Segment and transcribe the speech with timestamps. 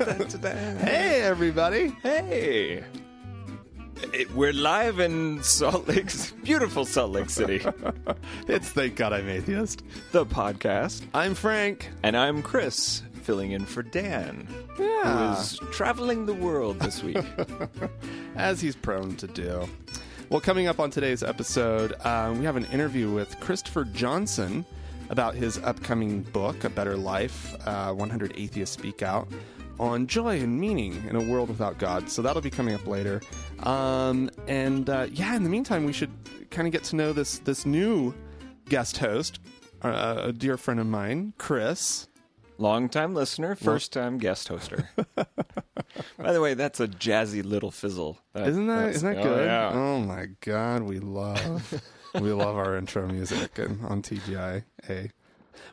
[0.00, 1.88] Hey, everybody.
[2.02, 2.82] Hey.
[4.14, 6.10] It- We're live in Salt Lake,
[6.42, 7.62] beautiful Salt Lake City,
[8.48, 9.82] It's Thank God I'm Atheist.
[10.12, 11.02] the podcast.
[11.12, 11.90] I'm Frank.
[12.02, 14.48] And I'm Chris, filling in for Dan,
[14.78, 15.34] Yeah.
[15.34, 17.18] who is traveling the world this week.
[18.36, 19.68] As he's prone to do.
[20.30, 24.64] Well, coming up on today's episode, um, we have an interview with Christopher Johnson
[25.10, 29.28] about his upcoming book, A Better Life uh, 100 Atheists Speak Out,
[29.80, 32.10] on joy and meaning in a world without God.
[32.10, 33.22] So that'll be coming up later.
[33.60, 36.10] Um, and uh, yeah, in the meantime, we should
[36.50, 38.14] kind of get to know this, this new
[38.68, 39.40] guest host,
[39.82, 42.06] uh, a dear friend of mine, Chris.
[42.58, 44.86] Long time listener, first time guest hoster.
[46.18, 48.18] By the way, that's a jazzy little fizzle.
[48.34, 49.46] Isn't that isn't that oh, good?
[49.46, 49.70] yeah.
[49.72, 51.82] Oh my god, we love
[52.16, 54.64] we love our intro music and on TGI.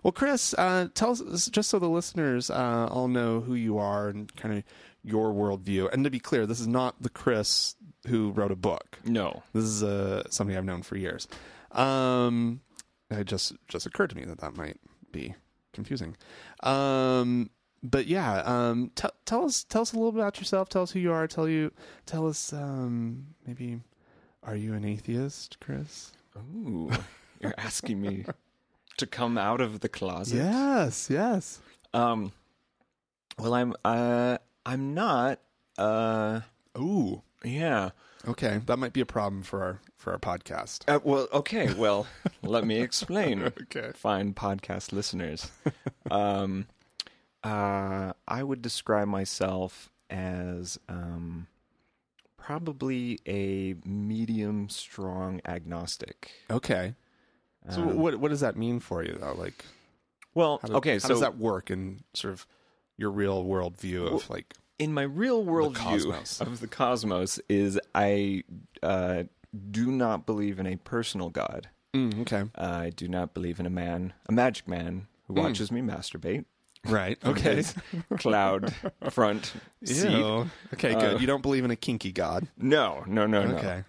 [0.04, 4.10] Well, Chris, uh, tell us just so the listeners uh, all know who you are
[4.10, 4.64] and kind of
[5.04, 5.92] your worldview.
[5.92, 7.76] And to be clear, this is not the Chris
[8.08, 9.00] who wrote a book.
[9.06, 9.44] No.
[9.54, 11.28] This is uh, something I've known for years.
[11.72, 12.62] Um,
[13.10, 14.78] it just just occurred to me that that might
[15.12, 15.36] be
[15.74, 16.16] confusing.
[16.64, 17.50] Um,
[17.84, 20.70] but yeah, um, t- tell us tell us a little bit about yourself.
[20.70, 21.28] Tell us who you are.
[21.28, 21.72] Tell you
[22.06, 23.80] tell us um, maybe
[24.44, 26.12] are you an atheist, Chris?
[26.38, 26.92] Ooh,
[27.40, 28.26] you're asking me
[28.98, 30.38] to come out of the closet?
[30.38, 31.60] Yes, yes.
[31.94, 32.32] Um,
[33.40, 35.40] well, I'm uh, I'm not.
[35.78, 36.42] Uh,
[36.78, 37.92] Ooh, yeah.
[38.28, 40.82] okay, that might be a problem for our for our podcast.
[40.88, 41.74] Uh, well, okay.
[41.74, 42.08] Well,
[42.42, 43.44] let me explain.
[43.44, 43.92] Okay.
[43.96, 45.52] Fine podcast listeners.
[46.10, 46.68] Um,
[47.44, 51.48] uh, I would describe myself as um,
[52.38, 56.32] probably a medium strong agnostic.
[56.50, 56.94] Okay.
[57.70, 59.34] So Um, what what does that mean for you though?
[59.34, 59.66] Like,
[60.34, 60.94] Well, how do- okay.
[60.94, 62.46] how so does that work in sort of
[62.98, 64.54] your real world view of like?
[64.80, 68.44] in my real world view of the cosmos is I
[68.84, 69.24] uh,
[69.72, 71.70] do not believe in a personal God.
[71.96, 72.44] Mm, okay.
[72.56, 75.40] I do not believe in a man, a magic man who Hmm.
[75.42, 76.46] watches me masturbate.
[76.86, 77.18] Right.
[77.26, 77.64] Okay.
[78.20, 78.72] cloud
[79.10, 79.52] front
[79.84, 80.12] seat.
[80.12, 80.50] Ew.
[80.76, 81.16] Okay, good.
[81.16, 82.48] Uh, you don't believe in a kinky god.
[82.56, 83.56] No, no, no, no.
[83.58, 83.84] Okay.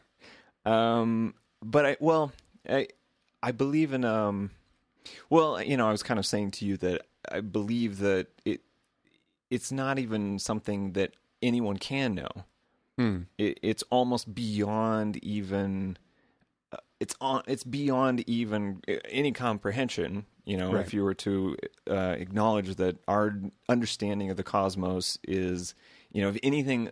[0.64, 2.32] Um, but I well,
[2.68, 2.88] I
[3.42, 4.50] I believe in um,
[5.30, 8.60] well, you know, I was kind of saying to you that I believe that it
[9.50, 11.12] it's not even something that
[11.42, 12.28] anyone can know.
[12.98, 13.18] Hmm.
[13.38, 15.96] It, it's almost beyond even.
[16.72, 17.42] Uh, it's on.
[17.46, 20.26] It's beyond even uh, any comprehension.
[20.44, 20.84] You know, Right.
[20.84, 21.56] if you were to
[21.90, 23.38] uh, acknowledge that our
[23.68, 25.74] understanding of the cosmos is,
[26.10, 26.90] you know, if anything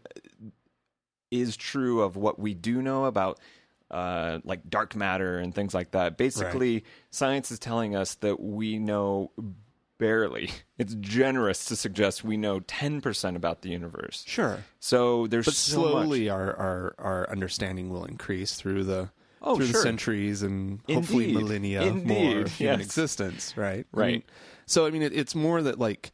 [1.30, 3.40] is true of what we do know about
[3.90, 6.16] uh, like dark matter and things like that.
[6.16, 9.30] Basically, science is telling us that we know
[9.98, 10.50] barely.
[10.78, 14.24] It's generous to suggest we know 10% about the universe.
[14.26, 14.58] Sure.
[14.78, 15.90] So there's But so much.
[15.90, 19.08] slowly our, our, our understanding will increase through the
[19.40, 21.34] Oh, through the centuries and hopefully Indeed.
[21.36, 22.86] millennia Indeed, more of human yes.
[22.86, 23.86] existence, right?
[23.94, 24.12] I Right.
[24.12, 24.22] mean,
[24.66, 26.10] so I mean it, it's more that like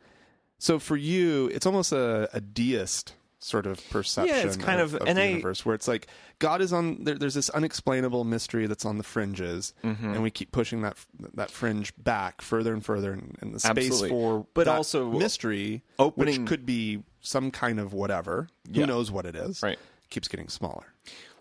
[0.59, 3.15] so for you it's almost a, a deist
[3.45, 6.07] sort of perception kind of, of- of and the I- universe where it's like
[6.39, 10.13] God is on there, there's this unexplainable mystery that's on the fringes Mm-hmm.
[10.15, 10.97] and we keep pushing that
[11.35, 14.09] that fringe back further and further and, and the space Absolutely.
[14.11, 19.27] for But also mystery opening- which could be some kind of whatever who knows what
[19.27, 19.79] it is Right.
[20.11, 20.87] keeps getting smaller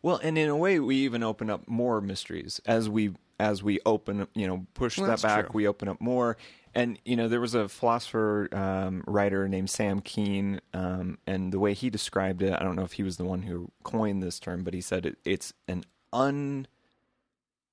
[0.02, 3.12] Well, and in a way, we even open up more mysteries as we
[3.42, 5.46] as we open, you know, push Well, that back.
[5.46, 5.52] true.
[5.54, 6.38] We open up more,
[6.76, 11.60] and you know, there was a philosopher um, writer named Sam Keen, um, and the
[11.60, 14.40] way he described it, I don't know if he was the one who coined this
[14.40, 16.68] term, but he said it, it's an un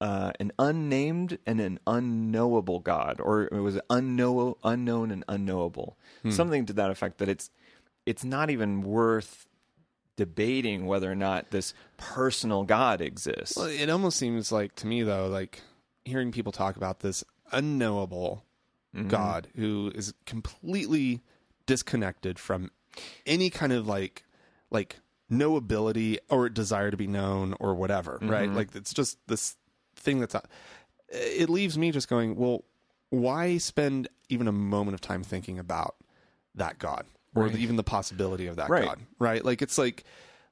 [0.00, 6.30] uh, an unnamed and an unknowable God, or it was unknow unknown and unknowable, Hmm.
[6.30, 7.18] something to that effect.
[7.18, 7.50] That it's
[8.06, 9.47] it's not even worth
[10.18, 13.56] debating whether or not this personal God exists.
[13.56, 15.62] Well, it almost seems like to me though, like
[16.04, 18.44] hearing people talk about this unknowable
[18.96, 19.08] Mm-hmm.
[19.08, 21.20] God who is completely
[21.66, 22.70] disconnected from
[23.26, 24.24] any kind of like
[24.70, 24.96] like
[25.28, 28.30] no ability or desire to be known or whatever, Mm-hmm.
[28.30, 28.50] right?
[28.50, 29.56] Like it's just this
[29.94, 30.34] thing that's
[31.10, 32.64] it leaves me just going, well,
[33.10, 35.96] why spend even a moment of time thinking about
[36.54, 37.04] that God
[37.38, 37.52] or Right.
[37.52, 38.84] the, even the possibility of that Right.
[38.84, 39.44] God, right?
[39.44, 40.04] Like it's like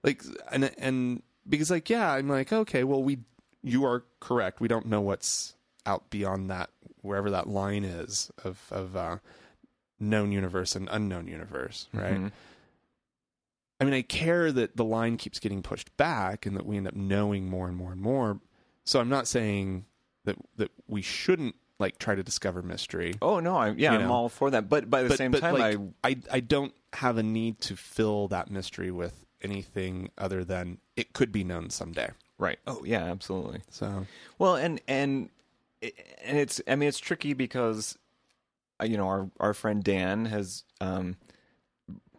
[0.03, 3.19] like and and because like yeah, I'm like okay, well we
[3.63, 4.61] you are correct.
[4.61, 5.55] We don't know what's
[5.85, 6.71] out beyond that
[7.03, 9.19] wherever that line is of of uh,
[10.01, 12.19] known universe and unknown universe, right?
[12.21, 12.33] Mhm.
[13.81, 16.89] I mean, I care that the line keeps getting pushed back and that we end
[16.89, 18.41] up knowing more and more and more.
[18.85, 19.85] So I'm not saying
[20.25, 23.15] that that we shouldn't like try to discover mystery.
[23.21, 24.69] Oh no, I yeah, You I'm all for that.
[24.69, 27.61] But by the but same but time, like, I I I don't have a need
[27.63, 32.11] to fill that mystery with anything other than it could be known someday.
[32.39, 32.59] Right.
[32.67, 33.61] Oh yeah, absolutely.
[33.71, 34.07] So
[34.39, 35.31] Well, and and
[35.83, 37.99] and it's I mean it's tricky because
[38.81, 41.17] uh, you know our our friend Dan has um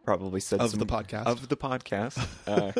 [0.05, 1.25] probably said Of some, the podcast?
[1.25, 2.71] of the podcast uh,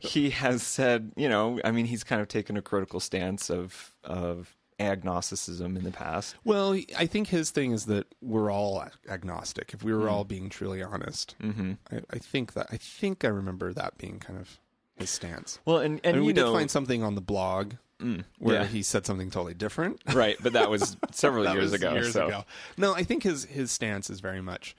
[0.00, 3.92] he has said you know I mean he's kind of taken a critical stance of
[4.04, 6.36] of agnosticism in the past.
[6.44, 9.72] Well, I think his thing is that we're all agnostic.
[9.74, 11.72] If we were all being truly honest, Mm-hmm.
[11.92, 14.58] I, I think that I think I remember that being kind of
[14.96, 15.58] his stance.
[15.64, 18.24] Well, and and I mean, you we know did find something on the blog mm,
[18.38, 20.00] where yeah, he said something totally different.
[20.12, 21.92] right, but that was several That years was ago.
[21.94, 22.26] Years so.
[22.26, 22.44] ago.
[22.76, 24.76] No, I think his his stance is very much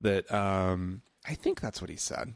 [0.00, 0.32] that.
[0.32, 2.34] Um, I think that's what he said.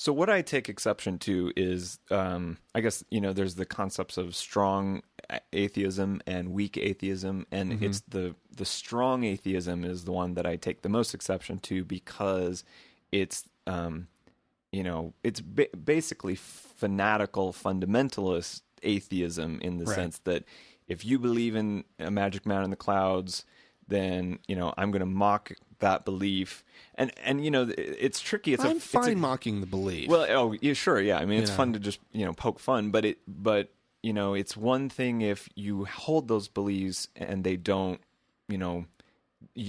[0.00, 4.16] So what I take exception to is, um, I guess you know, there's the concepts
[4.16, 5.02] of strong
[5.52, 7.84] atheism and weak atheism, and Mm-hmm.
[7.84, 11.84] it's the the strong atheism is the one that I take the most exception to
[11.84, 12.64] because
[13.12, 14.08] it's, um,
[14.72, 19.96] you know, it's ba- basically fanatical fundamentalist atheism in the Right.
[19.96, 20.44] sense that
[20.88, 23.44] if you believe in a magic man in the clouds,
[23.90, 26.64] then you know I'm going to mock that belief,
[26.94, 28.54] and and you know it's tricky.
[28.54, 30.08] It's a I'm it's a- fine mocking the belief.
[30.08, 31.18] well, oh, yeah, sure, yeah.
[31.18, 31.56] I mean, it's know.
[31.56, 33.70] fun to just you know poke fun, but it, but
[34.02, 38.00] you know, it's one thing if you hold those beliefs and they don't,
[38.48, 38.86] you know,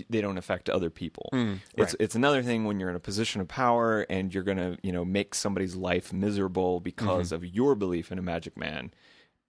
[0.09, 1.29] they don't affect other people.
[1.33, 1.95] It's Mm, right.
[1.99, 5.03] it's another thing when you're in a position of power and you're gonna you know
[5.05, 7.35] make somebody's life miserable because Mm-hmm.
[7.35, 8.91] of your belief in a magic man,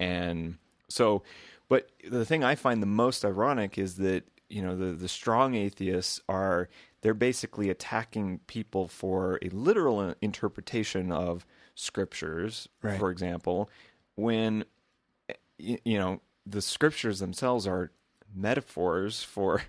[0.00, 0.56] and
[0.88, 1.22] so,
[1.68, 5.54] but the thing I find the most ironic is that you know the the strong
[5.54, 6.68] atheists are
[7.00, 11.44] they're basically attacking people for a literal interpretation of
[11.74, 12.98] scriptures, Right.
[12.98, 13.68] for example,
[14.14, 14.64] when
[15.58, 17.90] y- you know the scriptures themselves are
[18.34, 19.62] metaphors for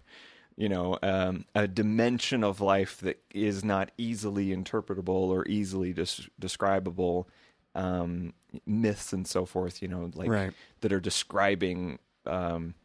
[0.58, 6.28] you know um, a dimension of life that is not easily interpretable or easily des-
[6.40, 7.28] describable
[7.76, 8.34] um,
[8.66, 10.54] myths and so forth you know like Right.
[10.82, 12.76] that are describing um,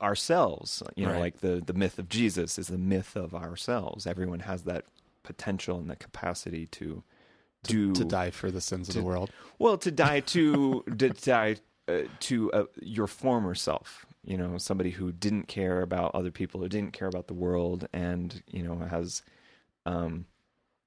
[0.00, 1.20] ourselves you know Right.
[1.20, 4.84] like the the myth of jesus is the myth of ourselves everyone has that
[5.22, 7.02] potential and the capacity to
[7.64, 9.30] do to die for the sins of the world.
[9.58, 11.56] well, to die to to die
[11.88, 14.06] uh, to uh, your former self.
[14.22, 17.88] You know, somebody who didn't care about other people, who didn't care about the world,
[17.92, 19.22] and you know has,
[19.86, 20.26] um,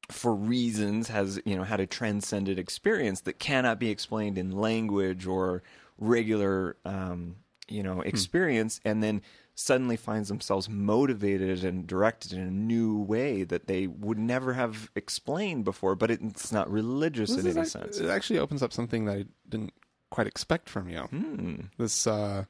[0.09, 5.25] for reasons, has you know had a transcended experience that cannot be explained in language
[5.25, 5.63] or
[5.97, 7.35] regular, um,
[7.67, 9.21] you know, experience, and then
[9.55, 14.91] suddenly finds themselves motivated and directed in a new way that they would never have
[14.95, 15.95] explained before.
[15.95, 17.97] But it's not religious This in any sense.
[17.97, 19.73] It actually opens up something that I didn't
[20.11, 20.99] quite expect from you.
[21.01, 21.55] Hmm.
[21.77, 22.45] This uh,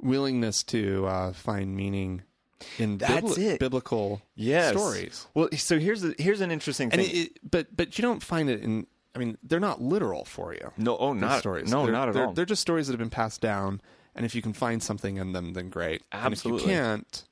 [0.00, 2.22] willingness to uh, find meaning
[2.78, 3.58] in That's bibli- it.
[3.60, 4.72] biblical Yes.
[4.72, 5.26] stories.
[5.34, 7.00] Well, so here's a, here's an interesting thing.
[7.00, 8.86] it, it, but but you don't find it in.
[9.14, 10.70] I mean, they're not literal for you.
[10.76, 11.68] no, oh, not stories.
[11.70, 12.32] No, They're- not at they're, all.
[12.32, 13.80] They're just stories that have been passed down,
[14.14, 16.02] and if you can find something in them, then great.
[16.12, 16.62] Absolutely.
[16.64, 17.24] And if you can't,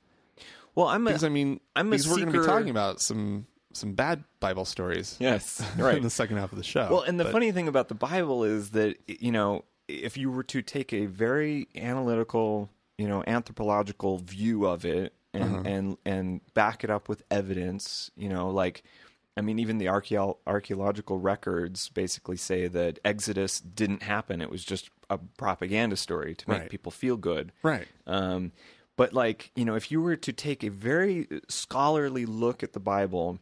[0.75, 3.45] well, I'm a, because I mean, I'm because we're going to be talking about some
[3.73, 5.15] some bad Bible stories.
[5.19, 5.97] yes, right.
[5.97, 6.87] in the second half of the show.
[6.89, 10.29] Well, and the But- funny thing about the Bible is that you know if you
[10.31, 15.61] were to take a very analytical, you know, anthropological view of it and Uh-huh.
[15.65, 18.83] and and back it up with evidence, you know, like
[19.39, 24.41] I mean, even the archeo- archaeological records basically say that Exodus didn't happen.
[24.41, 26.69] It was just a propaganda story to make Right.
[26.69, 27.51] people feel good.
[27.63, 27.87] right.
[28.05, 28.51] Um,
[28.97, 32.81] but like you know, if you were to take a very scholarly look at the
[32.81, 33.39] Bible,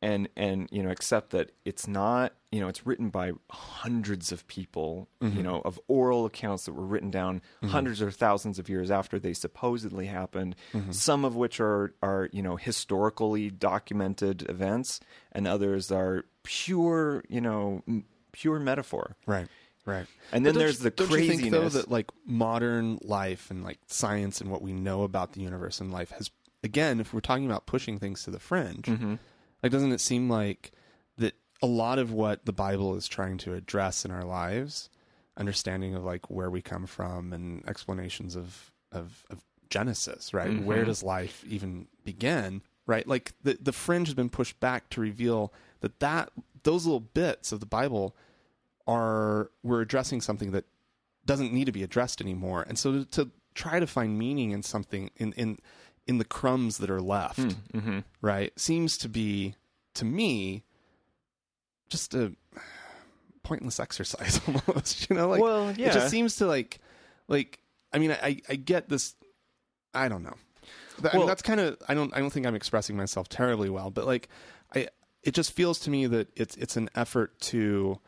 [0.00, 4.46] and and you know accept that it's not you know it's written by hundreds of
[4.46, 5.42] people, you mm-hmm.
[5.42, 7.68] know, of oral accounts that were written down mm-hmm.
[7.68, 10.92] hundreds or thousands of years after they supposedly happened, mm-hmm.
[10.92, 15.00] some of which are are you know historically documented events,
[15.32, 19.16] and others are pure you know m- pure metaphor.
[19.26, 19.48] Right.
[19.84, 20.06] Right.
[20.32, 21.72] And then there's the don't you think though craziness.
[21.72, 25.90] that like modern life and like science and what we know about the universe and
[25.90, 26.30] life has
[26.62, 29.14] again, if we're talking about pushing things to the fringe, Mm-hmm.
[29.62, 30.72] Like doesn't it seem like
[31.16, 34.90] that a lot of what the Bible is trying to address in our lives,
[35.36, 40.50] understanding of like where we come from and explanations of of, of Genesis, right?
[40.50, 40.64] Mm-hmm.
[40.64, 42.62] Where does life even begin?
[42.86, 43.06] Right?
[43.06, 46.30] Like the the fringe has been pushed back to reveal that that
[46.62, 48.16] those little bits of the Bible
[48.86, 50.64] are we're addressing something that
[51.26, 52.64] doesn't need to be addressed anymore.
[52.66, 55.58] And so to, to try to find meaning in something in in
[56.08, 57.98] in the crumbs that are left, Mm-hmm.
[58.22, 59.54] right, seems to be
[59.94, 60.64] to me
[61.90, 62.32] just a
[63.42, 65.08] pointless exercise almost.
[65.10, 66.80] You know, like well, yeah, it just seems to like
[67.28, 67.58] like
[67.92, 69.14] I mean I I get this
[69.94, 70.34] I don't know.
[71.00, 73.70] Th- I mean that's kind of I don't I don't think I'm expressing myself terribly
[73.70, 74.28] well, but like
[74.74, 74.88] I
[75.22, 77.98] it just feels to me that it's it's an effort to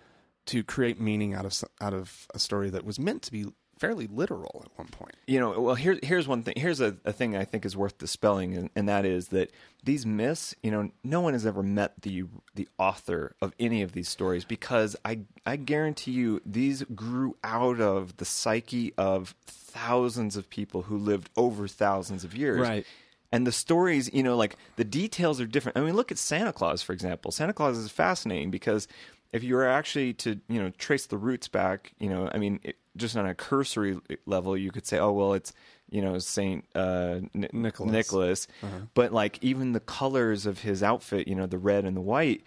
[0.47, 3.47] to create meaning out of out of a story that was meant to be
[3.81, 5.15] fairly literal at one point.
[5.27, 7.97] you know well here, here's one thing here's a, a thing i think is worth
[7.97, 9.51] dispelling and, and that is that
[9.85, 13.93] these myths you know no one has ever met the the author of any of
[13.93, 20.37] these stories because i i guarantee you these grew out of the psyche of thousands
[20.37, 22.85] of people who lived over thousands of years Right.
[23.33, 26.53] and the stories you know like the details are different i mean look at santa
[26.53, 28.89] claus for example santa claus is fascinating because
[29.33, 32.61] if you were actually to you know trace the roots back you know i mean
[32.63, 35.53] it, just on a cursory level you could say oh well it's
[35.91, 37.91] you know saint uh N- Nicholas.
[37.93, 38.49] nicholas.
[38.95, 42.43] But like even the colors of his outfit you know the red and the white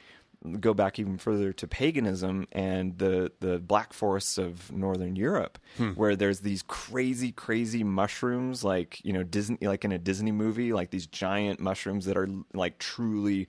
[0.60, 5.58] go back even further to paganism and the the black forests of northern Europe,
[5.96, 10.74] where there's these crazy, crazy mushrooms, like you know Disney, like in a Disney movie,
[10.74, 13.48] like these giant mushrooms that are like truly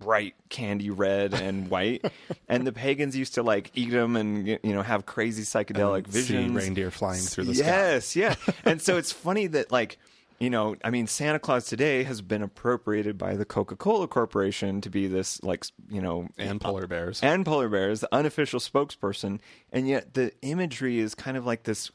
[0.00, 2.04] bright candy red and white
[2.48, 6.20] and the pagans used to like eat them and you know have crazy psychedelic See
[6.20, 7.64] visions reindeer flying through the sky.
[7.66, 9.98] yes yeah and so it's funny that like
[10.40, 14.88] you know i mean santa claus today has been appropriated by the coca-cola corporation to
[14.88, 17.20] be this like you know And uh, polar bears.
[17.22, 19.38] and polar bears, the unofficial spokesperson,
[19.70, 21.90] and yet the imagery is kind of like this,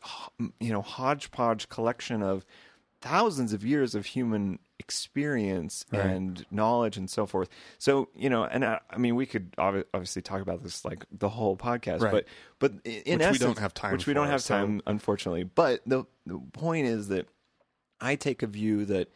[0.60, 2.46] you know, hodgepodge collection of
[3.06, 6.06] thousands of years of human experience Right.
[6.06, 7.50] and knowledge and so forth.
[7.78, 11.06] So you know, and I, I mean, we could obvi- obviously talk about this like
[11.12, 12.12] the whole podcast, Right.
[12.12, 12.26] but
[12.60, 15.44] but in Which we don't have time which we don't have so- time, unfortunately.
[15.44, 17.28] But the the point is that
[18.02, 19.10] I take a view that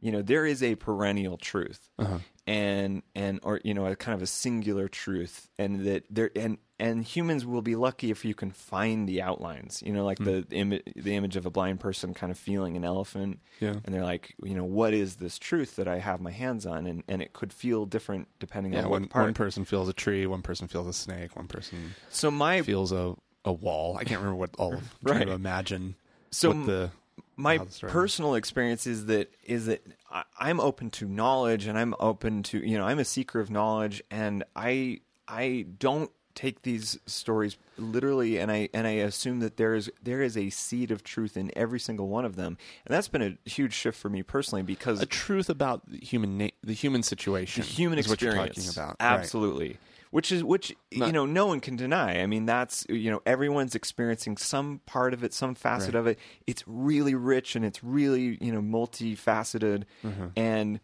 [0.00, 2.18] you know there is a perennial truth Uh-huh.
[2.46, 6.58] And and or you know a kind of a singular truth and that there and
[6.80, 10.24] and humans will be lucky if you can find the outlines you know like Hmm.
[10.24, 13.74] the image the image of a blind person kind of feeling an elephant Yeah.
[13.84, 16.86] and they're like you know what is this truth that i have my hands on
[16.88, 19.88] and and it could feel different depending Yeah, on one, what part one person feels
[19.88, 23.96] a tree, one person feels a snake, one person so my feels a, a wall.
[23.96, 24.72] I can't remember what all.
[24.72, 25.14] I'm Right.
[25.18, 25.94] trying to imagine
[26.32, 26.90] So what the
[27.36, 29.84] my how the story- personal experience is that is that
[30.38, 34.02] I'm open to knowledge and I'm open to you know I'm a seeker of knowledge
[34.10, 39.74] and I I don't take these stories literally and I and I assume that there
[39.74, 43.08] is there is a seed of truth in every single one of them and that's
[43.08, 46.72] been a huge shift for me personally because a truth about the human na- the
[46.74, 48.96] human situation, the human is what you're experience talking about.
[49.00, 49.26] Right.
[50.12, 53.74] Which is which you know no one can deny i mean that's you know everyone's
[53.74, 56.00] experiencing some part of it some facet Right.
[56.00, 60.26] of it it's really rich and it's really you know multifaceted Mm-hmm.
[60.36, 60.80] and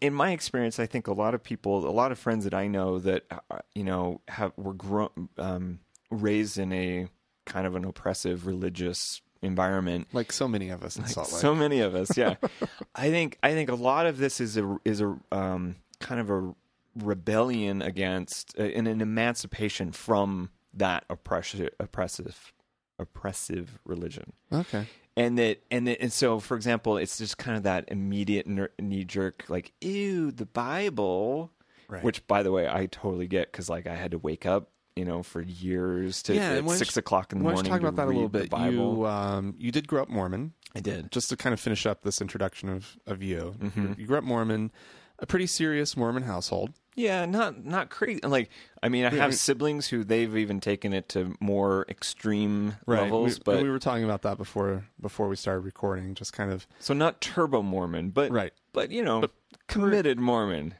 [0.00, 2.66] in my experience i think a lot of people a lot of friends that i
[2.66, 5.78] know that uh, you know have were grown um,
[6.10, 7.06] raised in a
[7.46, 11.40] kind of an oppressive religious environment Like so many of us in Salt Lake.
[11.42, 12.36] so many of us, yeah.
[12.94, 16.30] I think I think a lot of this is a is a um, kind of
[16.30, 16.54] a
[16.96, 22.52] rebellion against uh, and an emancipation from that oppressive oppressive
[22.98, 24.32] oppressive religion.
[24.52, 24.86] okay.
[25.16, 28.46] And that and that, and so for example, it's just kind of that immediate
[28.80, 31.52] knee jerk like ew the Bible,
[31.88, 32.02] Right.
[32.02, 34.70] which by the way I totally get because like I had to wake up.
[34.96, 37.64] You know, for years to Yeah, at six you- o'clock in the morning.
[37.64, 38.48] talk to about that a little bit?
[38.48, 38.98] Bible.
[38.98, 40.52] You um, you did grow up Mormon.
[40.76, 41.10] I did.
[41.10, 43.94] Just to kind of finish up this introduction of of you, Mm-hmm.
[43.98, 44.70] you grew up Mormon,
[45.18, 46.72] a pretty serious Mormon household.
[46.96, 48.20] Yeah, not not crazy.
[48.22, 48.50] Like,
[48.82, 53.38] I mean, I have we- siblings who they've even taken it to more extreme levels,
[53.38, 56.14] we, but we were talking about that before before we started recording.
[56.14, 58.52] Just kind of, so not turbo Mormon, but Right.
[58.72, 59.24] but you know,
[59.66, 60.74] committed Mormon.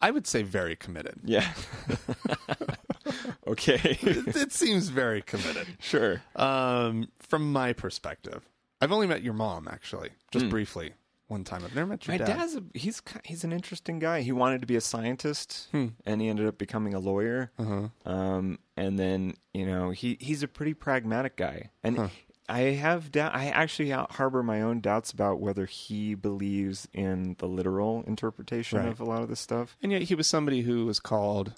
[0.00, 1.18] I would say, very committed.
[1.24, 1.50] Yeah.
[3.46, 3.80] okay.
[4.02, 5.66] it, it seems very committed.
[5.80, 6.22] sure.
[6.36, 8.48] Um, from my perspective,
[8.80, 10.92] I've only met your mom actually, just briefly
[11.28, 11.62] one time.
[11.64, 12.22] I've never met your Hmm.
[12.22, 12.36] My dad.
[12.38, 14.22] dad's a, he's he's an interesting guy.
[14.22, 17.52] He wanted to be a scientist, and he ended up becoming a lawyer.
[17.58, 17.88] Uh-huh.
[18.10, 22.10] Um, and then you know he he's a pretty pragmatic guy, and
[22.48, 23.34] I have doubt.
[23.34, 28.88] I actually harbor my own doubts about whether he believes in the literal interpretation Right.
[28.88, 29.76] of a lot of this stuff.
[29.82, 31.52] And yet he was somebody who was called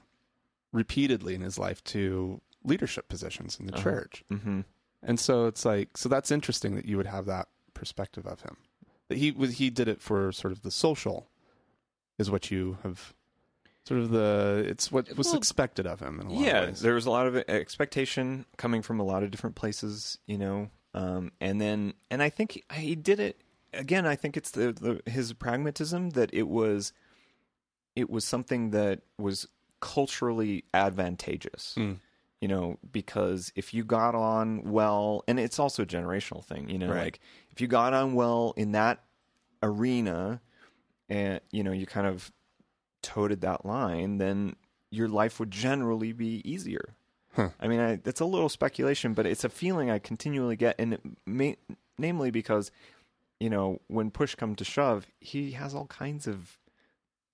[0.72, 3.82] repeatedly in his life to leadership positions in the Uh-huh.
[3.82, 4.24] church.
[4.28, 4.60] hmm
[5.02, 8.56] And so it's like so that's interesting that you would have that perspective of him.
[9.10, 11.28] He was he did it for sort of the social
[12.18, 13.14] is what you have
[13.86, 16.68] sort of the it's what was Well, expected of him in a lot Yeah, of
[16.70, 16.80] ways.
[16.80, 20.68] there was a lot of expectation coming from a lot of different places, you know.
[20.94, 23.40] Um, and then, and I think he did it
[23.72, 24.06] again.
[24.06, 26.92] I think it's the, the his pragmatism that it was,
[27.96, 29.46] it was something that was
[29.80, 31.74] culturally advantageous.
[31.78, 31.98] Mm.
[32.40, 36.70] You know, because if you got on well, and it's also a generational thing.
[36.70, 37.04] You know, Right.
[37.04, 37.20] like
[37.50, 39.04] if you got on well in that
[39.62, 40.40] arena,
[41.08, 42.32] and you know, you kind of
[43.02, 44.56] toted that line, then
[44.90, 46.94] your life would generally be easier.
[47.34, 47.50] Huh.
[47.60, 50.94] I mean, I, it's a little speculation, but it's a feeling I continually get, and
[50.94, 51.56] it may,
[51.98, 52.72] namely because,
[53.38, 56.58] you know, when push comes to shove, he has all kinds of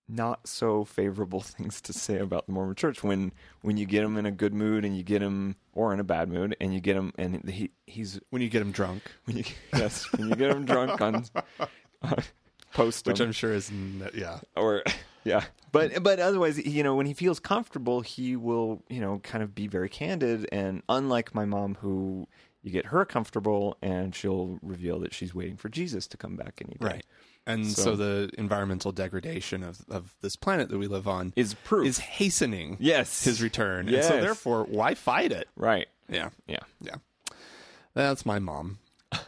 [0.09, 3.03] not so favorable things to say about the Mormon Church.
[3.03, 3.33] When
[3.63, 6.05] when you get him in a good mood, and you get him, or in a
[6.05, 9.37] bad mood, and you get him, and he he's When you get him drunk, when
[9.37, 9.45] you
[9.75, 11.25] yes when you get him drunk on.
[12.03, 12.15] Uh,
[12.75, 13.73] post which I'm sure is
[14.15, 14.41] yeah.
[14.55, 14.83] or
[15.25, 19.43] yeah but but otherwise you know when he feels comfortable he will you know kind
[19.43, 22.29] of be very candid and unlike my mom who
[22.63, 26.61] you get her comfortable and she'll reveal that she's waiting for jesus to come back
[26.63, 27.07] anytime Right.
[27.47, 31.55] And so, So- the environmental degradation of, of this planet that we live on is
[31.55, 33.89] proof is hastening yes his return.
[33.89, 35.49] And so therefore, why fight it?
[35.57, 36.31] right Yeah.
[36.47, 36.97] yeah Yeah.
[37.95, 38.79] That's my mom.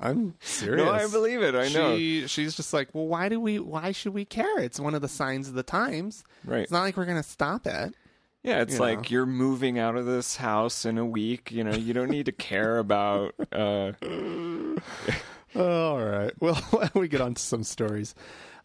[0.00, 0.84] I'm serious.
[0.84, 3.58] no i believe it i know She, she's just like, well, why do we?
[3.58, 4.58] Why should we care?
[4.58, 6.22] It's one of the signs of the times.
[6.44, 7.94] right It's not like we're gonna stop it.
[8.42, 9.04] yeah it's you like know.
[9.08, 12.32] you're moving out of this house in a week you know you don't need to
[12.32, 13.92] care about uh
[15.56, 16.32] All right.
[16.40, 16.62] Well,
[16.94, 18.14] we get on to some stories?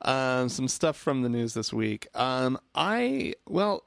[0.01, 2.07] Um, some stuff from the news this week.
[2.13, 3.83] Um, I well,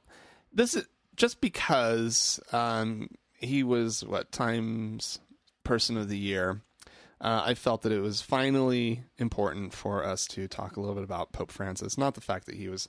[0.52, 0.86] this is
[1.16, 5.20] just because um, he was what Times
[5.64, 6.62] Person of the Year.
[7.20, 11.02] Uh, I felt that it was finally important for us to talk a little bit
[11.04, 11.98] about Pope Francis.
[11.98, 12.88] Not the fact that he was,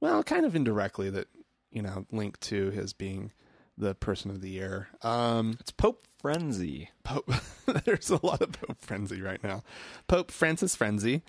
[0.00, 1.28] well, kind of indirectly that
[1.70, 3.32] you know linked to his being
[3.78, 4.88] the Person of the Year.
[5.02, 7.30] Um, it's pope frenzy Pope.
[7.84, 9.62] There's a lot of Pope frenzy right now.
[10.08, 11.22] Pope Francis Frenzy.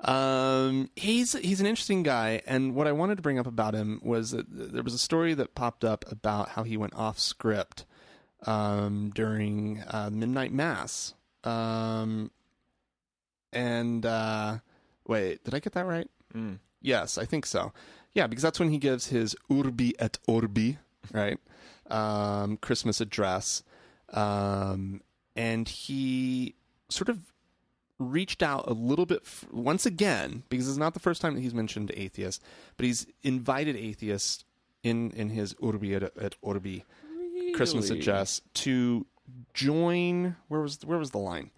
[0.00, 4.00] Um, he's he's an interesting guy, and what I wanted to bring up about him
[4.02, 7.84] was that there was a story that popped up about how he went off script
[8.46, 11.14] um, during uh, midnight mass.
[11.42, 12.30] Um,
[13.52, 14.58] and uh,
[15.06, 16.08] wait, did I get that right?
[16.34, 16.58] mm.
[16.82, 17.72] Yes, I think so.
[18.12, 20.76] Yeah, because that's when he gives his Urbi et Orbi,
[21.12, 21.38] right?
[21.90, 23.62] Um, Christmas address.
[24.12, 25.02] Um,
[25.36, 26.54] and he
[26.88, 27.18] sort of
[27.98, 31.40] reached out a little bit f- once again, because it's not the first time that
[31.40, 32.42] he's mentioned atheists,
[32.76, 34.44] but he's invited atheists
[34.82, 36.84] in, in his Urbi et, et Orbi
[37.54, 39.06] Christmas address to
[39.54, 40.36] join.
[40.48, 41.50] Where was where was the line?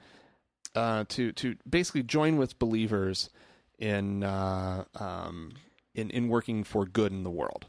[0.74, 3.30] Uh, to to basically join with believers
[3.78, 5.52] in uh, um,
[5.94, 7.66] in in working for good in the world,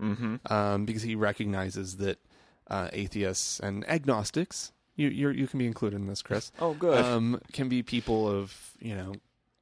[0.00, 2.18] mm-hmm um, because he recognizes that
[2.68, 7.04] uh, atheists and agnostics, you you you can be included in this, Chris, oh good
[7.04, 9.12] um, can be people of you know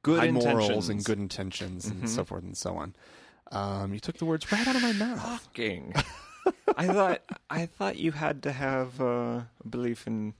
[0.03, 2.07] good high intentions morals and good intentions and Mhm.
[2.09, 2.95] so forth and so on.
[3.51, 5.21] Um, you took the words right out of my mouth.
[5.43, 5.93] Shocking.
[6.77, 10.33] I thought I thought you had to have uh, a belief in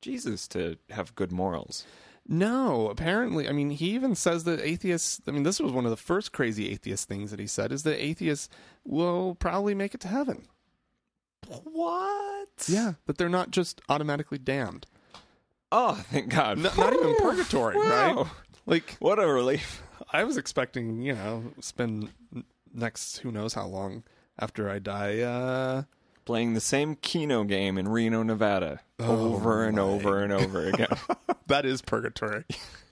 [0.00, 1.84] Jesus to have good morals.
[2.26, 5.20] No, apparently, I mean, he even says that atheists.
[5.26, 7.82] I mean, this was one of the first crazy atheist things that he said is
[7.82, 8.48] that atheists
[8.84, 10.46] will probably make it to heaven.
[11.64, 12.48] What?
[12.66, 14.86] Yeah, that they're not just automatically damned.
[15.70, 16.58] Oh, thank God.
[16.58, 18.26] N- not even purgatory, right?
[18.66, 19.82] Like What a relief.
[20.12, 22.10] I was expecting, you know, spend
[22.72, 24.04] next who knows how long
[24.38, 25.20] after I die.
[25.20, 25.82] Uh,
[26.24, 30.88] Playing the same Keno game in Reno, Nevada, Oh, over and over and over again.
[31.48, 32.44] that is purgatory,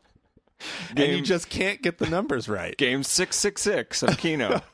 [0.96, 2.76] and you just can't get the numbers right.
[2.76, 4.60] game six six six of Keno.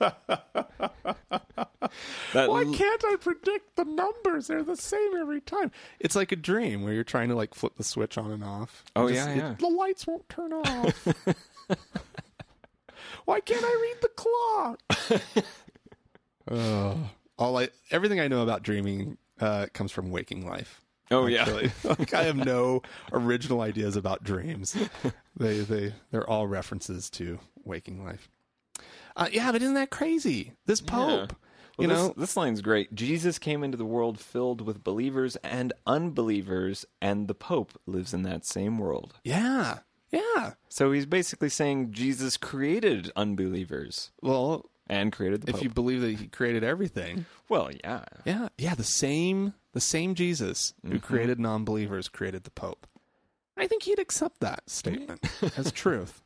[2.32, 4.48] Why can't I predict the numbers?
[4.48, 5.70] They're the same every time.
[6.00, 8.84] It's like a dream where you're trying to like flip the switch on and off.
[8.96, 9.54] Oh, It yeah, it- yeah.
[9.58, 11.06] the lights won't turn off.
[13.24, 14.80] Why can't I read the clock?
[16.50, 20.80] oh, all I everything I know about dreaming uh, comes from waking life.
[21.10, 21.68] oh yeah.
[21.84, 24.76] Like I have no original ideas about dreams.
[25.36, 28.28] They they they're all references to waking life.
[29.16, 30.52] Uh, yeah, but isn't that crazy?
[30.66, 31.38] This Pope, Well,
[31.78, 32.94] you this, know, this line's great.
[32.94, 38.22] Jesus came into the world filled with believers and unbelievers, and the Pope lives in
[38.22, 39.14] that same world.
[39.24, 39.78] Yeah.
[40.10, 40.52] Yeah.
[40.68, 46.16] So he's basically saying Jesus created unbelievers Well, and created the if you believe that
[46.18, 47.26] he created everything.
[47.48, 48.04] well, yeah.
[48.24, 48.48] Yeah.
[48.58, 51.02] Yeah, the same the same Jesus who Mhm.
[51.02, 52.86] created non-believers created the pope.
[53.56, 55.20] I think he'd accept that statement
[55.58, 56.22] as truth.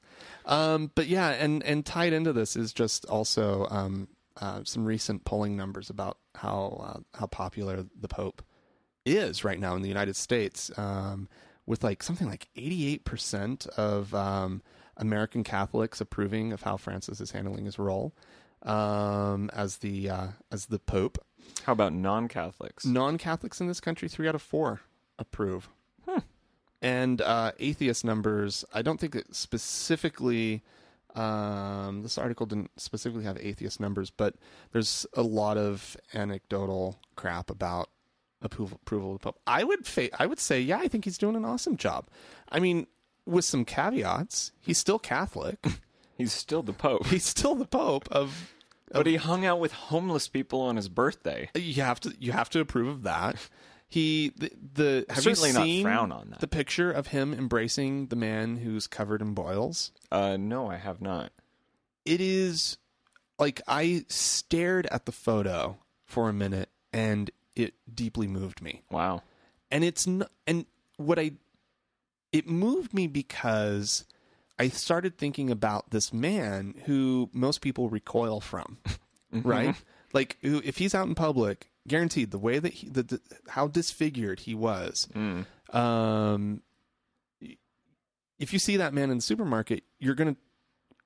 [0.46, 4.08] Um, but yeah, and and tied into this is just also um,
[4.40, 6.80] uh, some recent polling numbers about how
[7.14, 8.42] uh, how popular the Pope
[9.04, 11.28] is right now in the United States, um,
[11.66, 14.62] with like something like eighty eight percent of um,
[14.96, 18.14] American Catholics approving of how Francis is handling his role
[18.62, 21.18] um, as the uh, as the Pope.
[21.64, 22.84] How about non-Catholics?
[22.86, 24.80] Non Catholics in this country, three out of four
[25.18, 25.68] approve.
[26.84, 30.62] And uh, atheist numbers, I don't think it specifically
[31.14, 34.34] Um, this article didn't specifically have atheist numbers, but
[34.72, 37.90] there's a lot of anecdotal crap about
[38.40, 39.38] approval approval of the Pope.
[39.46, 42.08] I would fa- I would say, yeah, I think he's doing an awesome job.
[42.48, 42.86] I mean,
[43.26, 45.64] with some caveats, he's still Catholic.
[46.22, 47.06] He's still the Pope.
[47.06, 48.52] he's still the Pope of.
[48.90, 51.50] but he hung out with homeless people on his birthday.
[51.54, 53.36] You have to you have to approve of that.
[53.88, 56.40] He the, the have Certainly you not frown on that.
[56.40, 59.92] the picture of him embracing the man who's covered in boils.
[60.10, 61.30] Uh, no, I have not.
[62.06, 62.78] it is
[63.38, 68.82] like I stared at the photo for a minute and it deeply moved me.
[68.90, 69.22] Wow.
[69.70, 70.64] And it's n- and
[70.96, 71.32] what I
[72.32, 74.04] it moved me because
[74.58, 78.78] I started thinking about this man who most people recoil from,
[79.32, 79.74] right?
[80.12, 83.66] Like who if he's out in public, guaranteed the way that he the, the how
[83.66, 85.08] disfigured he was.
[85.14, 85.46] Mm.
[85.74, 86.62] Um
[88.38, 90.40] if you see that man in the supermarket, you're going to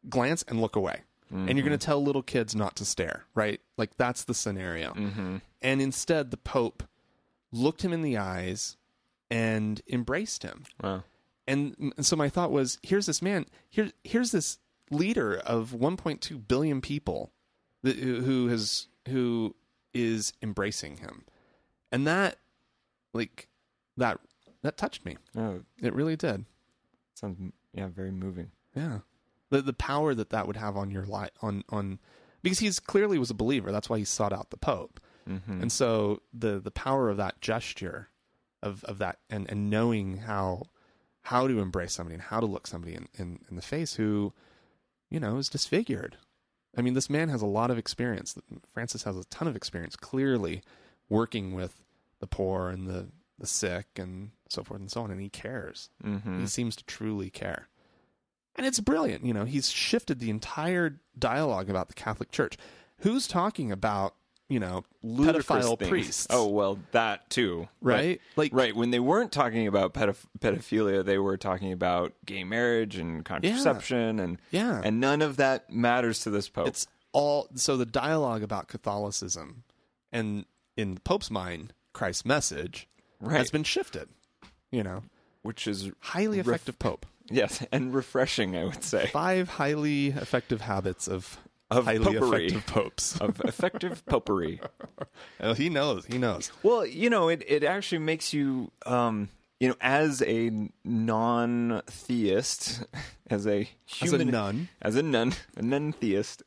[0.09, 3.61] glance and look away and you're going to tell little kids not to stare, right?
[3.77, 4.93] Like that's the scenario.
[4.93, 5.37] Mm-hmm.
[5.61, 6.85] And instead, the Pope
[7.53, 8.77] looked him in the eyes
[9.31, 10.65] and embraced him.
[10.83, 11.05] Wow.
[11.49, 14.59] And, and so my thought was, here's this man, here, here's this
[14.91, 17.33] leader of 1.2 billion people
[17.83, 19.55] that, who has who
[19.95, 21.25] is embracing him,
[21.93, 22.37] and that,
[23.15, 23.49] like,
[23.97, 24.19] that
[24.63, 25.17] that touched me.
[25.37, 26.45] Oh, It really did.
[27.15, 27.39] sounds
[27.73, 28.51] yeah very moving.
[28.75, 28.99] Yeah,
[29.51, 32.01] the the power that that would have on your life on on
[32.43, 33.71] because he's clearly was a believer.
[33.71, 35.63] That's why he sought out the Pope, Mm-hmm.
[35.63, 38.09] and so the the power of that gesture,
[38.63, 40.65] of of that and and knowing how
[41.27, 44.33] how to embrace somebody and how to look somebody in in, in the face who,
[45.11, 46.17] you know, is disfigured.
[46.77, 48.37] I mean, this man has a lot of experience.
[48.73, 50.62] Francis has a ton of experience, clearly
[51.09, 51.83] working with
[52.21, 53.09] the poor and the
[53.39, 55.91] the sick and so forth and so on, and he cares.
[56.05, 56.41] Mm-hmm.
[56.41, 57.69] He seems to truly care.
[58.55, 59.25] And it's brilliant.
[59.25, 62.57] You know, he's shifted the entire dialogue about the Catholic Church.
[63.01, 64.15] Who's talking about,
[64.49, 65.89] you know, pedophile things.
[65.89, 66.27] priests?
[66.31, 67.69] Oh well, that too.
[67.81, 68.21] right?
[68.37, 68.75] Like, Right.
[68.77, 74.21] When they weren't talking about pedoph- pedophilia, they were talking about gay marriage and contraception,
[74.21, 74.81] and Yeah.
[74.85, 76.69] and none of that matters to this pope.
[76.69, 79.65] it's all so the dialogue about Catholicism
[80.13, 80.45] and
[80.77, 82.89] in the Pope's mind, Christ's message
[83.21, 84.09] right, has been shifted.
[84.71, 85.03] You know,
[85.43, 87.07] which is highly Ref- effective Pope.
[87.31, 91.39] yes, and refreshing, I would say, Five highly effective habits of,
[91.71, 92.47] Of highly popery.
[92.47, 93.17] effective popes.
[93.21, 94.61] of effective popery.
[95.57, 96.05] He knows.
[96.07, 96.51] He knows.
[96.63, 99.29] Well, you know, it it actually makes you, um,
[99.61, 100.51] you know, as a
[100.85, 102.85] non-theist,
[103.31, 103.69] as a
[104.01, 104.69] As a human, nun.
[104.83, 106.43] as a nun, a non-theist,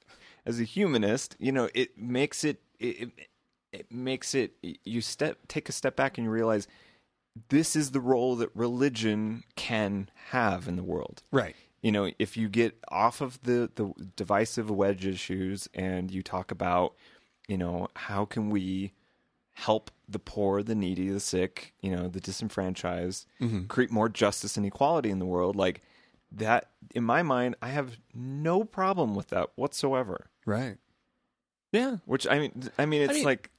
[0.46, 3.10] as a humanist, you know, it makes it, it,
[3.72, 4.54] it makes it.
[4.84, 6.68] You step, take a step back, and you realize
[7.50, 11.24] this is the role that religion can have in the world.
[11.32, 11.56] Right.
[11.82, 16.52] You know, if you get off of the the divisive wedge issues and you talk
[16.52, 16.96] about,
[17.48, 18.94] you know, how can we
[19.52, 23.66] help the poor, the needy, the sick, you know, the disenfranchised, mm-hmm.
[23.66, 25.82] create more justice and equality in the world, like
[26.32, 30.30] that in my mind, I have no problem with that whatsoever.
[30.46, 30.78] Right.
[31.72, 31.98] Yeah.
[32.06, 33.52] Which I mean I mean it's mean- like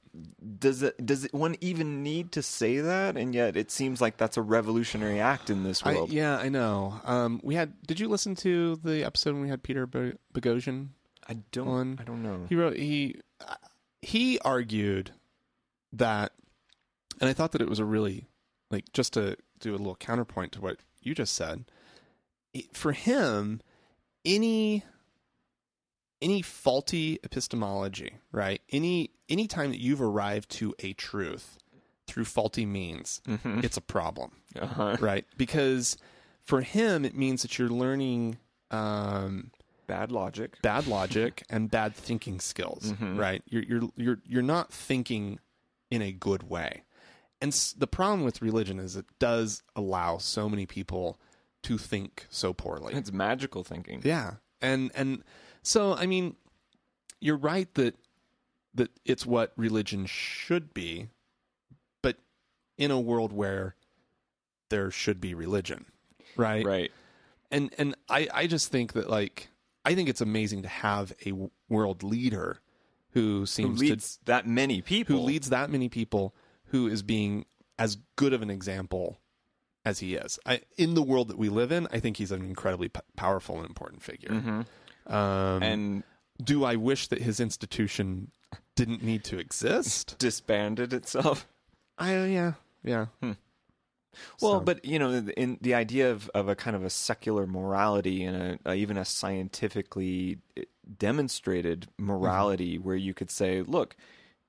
[0.59, 4.17] does it does it one even need to say that and yet it seems like
[4.17, 6.09] that's a revolutionary act in this I, world.
[6.11, 6.99] yeah, I know.
[7.05, 7.81] Um, we had.
[7.87, 10.89] Did you listen to the episode when we had Peter Bo- Boghossian?
[11.29, 12.45] I don't on- I don't know.
[12.49, 12.75] He wrote.
[12.75, 13.15] He
[14.01, 15.11] he argued
[15.93, 16.33] that,
[17.21, 18.27] and I thought that it was a really
[18.69, 21.65] like just to do a little counterpoint to what you just said.
[22.53, 23.61] it- For him,
[24.25, 24.83] any
[26.21, 28.61] any faulty epistemology, right?
[28.69, 31.57] Any any time that you've arrived to a truth
[32.07, 33.63] through faulty means, Mhm.
[33.63, 34.97] it's a problem Uh-huh.
[34.99, 35.25] right?
[35.37, 35.97] Because
[36.41, 38.37] for him, it means that you're learning
[38.71, 39.51] um,
[39.87, 40.61] Bad logic.
[40.61, 43.17] bad logic and bad thinking skills, Mhm.
[43.17, 43.43] right?
[43.47, 45.39] You're you're you're you're not thinking
[45.89, 46.83] in a good way.
[47.41, 51.19] And s- the problem with religion is it does allow so many people
[51.63, 52.93] to think so poorly.
[52.93, 54.01] It's magical thinking.
[54.05, 55.23] Yeah, and and
[55.63, 56.35] so I mean,
[57.19, 57.95] you're right that
[58.73, 61.09] that it's what religion should be,
[62.01, 62.17] but
[62.77, 63.75] in a world where
[64.69, 65.85] there should be religion,
[66.37, 66.65] right?
[66.65, 66.91] Right.
[67.51, 69.49] And and I I just think that like
[69.83, 71.33] I think it's amazing to have a
[71.67, 72.59] world leader
[73.11, 75.17] who Who seems leads that many people.
[75.17, 76.33] who leads that many people
[76.67, 77.45] who is being
[77.77, 79.19] as good of an example
[79.83, 80.39] as he is.
[80.45, 83.57] I, in the world that we live in, I think he's an incredibly p- powerful
[83.57, 84.29] and important figure.
[84.29, 84.65] Mhm.
[85.07, 86.03] Um, and
[86.43, 88.31] do I wish that his institution
[88.75, 90.15] didn't need to exist?
[90.19, 91.47] disbanded itself.
[91.97, 93.07] I yeah yeah.
[93.21, 93.33] Hmm.
[94.41, 97.47] Well, So- but you know, in the idea of, of a kind of a secular
[97.47, 100.63] morality and a, a, even a scientifically eh,
[100.97, 103.95] demonstrated morality, where you could say, look,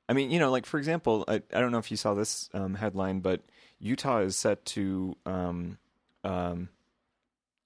[0.08, 2.50] I mean, you know, like for example, I, I don't know if you saw this
[2.54, 3.42] um, headline, but
[3.78, 5.78] Utah is set to, um,
[6.24, 6.68] um,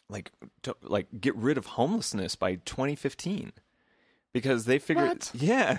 [0.08, 0.30] like,
[0.62, 3.52] to, like get rid of homelessness by 2015
[4.32, 5.30] because they figured, What?
[5.34, 5.78] yeah.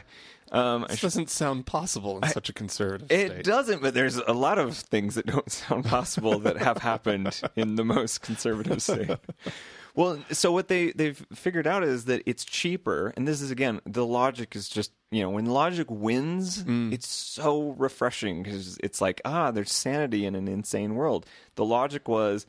[0.51, 3.43] Um, I This doesn't sound possible in such a conservative it state.
[3.45, 7.75] doesn't, but there's a lot of things that don't sound possible that have happened in
[7.75, 9.11] the most conservative state.
[9.93, 13.81] Well, so what they they've figured out is that it's cheaper, and this is again
[13.85, 19.21] the logic is just you know when logic wins, it's so refreshing because it's like
[19.25, 21.25] ah, there's sanity in an insane world.
[21.55, 22.45] The logic was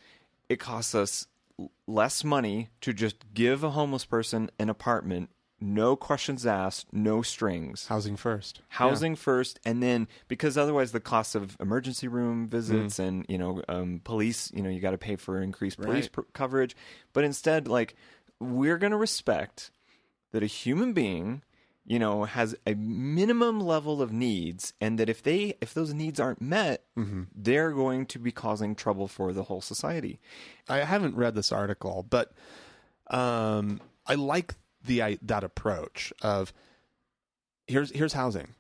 [0.51, 1.38] it costs us l-
[1.87, 7.89] less money to just give a homeless person an apartment, no questions asked, no strings
[7.89, 8.61] Housing first.
[8.69, 13.61] housing first and then because otherwise the cost of emergency room visits and you know
[13.69, 16.13] um, police you know you got to pay for increased police Right.
[16.13, 16.77] pr- coverage
[17.13, 17.97] but instead like
[18.39, 19.73] we're going to respect
[20.31, 21.43] that a human being
[21.89, 26.21] you know has a minimum level of needs and that if they if those needs
[26.21, 26.85] aren't met
[27.35, 30.21] they're going to be causing trouble for the whole society.
[30.69, 32.33] I haven't read this article, but
[33.11, 36.53] um, I like the I, that approach of
[37.67, 38.55] here's here's housing,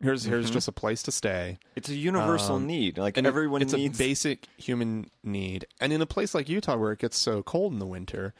[0.00, 2.98] here's here's just a place to stay, it's a universal Um, need.
[2.98, 5.66] Like and everyone it's needs a basic human need.
[5.80, 8.32] And in a place like Utah where it gets so cold in the winter,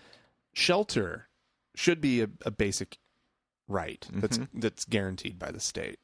[0.54, 1.28] shelter
[1.74, 2.98] should be a, a basic
[3.72, 4.61] right that's Mm-hmm.
[4.61, 5.98] that's guaranteed by the state.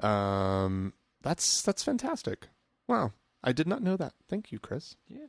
[0.00, 2.48] Um, that's that's fantastic.
[2.88, 3.12] Wow,
[3.44, 4.14] I did not know that.
[4.28, 4.96] Thank you, Chris.
[5.08, 5.26] yeah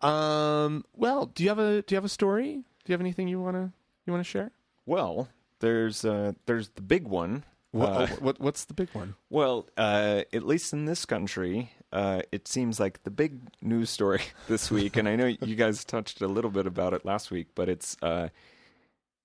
[0.00, 2.52] Um, well, do you have a do you have a story?
[2.84, 3.72] Do you have anything you wanna
[4.06, 4.50] you wanna share?
[4.84, 5.28] well
[5.60, 9.14] there's uh there's the big one What, Uh, what what's the big one?
[9.30, 14.22] Well, uh, at least in this country, uh, it seems like the big news story
[14.48, 17.48] this week, and I know you guys touched a little bit about it last week,
[17.54, 18.28] but it's uh,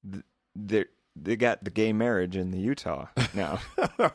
[0.09, 0.23] th-
[0.55, 0.85] they
[1.23, 3.59] they got the gay marriage in the Utah now,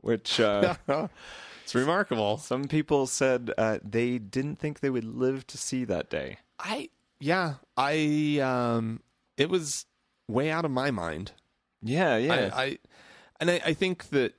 [0.00, 0.74] which uh,
[1.64, 2.38] it's remarkable.
[2.38, 6.38] some people said uh, they didn't think they would live to see that day.
[6.58, 9.00] I yeah, I um,
[9.36, 9.86] it was
[10.28, 11.32] way out of my mind.
[11.82, 12.78] Yeah, yeah, I, I
[13.40, 14.34] and I, I think that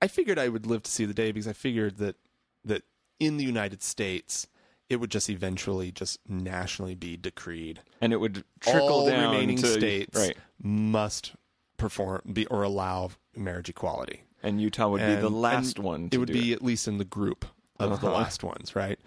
[0.00, 2.16] I figured I would live to see the day because I figured that
[2.64, 2.82] that
[3.20, 4.46] in the United States
[4.88, 7.80] it would just eventually just nationally be decreed.
[8.00, 11.34] and it would trickle All down remaining to states right, must
[11.76, 14.22] perform be or allow marriage equality.
[14.42, 16.08] and Utah would be the last and one.
[16.12, 17.44] It would be at least in the group
[17.78, 18.16] of the Uh-huh.
[18.18, 18.98] last ones, right?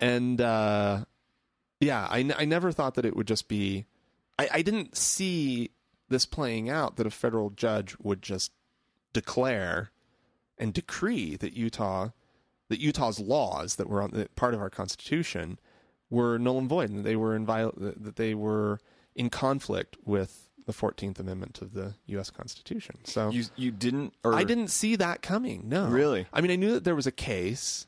[0.00, 1.04] And uh,
[1.80, 3.86] yeah, I, n- I never thought that it would just be.
[4.38, 5.70] I, I didn't see
[6.08, 8.52] this playing out that a federal judge would just
[9.12, 9.90] declare
[10.58, 12.10] and decree that Utah,
[12.68, 15.58] that Utah's laws that were on that part of our constitution
[16.10, 18.78] were null and void, and that they were in viol- that they were
[19.14, 22.30] in conflict with the Fourteenth Amendment of the U.S.
[22.30, 22.96] Constitution.
[23.04, 25.68] So You you didn't or I didn't see that coming.
[25.68, 26.26] No, Really?
[26.32, 27.86] I mean, I knew that there was a case,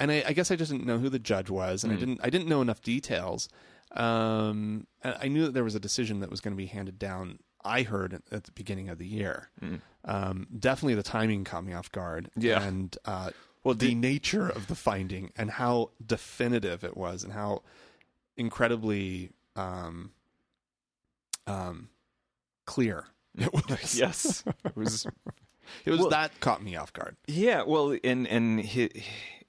[0.00, 2.20] and I, I guess I just didn't know who the judge was, and I didn't.
[2.22, 3.48] I didn't know enough details.
[3.92, 7.38] Um, I knew that there was a decision that was going to be handed down.
[7.64, 9.50] I heard at, the beginning of the year.
[10.04, 12.30] Um, definitely, the timing caught me off guard.
[12.36, 12.62] Yeah.
[12.62, 13.30] and uh,
[13.64, 17.62] Well, the did- nature of the finding and how definitive it was, and how
[18.36, 20.12] incredibly um,
[21.46, 21.88] um,
[22.66, 23.06] clear
[23.38, 23.98] it was.
[23.98, 25.06] yes, it was
[25.84, 27.16] It was Well- that caught me off guard.
[27.26, 28.90] Yeah, well, and and he,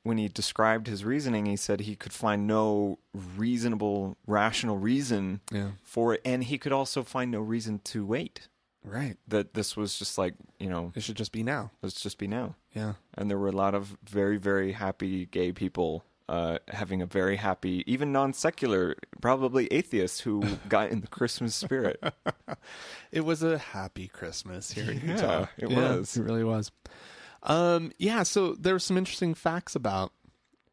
[0.03, 2.99] when he described his reasoning, he said he could find no
[3.37, 5.71] reasonable, rational reason Yeah.
[5.83, 8.49] for it, and he could also find no reason to wait.
[8.89, 9.17] Right.
[9.27, 11.71] That this was just like you know, It should just be now.
[11.81, 12.55] let's just be now.
[12.75, 12.93] Yeah.
[13.17, 17.37] And there were a lot of very, very happy gay people uh, having a very
[17.37, 22.01] happy, even non secular, probably atheists who got in the Christmas spirit.
[23.11, 25.45] It was a happy Christmas here in Yeah, Utah.
[25.57, 26.15] it Yeah, was.
[26.17, 26.71] It really was.
[27.41, 30.11] Um, yeah, so there were some interesting facts about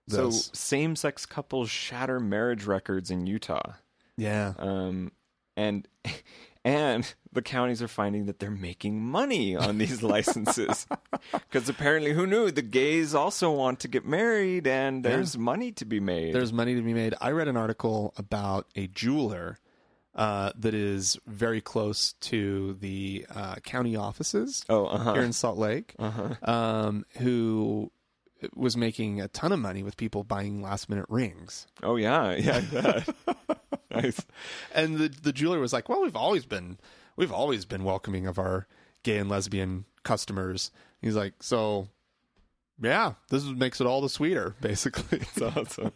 [0.09, 3.73] So, same sex couples shatter marriage records in Utah.
[4.19, 4.53] yeah.
[4.59, 5.13] um,
[5.57, 5.89] and
[6.65, 10.87] and the counties are finding that they're making money on these licenses.
[11.33, 12.51] Because apparently who knew?
[12.51, 16.35] The gays also want to get married and there's money to be made.
[16.35, 17.15] There's money to be made.
[17.21, 19.59] I read an article about a jeweler
[20.15, 25.15] uh, that is very close to the uh, county offices oh uh-huh.
[25.15, 25.95] here in Salt Lake,
[26.43, 27.91] um, who
[28.55, 31.67] was making a ton of money with people buying last minute rings.
[31.83, 32.35] oh yeah.
[32.35, 33.03] Yeah
[33.91, 34.21] nice.
[34.75, 36.79] And the the jeweler was like, "Well, we've always been
[37.17, 38.67] we've always been welcoming of our
[39.03, 41.89] gay and lesbian customers." He's like, "So
[42.81, 45.19] Yeah, this makes it all the sweeter, basically.
[45.37, 45.93] It's awesome.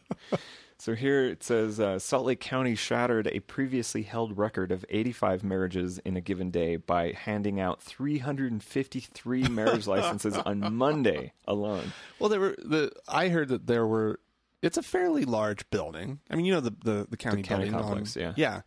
[0.79, 5.45] so here it says uh, Salt Lake County shattered a previously held record of 85
[5.45, 11.93] marriages in a given day by handing out 353 marriage licenses on Monday alone.
[12.19, 12.93] well, there were the.
[13.09, 14.21] I heard that there were.
[14.63, 16.21] It's a fairly large building.
[16.31, 18.33] I mean, you know the the, the county county building complex, on- yeah.
[18.37, 18.61] yeah.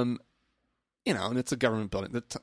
[0.00, 0.20] Um,
[1.06, 2.12] you know, and it's a government building.
[2.12, 2.38] The t-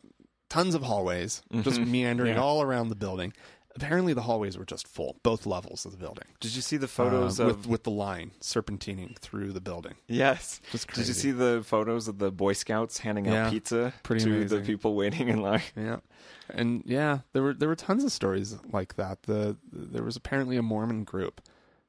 [0.49, 2.41] tons of hallways just meandering Yeah.
[2.41, 3.33] all around the building.
[3.73, 6.25] Apparently, the hallways were just full, both levels of the building.
[6.41, 9.93] Did you see the photos Uh, of with with the line serpentining through the building.
[10.07, 10.59] Yes.
[10.73, 14.43] Just Did you see the photos of the Boy Scouts handing out pizza pretty to
[14.43, 15.61] the people waiting in line?
[15.77, 15.99] Yeah,
[16.49, 19.23] and yeah, there were there were tons of stories like that.
[19.23, 21.39] The there was apparently a Mormon group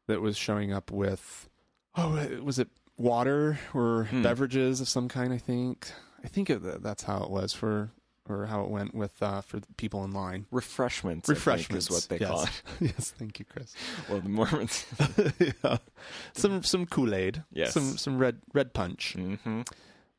[0.07, 1.49] that was showing up with
[1.97, 2.11] oh
[2.45, 4.23] was it water or Hmm.
[4.23, 5.33] beverages of some kind?
[5.33, 5.91] I think
[6.25, 7.91] I think it, that's how it was for
[8.29, 10.47] or how it went with uh, for the people in line.
[10.51, 11.29] Refreshments.
[11.29, 12.31] Refreshments is what they yes.
[12.31, 12.63] call it.
[12.81, 13.75] yes, thank you, Chris.
[14.09, 14.87] Well, the Mormons.
[15.65, 15.79] yeah.
[16.33, 17.43] Some some Kool Aid.
[17.53, 17.73] Yes.
[17.73, 19.63] Some some red red punch, hmm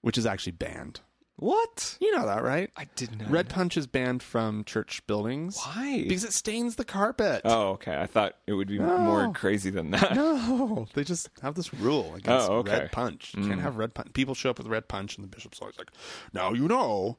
[0.01, 0.99] which is actually banned.
[1.37, 1.97] What?
[1.99, 2.69] You know that, right?
[2.77, 3.29] I did not.
[3.29, 6.03] Red punch is banned from church buildings Why?
[6.07, 7.41] because it stains the carpet.
[7.43, 7.99] oh, okay.
[7.99, 8.97] I thought it would be No.
[8.99, 10.15] more crazy than that.
[10.15, 12.71] No, they just have this rule against Oh, okay.
[12.71, 12.79] Mm.
[12.81, 13.33] red punch.
[13.35, 14.13] You can't have red punch.
[14.13, 15.89] People show up with red punch, and the bishop's always like,
[16.33, 17.17] "Now you know,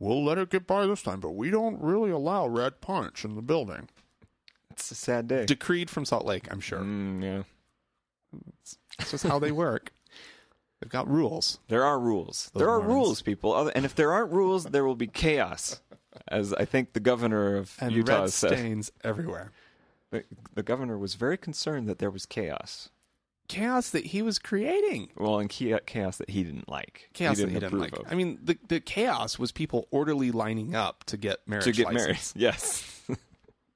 [0.00, 3.36] we'll let it get by this time, but we don't really allow red punch in
[3.36, 3.88] the building."
[4.72, 5.46] It's a sad day.
[5.46, 6.80] Decreed from Salt Lake, I'm sure.
[6.80, 7.42] Mm, yeah.
[8.98, 9.92] It's just how they work.
[10.84, 11.58] They've got rules.
[11.68, 12.50] There are rules.
[12.52, 12.94] Those there are Mormons.
[12.94, 13.68] rules, people.
[13.74, 15.80] And if there aren't rules, there will be chaos.
[16.28, 18.50] As I think the governor of And Utah red said.
[18.52, 19.50] stains everywhere.
[20.10, 22.90] The, the governor was very concerned that there was chaos.
[23.48, 25.08] Chaos that he was creating.
[25.16, 27.08] Well, and chaos that he didn't like.
[27.14, 27.98] Chaos he that didn't he didn't like.
[27.98, 28.12] of.
[28.12, 31.92] I mean, the the chaos was people orderly lining up to get marriage to get
[31.92, 32.18] married.
[32.34, 32.90] Yes.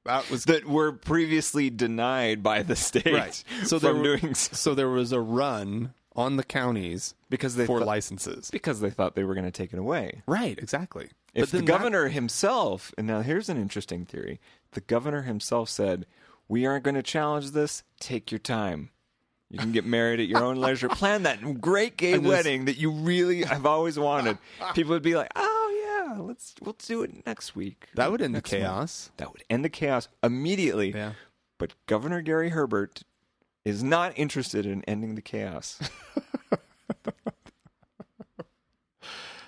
[0.05, 3.45] That was that were previously denied by the state right.
[3.65, 7.67] So from were- doing so so there was a run on the counties because they
[7.67, 8.51] for thought, licenses.
[8.51, 10.23] because they thought they were going to take it away.
[10.27, 11.11] Right, exactly.
[11.35, 14.41] If the then that- governor himself, and now here's an interesting theory,
[14.73, 16.07] the governor himself said,
[16.49, 17.83] "We aren't going to challenge this.
[18.01, 18.91] Take your time.
[19.51, 20.89] You can get married at your own leisure.
[20.91, 24.39] Plan that great gay this- wedding that you really have always wanted."
[24.75, 28.35] People would be like, "Oh yeah, let's we'll do it next week." that would end
[28.35, 29.11] the Next month." chaos.
[29.19, 30.91] That would end the chaos immediately.
[30.93, 31.13] Yeah.
[31.59, 33.03] But Governor Gary Herbert
[33.69, 35.79] is not interested in ending the chaos.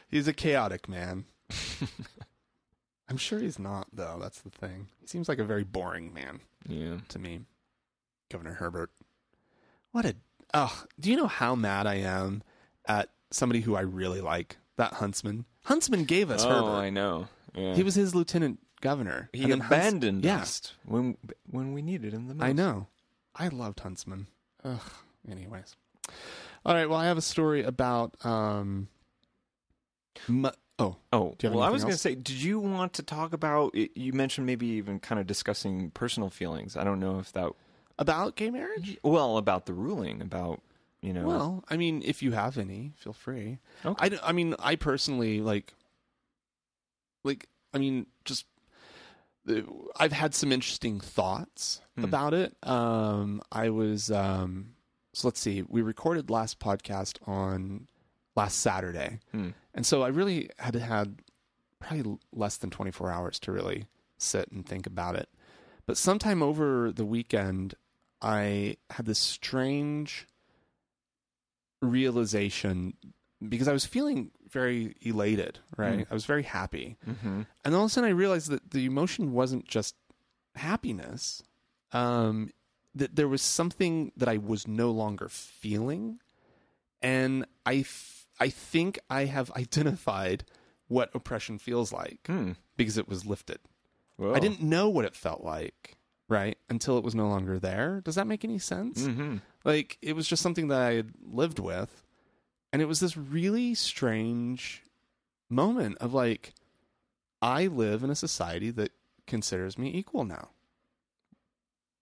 [0.08, 1.24] He's a chaotic man.
[3.08, 4.18] I'm sure he's not, though.
[4.20, 4.88] That's the thing.
[5.00, 6.96] He seems like a very boring man yeah.
[7.08, 7.40] to me.
[8.30, 8.90] Governor Herbert.
[9.92, 10.14] What a.
[10.52, 12.42] Oh, do you know how mad I am
[12.86, 14.56] at somebody who I really like?
[14.76, 15.44] That Huntsman.
[15.64, 16.76] Huntsman gave us Oh, Herbert.
[16.78, 17.28] I know.
[17.54, 17.74] Yeah.
[17.74, 19.28] He was his lieutenant governor.
[19.32, 20.38] he And then Hunts- abandoned yeah.
[20.40, 21.16] us when
[21.48, 22.44] when we needed him the most.
[22.44, 22.86] I know.
[23.40, 24.26] I loved Huntsman.
[24.64, 24.80] Ugh.
[25.30, 25.74] Anyways.
[26.66, 26.88] All right.
[26.88, 28.14] Well, I have a story about.
[28.24, 28.88] um
[30.28, 32.94] mu- Oh, Oh, Do you have well, I was going to say, did you want
[32.94, 33.74] to talk about?
[33.74, 36.74] You mentioned maybe even kind of discussing personal feelings.
[36.76, 37.50] I don't know if that.
[37.98, 38.96] about gay marriage?
[39.04, 40.62] Well, about the ruling, about
[41.02, 41.26] you know.
[41.26, 43.58] Well, I mean, if you have any, feel free.
[43.84, 44.16] Okay.
[44.22, 45.74] I, I mean, I personally like,
[47.24, 48.46] like, I mean, just
[49.96, 52.04] I've had some interesting thoughts Hmm.
[52.04, 52.56] about it.
[52.62, 54.74] Um, I was, um,
[55.12, 57.88] so let's see, we recorded last podcast on
[58.36, 59.50] last Saturday, Hmm.
[59.74, 61.20] and so I really had had
[61.80, 63.86] probably less than twenty four hours to really
[64.18, 65.28] sit and think about it.
[65.86, 67.74] But sometime over the weekend,
[68.22, 70.26] I had this strange
[71.82, 72.94] realization
[73.48, 76.06] because I was feeling very elated, right?
[76.10, 76.96] I was very happy.
[77.04, 79.94] hmm And all of a sudden I realized that the emotion wasn't just
[80.56, 81.42] happiness.
[81.92, 82.50] Um,
[82.94, 86.20] that there was something that I was no longer feeling.
[87.02, 90.44] And I, f- I think I have identified
[90.88, 92.52] what oppression feels like Hmm.
[92.76, 93.58] because it was lifted.
[94.18, 95.96] Well, I didn't know what it felt like,
[96.28, 96.58] right?
[96.68, 98.00] Until it was no longer there.
[98.04, 99.06] Does that make any sense?
[99.06, 102.02] hmm Like it was just something that I had lived with.
[102.72, 104.82] And it was this really strange
[105.48, 106.54] moment of like,
[107.42, 108.92] I live in a society that
[109.26, 110.50] considers me equal now.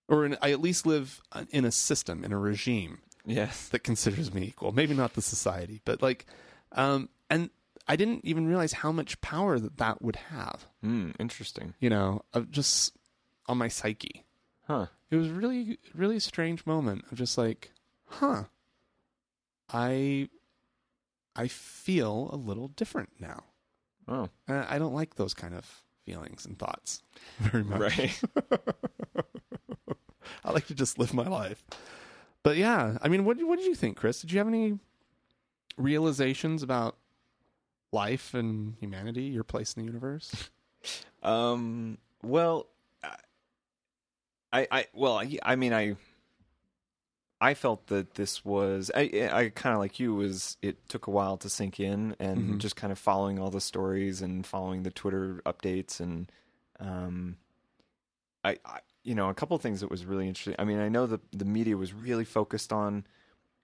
[0.08, 3.68] Or in, I at least live in a system, in a regime Yes.
[3.68, 4.72] that considers me equal.
[4.72, 6.24] Maybe not the society, but like,
[6.72, 7.50] um, and
[7.86, 11.10] I didn't even realize how much power that that would have, Hmm.
[11.18, 11.74] Interesting.
[11.80, 12.94] you know, of just
[13.46, 14.24] on my psyche
[14.66, 14.86] Huh.
[15.10, 17.72] it was really really strange moment of just like
[18.08, 18.44] huh
[19.70, 20.28] i
[21.38, 23.44] i feel a little different now
[24.06, 24.28] Oh.
[24.46, 25.64] and i don't like those kind of
[26.04, 27.02] feelings and thoughts
[27.38, 28.20] very much Right.
[30.44, 31.64] I like to just live my life.
[32.42, 34.20] But yeah, I mean, what what did you think, Chris?
[34.20, 34.78] Did you have any
[35.76, 36.96] realizations about
[37.92, 40.50] life and humanity, your place in the universe?
[41.22, 41.98] Um.
[42.22, 42.68] Well,
[44.52, 45.96] I, I, well, I, I mean, I,
[47.40, 50.56] I felt that this was, I, I kind of like you was.
[50.60, 52.58] It took a while to sink in, and Mhm.
[52.58, 56.30] just kind of following all the stories and following the Twitter updates, and,
[56.80, 57.36] um,
[58.44, 60.56] I, I you know, a couple of things that was really interesting.
[60.58, 63.06] I mean, I know the the media was really focused on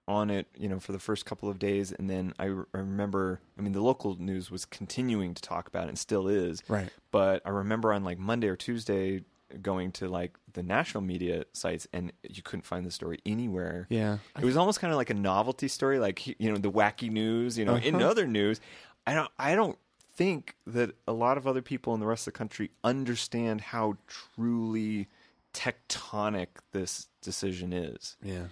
[0.07, 2.77] on it, you know, for the first couple of days, and then I, re- I
[2.77, 6.61] remember, I mean, the local news was continuing to talk about it, and still is.
[6.67, 6.89] Right.
[7.09, 9.23] But I remember on like Monday or Tuesday
[9.61, 13.87] going to like the national media sites, and you couldn't find the story anywhere.
[13.89, 14.17] Yeah.
[14.39, 17.57] It was almost kind of like a novelty story, like you know, the wacky news.
[17.57, 18.09] You know, in Uh-huh.
[18.09, 18.59] other news,
[19.07, 19.77] I don't, I don't
[20.15, 23.97] think that a lot of other people in the rest of the country understand how
[24.07, 25.07] truly
[25.53, 28.45] tectonic this decision is Yeah.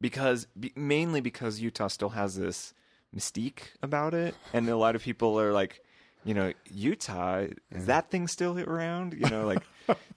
[0.00, 2.74] because mainly because Utah still has this
[3.14, 5.82] mystique about it, and a lot of people are like,
[6.24, 9.12] you know, Utah is that thing still around?
[9.14, 9.62] You know, like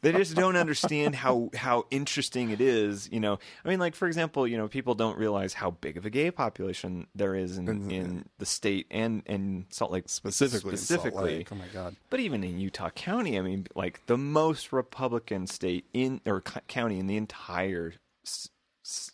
[0.01, 3.09] they just don't understand how how interesting it is.
[3.11, 6.05] You know, I mean, like for example, you know, people don't realize how big of
[6.05, 10.75] a gay population there is in, In- in the state and and Salt Lake Specifically.
[10.77, 11.37] specifically.
[11.37, 11.49] Lake.
[11.51, 11.95] Oh my God.
[12.09, 16.61] But even in Utah County, I mean, like the most Republican state in or co-
[16.67, 17.93] county in the entire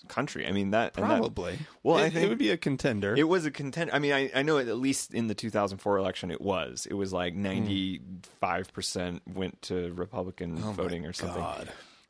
[0.08, 0.46] country.
[0.48, 1.58] I mean that and that- Probably.
[1.84, 3.16] well, it, I think it would be a contender.
[3.16, 3.94] it was a contender.
[3.94, 6.86] I mean, I, I know at least in the 2004 election, it was.
[6.90, 10.70] It was like 95 percent went to Republican Hmm.
[10.70, 11.38] Oh voting or something.
[11.42, 11.70] God.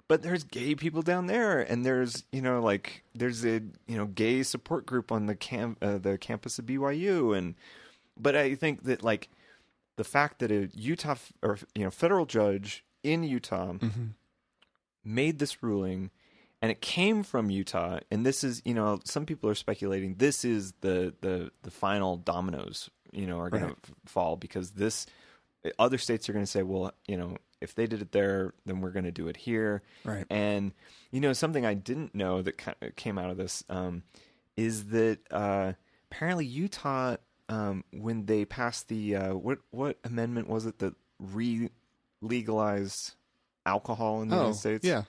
[0.10, 4.06] But there's gay people down there, and there's you know like there's a you know
[4.06, 7.56] gay support group on the cam uh, the campus of BYU, and
[8.18, 9.30] but I think that like
[9.96, 14.06] the fact that a Utah f- or you know federal judge in Utah Mm-hmm.
[15.06, 16.12] made this ruling
[16.64, 20.44] and it came from Utah and this is you know some people are speculating this
[20.46, 23.84] is the the the final dominoes you know are going Right.
[23.84, 25.06] to fall because this
[25.78, 28.82] other states are going to say well you know if they did it there then
[28.82, 30.26] we're going to do it here Right.
[30.30, 30.72] and
[31.12, 34.04] you know something I didn't know that ki- came out of this um,
[34.58, 35.74] is that uh,
[36.12, 37.18] apparently Utah
[37.50, 41.70] um, when they passed the uh, what what amendment was it that re
[42.22, 43.16] legalized
[43.66, 44.86] alcohol in the Oh, United States?
[44.86, 45.04] yeah.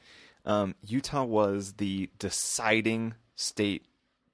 [0.45, 3.87] Um, Utah was the deciding state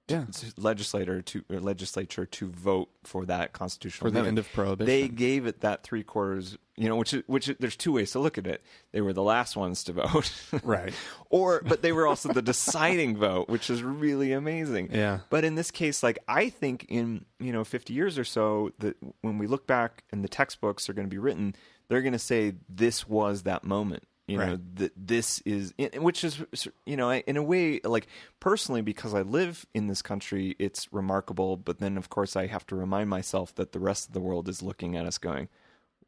[0.09, 0.25] Yeah.
[0.57, 4.39] legislator to or legislature to vote for that constitutional For the amendment.
[4.39, 4.87] end of prohibition.
[4.87, 8.37] They gave it that three quarters, you know, which which there's two ways to look
[8.37, 8.61] at it.
[8.91, 10.33] They were the last ones to vote,
[10.65, 10.93] Right.
[11.31, 14.91] or but they were also the deciding vote, which is really amazing.
[14.93, 15.21] Yeah.
[15.31, 18.97] But in this case, like I think in you know 50 years or so, that
[19.21, 21.55] when we look back and the textbooks are going to be written,
[21.89, 24.03] they're going to say this was that moment.
[24.31, 24.77] You know Right.
[24.77, 26.41] that this is, which is
[26.87, 28.07] you know in a way like
[28.39, 31.57] personally because I live in this country, it's remarkable.
[31.57, 34.49] But then of course I have to remind myself that the rest of the world
[34.49, 35.49] is looking at us, going,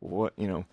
[0.00, 0.64] "What you know,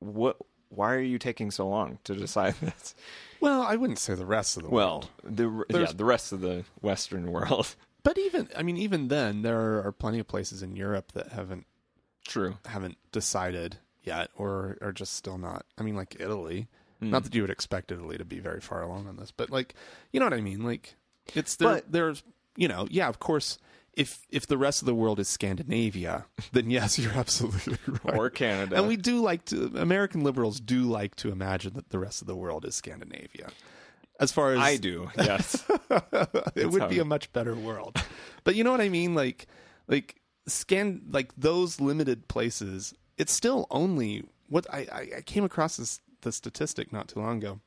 [0.00, 0.36] what."
[0.68, 2.96] Why are you taking so long to decide this?
[3.40, 5.08] Well, I wouldn't say the rest of the world.
[5.22, 7.74] Well, the yeah, the rest of the Western world.
[8.02, 11.66] But even I mean, even then, there are plenty of places in Europe that haven't
[12.26, 12.58] True.
[12.66, 15.64] haven't decided yet, or are just still not.
[15.78, 16.66] I mean, like Italy.
[17.00, 17.10] Hmm.
[17.10, 19.74] Not that you would expect Italy to be very far along on this, but like,
[20.12, 20.64] you know what I mean?
[20.64, 20.96] Like,
[21.34, 21.74] it's there.
[21.74, 22.22] But- there's,
[22.56, 23.58] you know, yeah, of course.
[23.92, 28.16] If if the rest of the world is Scandinavia, then yes, you're absolutely right.
[28.18, 28.76] Or Canada.
[28.76, 32.26] And we do like to American liberals do like to imagine that the rest of
[32.26, 33.48] the world is Scandinavia.
[34.20, 35.10] As far as I do.
[35.16, 35.64] Yes.
[36.54, 37.96] it would be it- a much better world.
[38.44, 39.14] but you know what I mean?
[39.14, 39.46] Like,
[39.88, 40.16] like
[40.46, 42.92] scan, like those limited places.
[43.16, 47.38] It's still only what I, I, I came across this the statistic not too long
[47.38, 47.60] ago.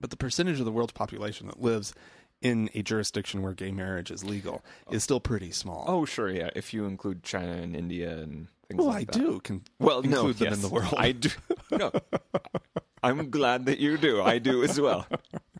[0.00, 1.94] But the percentage of the world's population that lives
[2.42, 5.84] in a jurisdiction where gay marriage is legal is still pretty small.
[5.86, 6.28] oh, sure.
[6.28, 6.50] Yeah.
[6.56, 9.24] If you include China and India and things well, like I that.
[9.24, 10.56] do can Well, include no, them yes.
[10.56, 10.94] in the world.
[10.98, 11.30] I do.
[11.70, 11.92] No.
[13.02, 14.20] I'm glad that you do.
[14.22, 15.06] I do as well.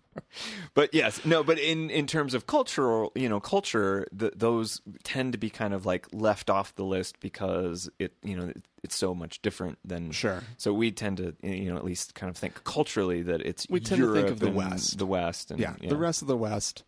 [0.74, 1.42] But yes, no.
[1.42, 5.72] But in in terms of cultural, you know, culture, th those tend to be kind
[5.72, 9.78] of like left off the list because it, you know, it, it's so much different
[9.84, 10.42] than Sure.
[10.58, 13.80] So we tend to, you know, at least kind of think culturally that it's We
[13.80, 14.98] tend to think of the West.
[14.98, 16.84] the West, and yeah, the rest of the West.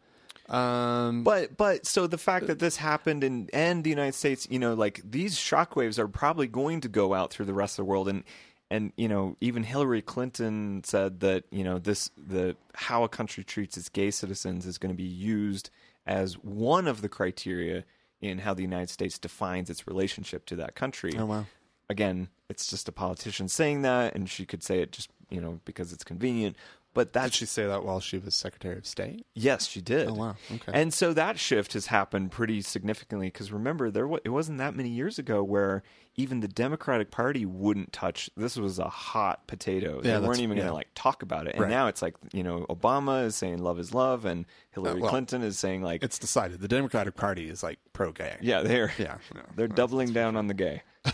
[0.49, 4.59] Um, But but so the fact that this happened in and the United States, you
[4.59, 7.91] know, like these shockwaves are probably going to go out through the rest of the
[7.91, 8.24] world and
[8.71, 13.45] and you know, even Hillary Clinton said that, you know, this the how a country
[13.45, 15.71] treats its gay citizens is going to be used
[16.07, 17.85] as one of the criteria
[18.21, 21.12] in how the United States defines its relationship to that country.
[21.16, 21.47] oh wow.
[21.91, 25.61] Again, it's just a politician saying that and she could say it just, you know,
[25.64, 26.55] because it's convenient.
[26.99, 29.25] But Did she say that while she was Secretary of State?
[29.35, 30.09] yes, she did.
[30.09, 30.37] Oh wow.
[30.53, 30.73] Okay.
[30.75, 34.89] And so that shift has happened pretty significantly because remember there it wasn't that many
[34.89, 35.85] years ago where
[36.17, 40.01] even the Democratic Party wouldn't touch this was a hot potato.
[40.03, 41.53] Yeah, they weren't even going to like talk about it.
[41.55, 41.71] And Right.
[41.71, 45.11] now it's like, you know, Obama is saying love is love and Hillary Uh, well,
[45.11, 48.37] Clinton is saying like it's decided the Democratic Party is like pro gay.
[48.41, 49.19] yeah, they're Yeah.
[49.33, 49.43] no.
[49.55, 50.83] they're doubling down on the gay.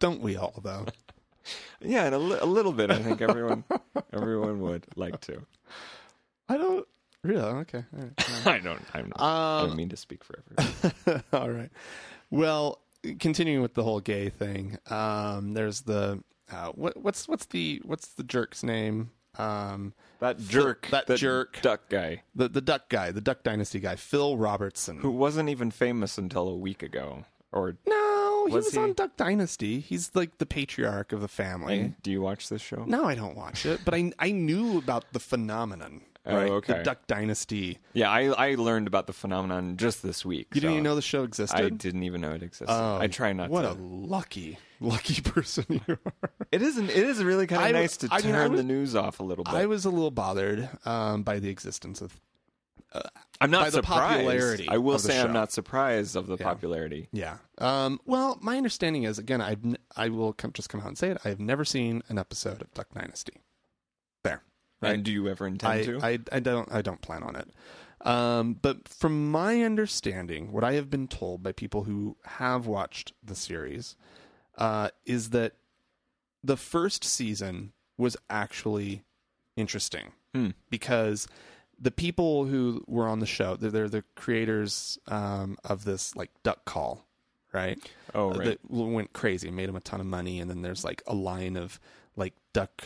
[0.00, 0.86] Don't we all though?
[1.80, 3.64] Yeah, and a, li- a little bit I think everyone
[4.12, 5.42] everyone would like to.
[6.48, 6.86] I don't
[7.22, 7.40] really.
[7.40, 7.84] Okay.
[7.96, 8.46] All right.
[8.46, 11.22] I don't I'm not, I Um, don't mean to speak for everyone.
[11.32, 11.70] All right.
[12.30, 12.80] Well,
[13.20, 16.22] continuing with the whole gay thing, um, there's the
[16.52, 19.10] uh, what, what's what's the what's the jerk's name?
[19.36, 21.60] Um, That jerk, that jerk.
[21.60, 24.98] duck guy the the Duck guy, the Duck Dynasty guy, Phil Robertson.
[24.98, 28.80] who wasn't even famous until a week ago or no, he Was was, he?
[28.80, 29.80] on Duck Dynasty.
[29.80, 31.94] He's like the patriarch of the family.
[32.02, 32.84] Do you watch this show?
[32.86, 36.02] No, I don't watch it, but I I knew about the phenomenon.
[36.26, 36.50] Oh, right?
[36.52, 36.78] okay.
[36.78, 37.78] The Duck Dynasty.
[37.92, 40.48] Yeah, I I learned about the phenomenon just this week.
[40.54, 41.60] You didn't even know the show existed.
[41.60, 42.72] I didn't even know it existed.
[42.72, 43.68] Oh, I try not What to.
[43.68, 46.12] What a lucky, lucky person you are.
[46.50, 46.88] It isn't.
[46.88, 49.20] It is really kind of w- nice to I turn mean, was- the news off
[49.20, 49.52] a little bit.
[49.52, 52.18] I was a little bothered um, by the existence of.
[53.40, 54.16] I'm not by the surprised.
[54.16, 56.44] popularity I will say I'm not surprised of the Yeah.
[56.44, 57.08] popularity.
[57.12, 57.38] Yeah.
[57.58, 59.56] Um, well, my understanding is again, I
[59.96, 61.18] I will come, just come out and say it.
[61.24, 63.34] I have never seen an episode of Duck Dynasty.
[64.22, 64.42] There.
[64.80, 64.94] Right.
[64.94, 66.00] And do you ever intend I, to?
[66.02, 67.48] I I don't I don't plan on it.
[68.06, 73.12] Um, but from my understanding, what I have been told by people who have watched
[73.22, 73.96] the series,
[74.58, 75.54] uh, is that
[76.42, 79.02] the first season was actually
[79.56, 80.50] interesting Hmm.
[80.68, 81.26] because
[81.80, 86.30] the people who were on the show, they're, they're the creators um, of this like
[86.42, 87.04] Duck Call,
[87.52, 87.78] right?
[88.14, 88.44] oh uh, right.
[88.46, 91.56] that went crazy, made them a ton of money, and then there's like a line
[91.56, 91.80] of
[92.16, 92.84] like duck.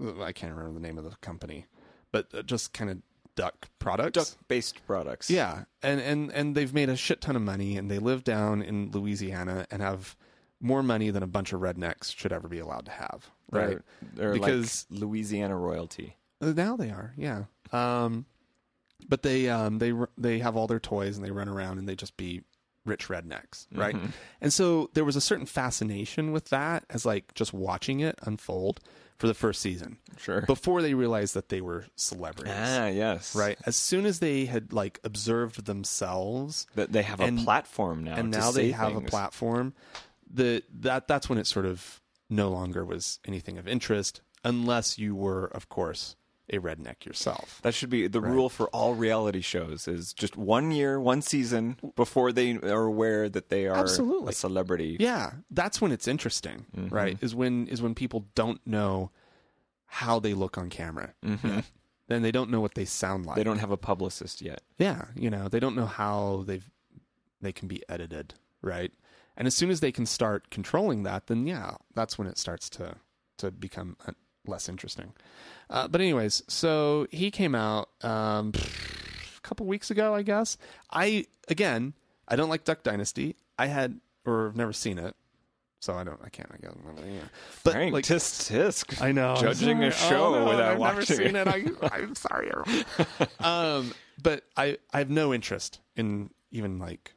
[0.00, 1.66] I can't remember the name of the company,
[2.12, 2.98] but uh, just kind of
[3.34, 4.30] duck products.
[4.32, 5.30] Duck-based products.
[5.30, 8.62] Yeah, and and and they've made a shit ton of money, and they live down
[8.62, 10.16] in Louisiana and have
[10.60, 13.30] more money than a bunch of rednecks should ever be allowed to have.
[13.50, 13.78] They're, Right
[14.14, 16.16] they're Because- like Louisiana royalty.
[16.40, 17.44] Uh, now they are, yeah.
[17.72, 18.26] Um,
[19.08, 21.94] but they um they they have all their toys and they run around and they
[21.96, 22.42] just be
[22.84, 23.94] rich rednecks, right?
[23.94, 24.12] Mhm.
[24.40, 28.80] And so there was a certain fascination with that as like just watching it unfold
[29.18, 30.42] for the first season Sure.
[30.42, 32.54] before they realized that they were celebrities.
[32.56, 33.34] ah, yes.
[33.34, 33.58] Right.
[33.66, 38.14] As soon as they had like observed themselves That they have And- a platform now.
[38.16, 39.74] and now they have a platform,
[40.30, 42.00] the that that's when it sort of
[42.30, 46.14] no longer was anything of interest unless you were of course
[46.50, 47.60] a redneck yourself.
[47.62, 48.32] That should be the Right.
[48.32, 53.28] rule for all reality shows: is just one year, one season before they are aware
[53.28, 54.30] that they are Absolutely.
[54.30, 54.96] a celebrity.
[55.00, 56.90] Yeah, that's when it's interesting, Mhm.
[56.92, 57.18] right?
[57.20, 59.10] Is when is when people don't know
[59.86, 61.14] how they look on camera.
[61.24, 61.64] Mhm.
[62.08, 63.36] Then they don't know what they sound like.
[63.36, 64.62] They don't have a publicist yet.
[64.78, 66.70] Yeah, you know, they don't know how they've
[67.40, 68.92] they can be edited, right?
[69.36, 72.68] And as soon as they can start controlling that, then yeah, that's when it starts
[72.70, 72.96] to
[73.36, 73.96] to become
[74.48, 75.12] less interesting.
[75.70, 80.56] Uh, but anyways, so he came out um, a couple weeks ago, I guess.
[80.90, 81.94] I again,
[82.26, 83.36] I don't like Duck Dynasty.
[83.58, 85.14] I had or have never seen it,
[85.80, 86.20] so I don't.
[86.24, 86.50] I can't.
[86.52, 86.72] I guess.
[87.06, 87.20] Yeah.
[87.64, 89.02] But Frank like, tisk tisk.
[89.02, 89.36] I know.
[89.40, 91.48] Judging a show Oh, no, without I've never watching seen it.
[91.48, 92.50] I, I'm sorry.
[93.40, 93.92] um,
[94.22, 97.14] but I, I have no interest in even like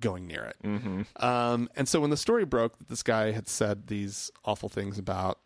[0.00, 0.56] going near it.
[0.62, 4.68] hmm Um, and so when the story broke that this guy had said these awful
[4.68, 5.38] things about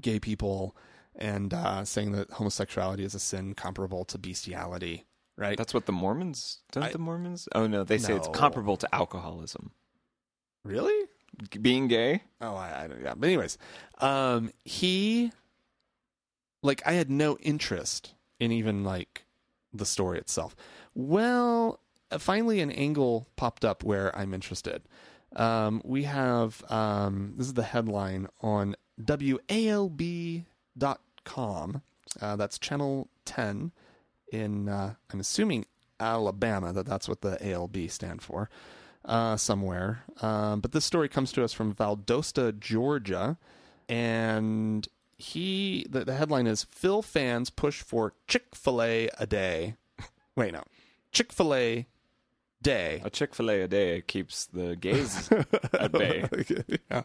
[0.00, 0.76] gay people
[1.14, 5.04] and uh, saying that homosexuality is a sin comparable to bestiality,
[5.36, 5.56] right?
[5.58, 7.48] That's what the Mormons don't I- the Mormons?
[7.54, 9.72] Oh no, they say it's comparable to alcoholism.
[10.64, 11.06] really?
[11.60, 12.22] Being gay?
[12.40, 13.02] Oh, I, I don't.
[13.02, 13.58] Yeah, but anyways,
[13.98, 15.30] um, he,
[16.62, 19.24] like, I had no interest in even like
[19.72, 20.56] the story itself.
[20.94, 21.80] Well,
[22.10, 24.82] uh, finally, an angle popped up where I'm interested.
[25.36, 30.42] Um, we have um, this is the headline on WALB.com.
[32.20, 33.72] Uh, that's channel 10
[34.32, 35.66] in, uh, I'm assuming,
[36.00, 38.48] Alabama, that that's what the ALB stand for,
[39.04, 40.04] uh, somewhere.
[40.20, 43.38] Um, but this story comes to us from Valdosta, Georgia.
[43.88, 44.86] And
[45.16, 49.74] he, the, the headline is Phil fans push for Chick fil A a day.
[50.36, 50.62] Wait, no.
[51.10, 51.86] Chick fil A
[52.62, 53.00] day.
[53.04, 55.30] A Chick Fil A a day keeps the gays
[55.72, 56.28] at bay.
[56.90, 57.02] yeah.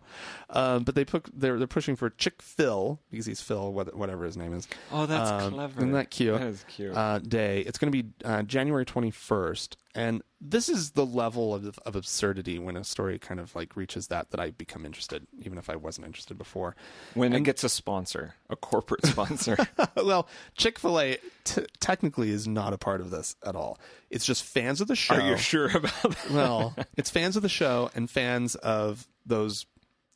[0.49, 4.25] Um, but they put they're they're pushing for Chick Phil because he's Phil, what- whatever
[4.25, 4.67] his name is.
[4.91, 5.79] Oh, that's Um, clever.
[5.79, 6.39] Isn't that cute?
[6.39, 6.95] That is cute.
[6.95, 7.61] Uh, day.
[7.61, 11.95] It's going to be uh, January twenty first And this is the level of, of
[11.95, 15.69] absurdity when a story kind of like reaches that that I become interested, even if
[15.69, 16.75] I wasn't interested before.
[17.13, 19.55] When it gets a sponsor, a corporate sponsor.
[19.95, 23.79] well, Chick Fil A t- technically is not a part of this at all.
[24.09, 25.15] It's just fans of the show.
[25.15, 26.31] Are you sure about that?
[26.31, 29.67] well, it's fans of the show and fans of those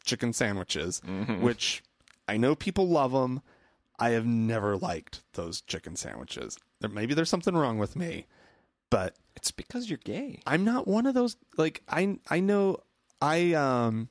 [0.06, 1.42] chicken sandwiches, mm-hmm.
[1.42, 1.84] which
[2.28, 3.42] I know people love them.
[4.00, 6.58] I have never liked those chicken sandwiches.
[6.80, 8.28] There, maybe there's something wrong with me,
[8.90, 10.42] but It's because you're gay.
[10.46, 11.36] I'm not one of those.
[11.58, 12.78] Like I, I know
[13.22, 14.10] I um,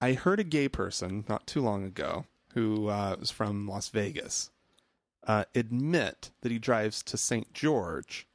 [0.00, 2.24] I heard a gay person not too long ago
[2.54, 4.50] who uh, was from Las Vegas
[5.26, 7.52] uh, admit that he drives to St.
[7.52, 8.26] George,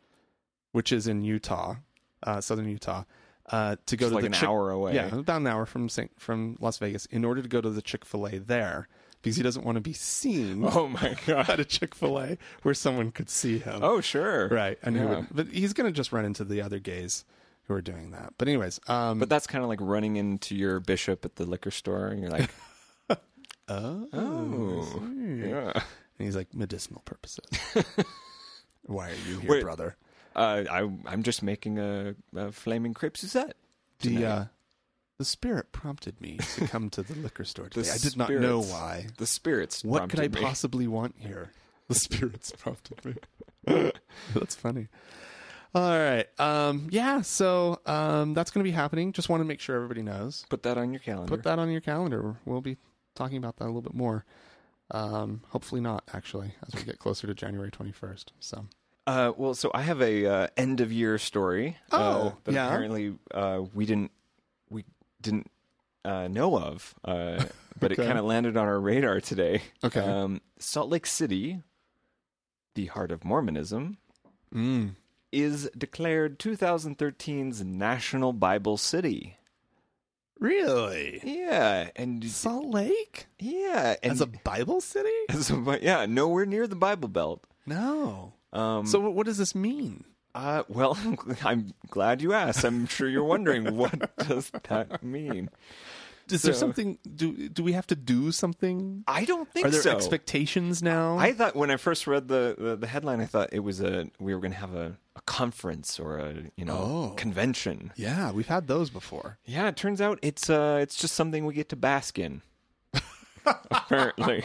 [0.72, 1.76] which is in Utah,
[2.24, 3.04] uh, southern Utah,
[3.50, 4.96] uh, to go Just to like the an Chick- hour away.
[4.96, 7.82] Yeah, about an hour from Saint, from Las Vegas in order to go to the
[7.82, 8.88] Chick Fil A there
[9.26, 11.50] because he doesn't want to be seen Oh my god.
[11.50, 13.80] at a Chick Fil A where someone could see him.
[13.84, 14.48] Oh sure.
[14.48, 15.06] Right, and Yeah.
[15.18, 17.26] would, but he's going to just run into the other gays
[17.68, 18.34] who are doing that.
[18.38, 21.72] But anyways, um, But that's kind of like running into your bishop at the liquor
[21.72, 22.50] store, and you're like,
[23.68, 25.72] oh, oh, yeah.
[25.74, 25.84] and
[26.20, 27.46] he's like medicinal purposes.
[28.84, 29.64] Why are you here, Wait.
[29.64, 29.96] brother?
[30.36, 33.56] Uh, I, I'm just making a, a flaming crepe Suzette.
[34.02, 34.46] The uh,
[35.18, 37.90] the spirit prompted me to come to the liquor store today.
[37.90, 39.08] I did not know why.
[39.18, 39.84] The spirits.
[39.84, 40.42] What could I me.
[40.42, 41.52] possibly want here?
[41.88, 43.16] The spirits prompted me.
[44.34, 44.88] that's funny.
[45.74, 46.26] All right.
[46.40, 47.22] Um, yeah.
[47.22, 49.12] So um, that's going to be happening.
[49.12, 50.46] Just want to make sure everybody knows.
[50.50, 51.30] Put that on your calendar.
[51.30, 52.36] Put that on your calendar.
[52.46, 52.78] We'll be
[53.14, 54.26] talking about that a little bit more.
[54.92, 58.26] Um, hopefully not, actually, as we get closer to January 21st.
[58.40, 58.66] So,
[59.08, 61.78] Uh, well, so I have a uh, end of year story.
[61.92, 62.68] uh, Oh, that yeah?
[62.68, 64.12] apparently uh, we didn't
[65.26, 65.52] didn't
[66.06, 67.44] uh, know of, uh,
[67.80, 69.62] but it kind of landed on our radar today.
[69.84, 70.00] Okay.
[70.00, 71.62] Um, Salt Lake City,
[72.76, 73.98] the heart of Mormonism,
[74.54, 74.92] mm.
[75.32, 79.38] is declared 2013's National Bible City.
[80.40, 81.22] really?
[81.24, 83.26] Yeah, and Salt Lake?
[83.40, 85.10] yeah, and As a Bible city?
[85.42, 87.44] so, but yeah, nowhere near the Bible Belt.
[87.66, 88.34] No.
[88.54, 90.06] Um, So, what does this mean?
[90.36, 90.98] Uh, well,
[91.44, 92.64] I'm glad you asked.
[92.66, 95.50] I'm sure you're wondering what does that mean.
[96.30, 96.98] Is there something?
[97.16, 99.04] Do do we have to do something?
[99.08, 99.92] I don't think Are there so.
[99.92, 101.18] expectations now?
[101.20, 104.08] I thought when I first read the, the, the headline, I thought it was a
[104.20, 106.78] we were going to have a, a conference or a you know
[107.12, 107.14] Oh.
[107.16, 107.94] convention.
[107.96, 109.38] yeah, we've had those before.
[109.46, 112.42] Yeah, it turns out it's uh it's just something we get to bask in.
[113.46, 114.44] Apparently.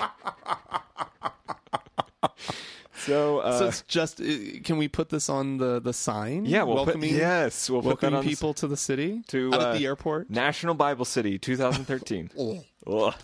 [3.06, 4.20] So uh, so it's just.
[4.20, 4.24] uh,
[4.64, 6.44] Can we put this on the the sign?
[6.46, 9.52] yeah, we'll welcoming put, yes, we'll put welcoming the s- people to the city to,
[9.52, 10.30] uh, at the airport.
[10.30, 12.30] National Bible City 2013.
[12.38, 12.64] Oh.
[12.86, 13.14] Ugh.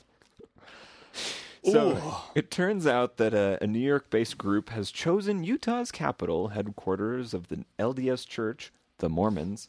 [1.64, 2.01] So Ooh.
[2.37, 7.35] it turns out that a, a New York based group has chosen Utah's capital, headquarters
[7.35, 9.68] of the LDS Church, the Mormons.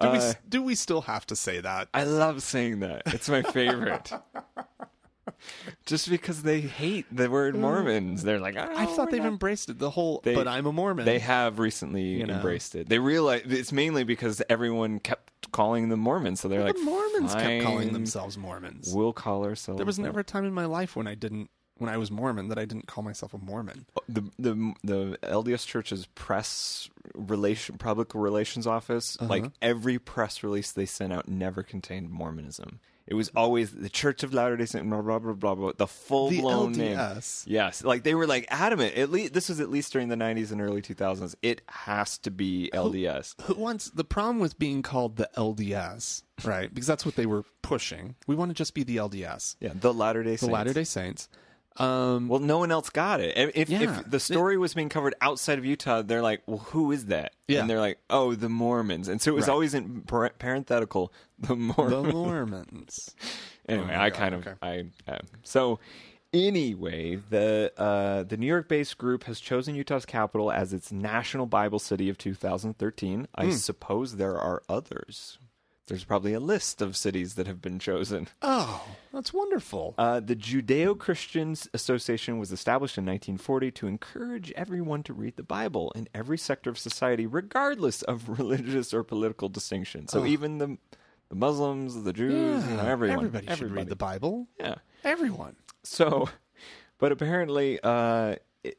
[0.00, 1.88] Do we Uh, do we still have to say that?
[1.94, 3.02] I love saying that.
[3.06, 4.10] It's my favorite.
[5.86, 8.22] Just because they hate the word Mormons.
[8.22, 9.78] They're like, I "Oh, thought they've not." embraced it.
[9.78, 10.20] The whole.
[10.24, 11.04] They- but I'm a Mormon.
[11.04, 12.34] They have recently You know.
[12.34, 12.88] embraced it.
[12.88, 16.40] They realize it's mainly because everyone kept calling them Mormons.
[16.40, 18.92] So they're the like, Mormons kept calling themselves Mormons.
[18.94, 19.78] We'll call ourselves.
[19.78, 22.48] There was never a time in my life when I didn't, when I was Mormon,
[22.48, 23.86] that I didn't call myself a Mormon.
[24.08, 29.28] the the the LDS Church's press relation public relations office, Uh-huh.
[29.28, 32.80] like every press release they sent out never contained Mormonism.
[33.08, 35.72] It was always the Church of Latter Day Saints, blah blah blah blah blah.
[35.76, 36.98] The full The blown name.
[37.46, 38.96] Yes, like they were like adamant.
[38.96, 41.34] At least this was at least during the '90s and early 2000s.
[41.40, 43.34] It has to be LDS.
[43.42, 46.72] Who wants the problem with being called the LDS, right?
[46.72, 48.14] Because that's what they were pushing.
[48.26, 51.30] We want to just be the LDS, Yeah, the Latter Day the Latter Day Saints.
[51.78, 53.36] Um, Well, no one else got it.
[53.54, 53.82] If, Yeah.
[53.98, 57.32] if the story was being covered outside of Utah, they're like, "Well, who is that?"
[57.46, 57.60] Yeah.
[57.60, 59.52] And they're like, "Oh, the Mormons." And so it was Right.
[59.54, 62.12] always in par- parenthetical, the the Mormons.
[62.14, 63.14] Mormons.
[63.68, 64.54] anyway, Oh I God, kind of okay.
[65.06, 65.78] I uh, so
[66.34, 71.78] anyway, the uh, the New York-based group has chosen Utah's capital as its national Bible
[71.78, 73.20] city of 2013.
[73.20, 73.24] Hmm.
[73.34, 75.38] I suppose there are others.
[75.88, 78.28] There's probably a list of cities that have been chosen.
[78.42, 79.94] Oh, that's wonderful.
[79.98, 85.42] Uh, the Judeo Christians Association was established in 1940 to encourage everyone to read the
[85.42, 90.08] Bible in every sector of society, regardless of religious or political distinction.
[90.08, 90.78] So even the
[91.30, 93.78] the Muslims, the Jews, you know, everyone, Everybody should everybody.
[93.80, 94.46] read the Bible.
[94.58, 94.76] Yeah.
[95.04, 95.56] Everyone.
[95.84, 96.28] So,
[96.98, 98.78] but apparently, uh, it,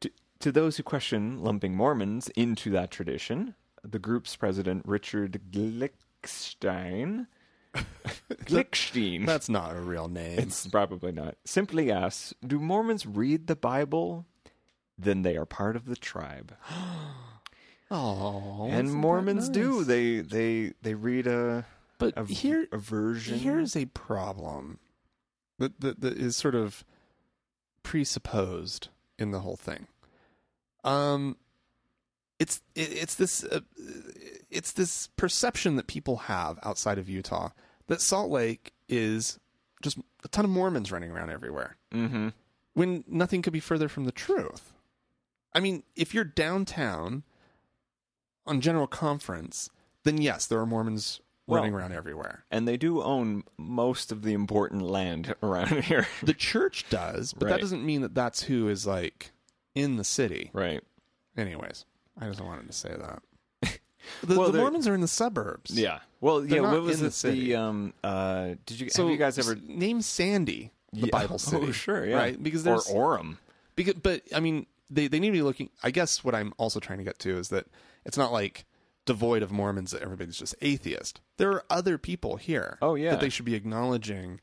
[0.00, 5.40] to, to those who question lumping Mormons into that tradition, the group's president, Richard
[6.24, 7.26] Glickstein,
[8.44, 10.38] Glickstein, That's not a real name.
[10.38, 14.26] it's probably not, simply asks Do Mormons read the Bible?
[14.96, 16.54] then they are part of the tribe.
[17.90, 19.84] Oh, and Mormons do.
[19.84, 21.64] They they they read a
[21.98, 23.38] But a, here, a version.
[23.38, 24.78] here's a problem
[25.58, 26.82] that, that that is sort of
[27.84, 29.86] presupposed in the whole thing.
[30.82, 31.36] Um,
[32.40, 33.60] it's it, it's this uh,
[34.54, 37.50] it's this perception that people have outside of Utah
[37.88, 39.38] that Salt Lake is
[39.82, 42.28] just a ton of Mormons running around everywhere mm-hmm.
[42.72, 44.72] when nothing could be further from the truth.
[45.52, 47.24] I mean, if you're downtown
[48.46, 49.70] on General Conference,
[50.04, 52.44] then yes, there are Mormons Well- running around everywhere.
[52.50, 56.06] and they do own most of the important land around here.
[56.22, 59.32] The church does, but that doesn't mean that that's who is like
[59.74, 60.50] in the city.
[60.52, 60.82] right.
[61.36, 61.84] Anyways,
[62.16, 63.20] I just wanted to say that.
[64.22, 65.70] The, Well, the Mormons are in the suburbs.
[65.70, 66.00] Yeah.
[66.20, 66.72] Well, They're yeah.
[66.72, 67.54] What was the it?
[67.54, 67.92] um.
[68.02, 68.54] Uh.
[68.66, 69.54] Did you So have you guys ever?
[69.56, 71.06] name Sandy, the Yeah.
[71.12, 71.66] Bible city?
[71.68, 72.06] Oh, sure.
[72.06, 72.16] Yeah.
[72.16, 73.38] Right, because or there's Orem.
[73.76, 75.70] Because, but I mean, they they need to be looking.
[75.82, 77.66] I guess what I'm also trying to get to is that
[78.04, 78.64] it's not like
[79.06, 81.20] devoid of Mormons that everybody's just atheist.
[81.36, 82.78] There are other people here.
[82.80, 83.10] Oh, yeah.
[83.10, 84.40] that they should be acknowledging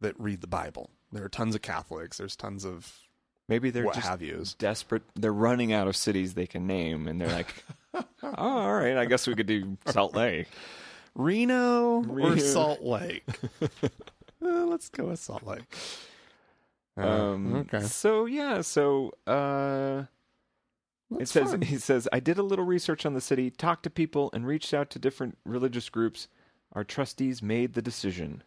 [0.00, 0.90] that read the Bible.
[1.10, 2.18] There are tons of Catholics.
[2.18, 3.03] There's tons of
[3.48, 4.54] Maybe they're what just have yous.
[4.54, 5.02] desperate.
[5.14, 7.54] They're running out of cities they can name, and they're like,
[7.94, 8.04] "Oh,
[8.36, 8.96] all right.
[8.96, 10.48] I guess we could do Salt Lake."
[11.14, 13.24] Reno, or Salt Lake.
[14.42, 15.62] Uh, let's go with Salt Lake.
[16.98, 17.80] Uh, Um, okay.
[17.80, 18.60] So yeah.
[18.60, 20.02] So uh,
[21.18, 21.62] it says fun.
[21.62, 24.74] he says I did a little research on the city, talked to people, and reached
[24.74, 26.28] out to different religious groups.
[26.74, 28.42] Our trustees made the decision.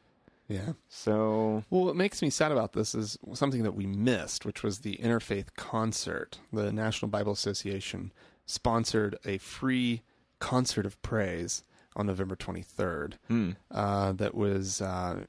[0.48, 0.74] Yeah.
[0.90, 4.80] So Well, what makes me sad about this is something that we missed, which was
[4.80, 6.40] the Interfaith Concert.
[6.54, 8.12] The National Bible Association
[8.46, 10.02] sponsored a free
[10.40, 11.64] concert of praise
[11.96, 13.14] on November 23rd.
[13.28, 13.52] hmm.
[13.72, 15.26] Uh, that was uh,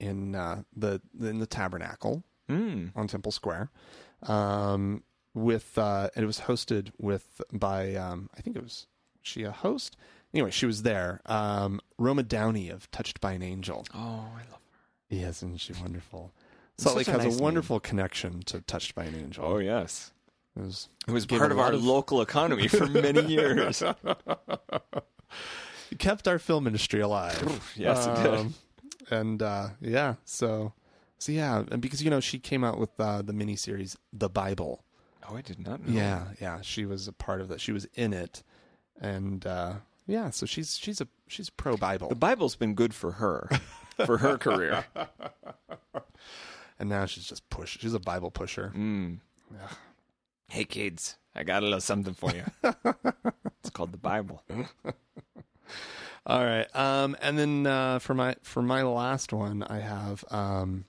[0.00, 2.86] in uh, the in the Tabernacle Hmm.
[2.96, 3.70] on Temple Square.
[4.24, 5.02] Um,
[5.34, 8.86] with uh, and it was hosted with by um, I think it was
[9.22, 9.96] she a host.
[10.34, 11.20] Anyway, she was there.
[11.26, 13.84] Um, Roma Downey of Touched by an Angel.
[13.94, 13.98] Oh,
[14.34, 14.60] I love.
[15.12, 16.32] Yes, isn't she wonderful?
[16.74, 17.44] It's Salt such Lake a has nice a name.
[17.44, 19.44] wonderful connection to Touched by an Angel.
[19.44, 20.12] Oh yes.
[20.56, 23.82] It was It was Gave part a of our of- local economy for many years.
[23.82, 23.96] it
[25.98, 27.72] kept our film industry alive.
[27.76, 28.34] yes, it did.
[28.34, 28.54] Um,
[29.10, 30.72] And uh, yeah, so
[31.18, 34.84] so yeah, and because you know she came out with uh, the miniseries The Bible.
[35.28, 35.92] Oh, I did not know.
[35.92, 37.60] Yeah, yeah, she was a part of that.
[37.60, 38.42] She was in it,
[39.00, 39.74] and uh,
[40.06, 43.48] yeah, so she's she's a she's pro Bible, The Bible's been good for her,
[44.06, 44.84] for her career.
[46.78, 47.78] and now she's just push.
[47.80, 48.72] She's a Bible pusher.
[48.76, 49.20] Mm.
[50.48, 52.44] Hey kids, I got a little something for you.
[53.60, 54.42] it's called the Bible.
[56.26, 56.66] All right.
[56.76, 60.84] Um, and then uh, for my for my last one, I have um,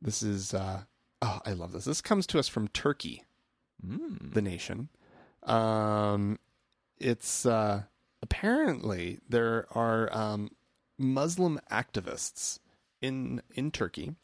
[0.00, 0.82] this is uh,
[1.22, 1.84] oh, I love this.
[1.84, 3.24] This comes to us from Turkey,
[3.86, 4.32] Mm.
[4.32, 4.88] the nation.
[5.42, 6.38] Um,
[6.98, 7.82] it's uh,
[8.22, 10.50] apparently there are um,
[10.98, 12.58] Muslim activists
[13.00, 14.14] in in Turkey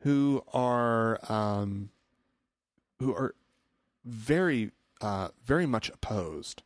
[0.00, 1.90] who are um,
[2.98, 3.34] who are
[4.04, 4.70] very
[5.00, 6.62] uh, very much opposed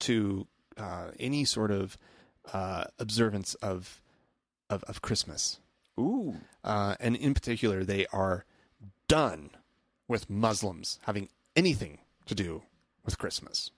[0.00, 1.96] to uh, any sort of
[2.52, 4.00] uh, observance of,
[4.70, 5.58] of of Christmas,
[5.98, 6.36] Ooh.
[6.64, 8.44] uh, and in particular, they are
[9.08, 9.50] done
[10.08, 12.62] with Muslims having anything to do
[13.04, 13.70] with Christmas.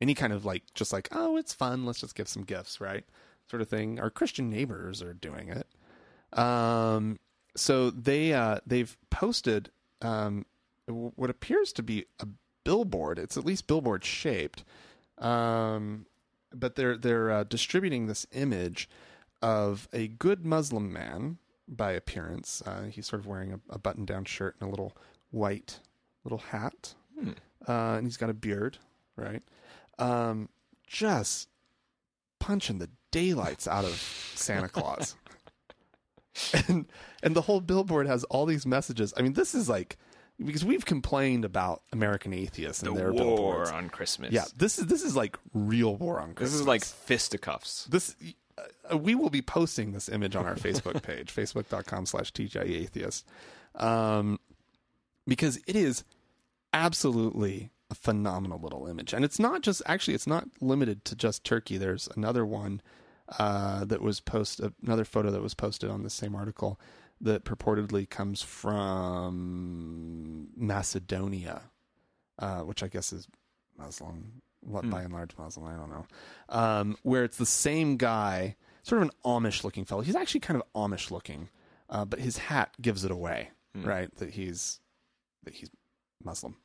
[0.00, 1.86] Any kind of like, just like, oh, it's fun.
[1.86, 3.04] Let's just give some gifts, right?
[3.50, 4.00] Sort of thing.
[4.00, 5.66] Our Christian neighbors are doing it.
[6.38, 7.18] Um,
[7.54, 9.70] so they uh, they've posted
[10.02, 10.44] um,
[10.86, 12.26] what appears to be a
[12.64, 13.18] billboard.
[13.18, 14.64] It's at least billboard shaped,
[15.18, 16.06] um,
[16.52, 18.88] but they're they're uh, distributing this image
[19.42, 21.38] of a good Muslim man
[21.68, 22.62] by appearance.
[22.66, 24.92] Uh, he's sort of wearing a, a button down shirt and a little
[25.30, 25.80] white
[26.24, 27.30] little hat, Hmm.
[27.68, 28.78] uh, and he's got a beard,
[29.16, 29.42] right?
[29.98, 30.48] Um,
[30.86, 31.48] just
[32.38, 33.92] punching the daylights out of
[34.34, 35.14] Santa Claus.
[36.68, 36.86] and
[37.22, 39.14] and the whole billboard has all these messages.
[39.16, 39.96] I mean, this is like
[40.44, 43.70] because we've complained about American atheists The and their war billboards.
[43.70, 44.32] on Christmas.
[44.32, 46.52] Yeah, this is this is like real war on Christmas.
[46.52, 47.84] This is like fisticuffs.
[47.86, 48.14] this.
[48.90, 53.24] Uh, we will be posting this image on our Facebook page, facebook.com slash tjatheist,
[53.74, 54.38] um,
[55.26, 56.04] because it is
[56.72, 59.12] absolutely a phenomenal little image.
[59.12, 61.76] And it's not just, actually, it's not limited to just Turkey.
[61.78, 62.80] There's another one
[63.38, 66.78] uh, that was posted, another photo that was posted on the same article
[67.20, 68.42] that purportedly comes
[69.30, 71.62] from Macedonia,
[72.38, 73.26] uh, which I guess is
[73.78, 74.90] Muslim, what Hmm.
[74.90, 76.06] by and large Muslim, I don't know.
[76.48, 80.02] Um, where it's the same guy, sort of an Amish looking fellow.
[80.02, 81.48] He's actually kind of Amish looking,
[81.88, 83.84] uh, but his hat gives it away, Hmm.
[83.84, 84.14] right?
[84.16, 84.80] That he's
[85.44, 85.70] that he's
[86.24, 86.56] Muslim.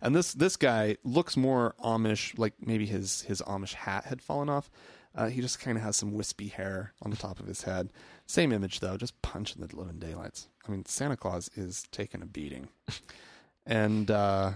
[0.00, 4.48] And this this guy looks more Amish, like maybe his his Amish hat had fallen
[4.48, 4.70] off.
[5.14, 7.90] Uh, he just kind of has some wispy hair on the top of his head.
[8.26, 10.48] Same image though, just punching the living daylights.
[10.68, 12.68] I mean, Santa Claus is taking a beating,
[13.66, 14.52] and uh,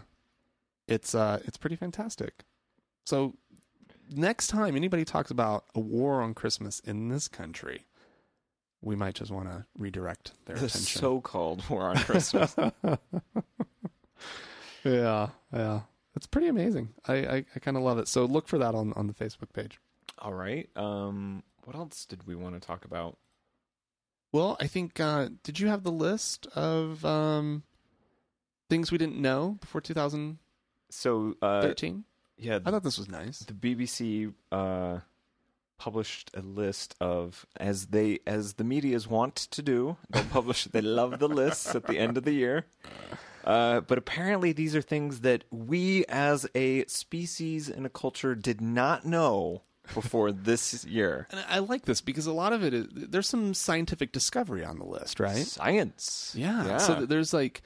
[0.86, 2.44] it's uh, it's pretty fantastic.
[3.06, 3.34] So
[4.10, 7.86] next time anybody talks about a war on Christmas in this country,
[8.82, 11.00] we might just want to redirect their The attention.
[11.00, 12.54] so-called war on Christmas.
[14.84, 15.80] yeah, yeah,
[16.14, 16.90] it's pretty amazing.
[17.06, 18.08] I I, I kind of love it.
[18.08, 19.78] So look for that on on the Facebook page.
[20.18, 20.68] All right.
[20.76, 23.16] Um, what else did we want to talk about?
[24.32, 27.64] Well, I think uh, did you have the list of um,
[28.68, 30.38] things we didn't know before 2000?
[30.90, 31.72] So, uh,
[32.36, 33.40] yeah, I thought this was nice.
[33.40, 35.00] the BBC uh,
[35.78, 39.96] published a list of as they as the media's want to do.
[40.10, 40.64] They'll publish.
[40.64, 42.66] they love the lists at the end of the year.
[43.44, 48.60] Uh, but apparently, these are things that we, as a species and a culture, did
[48.60, 49.62] not know
[49.94, 51.26] before this year.
[51.30, 54.78] And I like this because a lot of it is there's some scientific discovery on
[54.78, 55.44] the list, right?
[55.46, 56.32] Science.
[56.36, 56.64] Yeah.
[56.66, 56.78] Yeah.
[56.78, 57.62] So there's like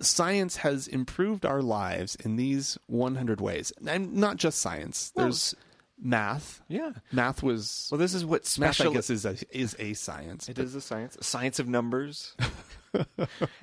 [0.00, 3.72] science has improved our lives in these 100 ways.
[3.86, 5.12] And not just science.
[5.14, 5.54] Well, There's
[6.00, 6.62] math.
[6.68, 6.92] yeah.
[7.12, 8.80] Math was Well, this is what math.
[8.80, 10.48] I guess is a, is a science.
[10.48, 12.34] It is a science, a science of numbers.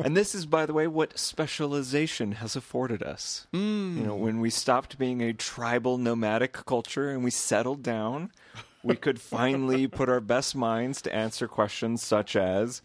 [0.03, 3.47] and this is, by the way, what specialization has afforded us.
[3.53, 3.97] Mm.
[3.97, 8.31] You know, when we stopped being a tribal nomadic culture and we settled down,
[8.83, 12.81] we could finally put our best minds to answer questions such as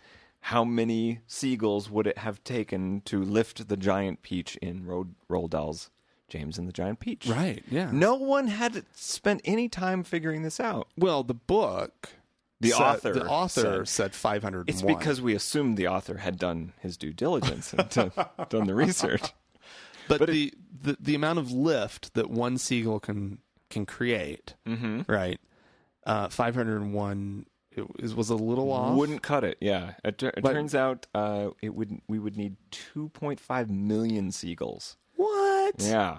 [0.47, 5.51] how many seagulls would it have taken to lift the giant peach in Ro- Roald
[5.51, 5.91] Dahl's
[6.29, 7.27] James and the Giant Peach?
[7.27, 7.63] Right.
[7.71, 7.91] Yeah.
[7.93, 10.89] No one had spent any time figuring this out.
[10.97, 12.09] Well, the book.
[12.63, 14.65] The said- author The author said- said, 501.
[14.69, 18.13] It's because we assumed the author had done his due diligence and done,
[18.49, 19.23] done the research.
[20.09, 20.55] but, but it- the,
[20.93, 23.39] the the amount of lift that one seagull can
[23.71, 25.03] can create, Mm-hmm.
[25.11, 25.39] right?
[26.05, 28.95] Uh, 501 it was, was a little off.
[28.97, 29.57] Wouldn't cut it.
[29.61, 34.97] Yeah, it, it But- turns out uh, it would we would need 2.5 million seagulls.
[35.17, 35.75] what?
[35.79, 36.19] Yeah,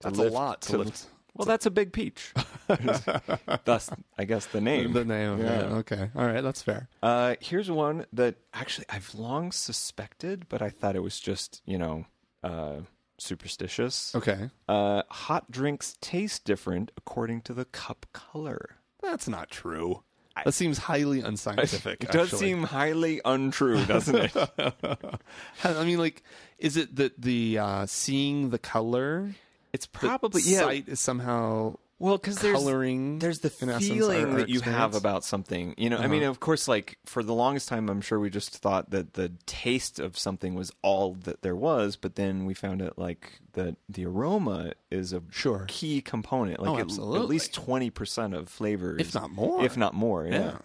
[0.00, 1.06] That's a lot to to- lift.
[1.36, 2.32] Well, that's a big peach.
[3.64, 4.92] Thus, I guess the name.
[4.92, 5.76] The name of Yeah.
[5.78, 6.10] Okay.
[6.16, 6.40] All right.
[6.40, 6.88] That's fair.
[7.02, 11.78] Uh, here's one that actually I've long suspected, but I thought it was just you
[11.78, 12.06] know
[12.42, 12.80] uh,
[13.18, 14.14] superstitious.
[14.14, 14.50] Okay.
[14.68, 18.76] Uh, hot drinks taste different according to the cup color.
[19.02, 20.02] That's not true.
[20.44, 22.02] That seems highly unscientific.
[22.04, 22.48] It does actually.
[22.48, 24.36] seem highly untrue, doesn't it?
[25.64, 26.22] I mean, like,
[26.58, 29.34] is it that the uh, seeing the color?
[29.76, 30.60] It's probably yeah.
[30.60, 33.18] Sight is somehow Well, because there's coloring.
[33.20, 35.74] there's the in essence, feeling our- our that you have about something.
[35.76, 36.30] You know, I mean, Uh-huh.
[36.30, 39.98] of course, like for the longest time, I'm sure we just thought that the taste
[39.98, 44.04] of something was all that there was, but then we found out like that the
[44.06, 45.64] aroma is a Sure.
[45.68, 46.60] key component.
[46.60, 49.62] Like Oh, at- at, least twenty percent of flavors, if not more.
[49.64, 50.26] if not more.
[50.26, 50.58] Yeah.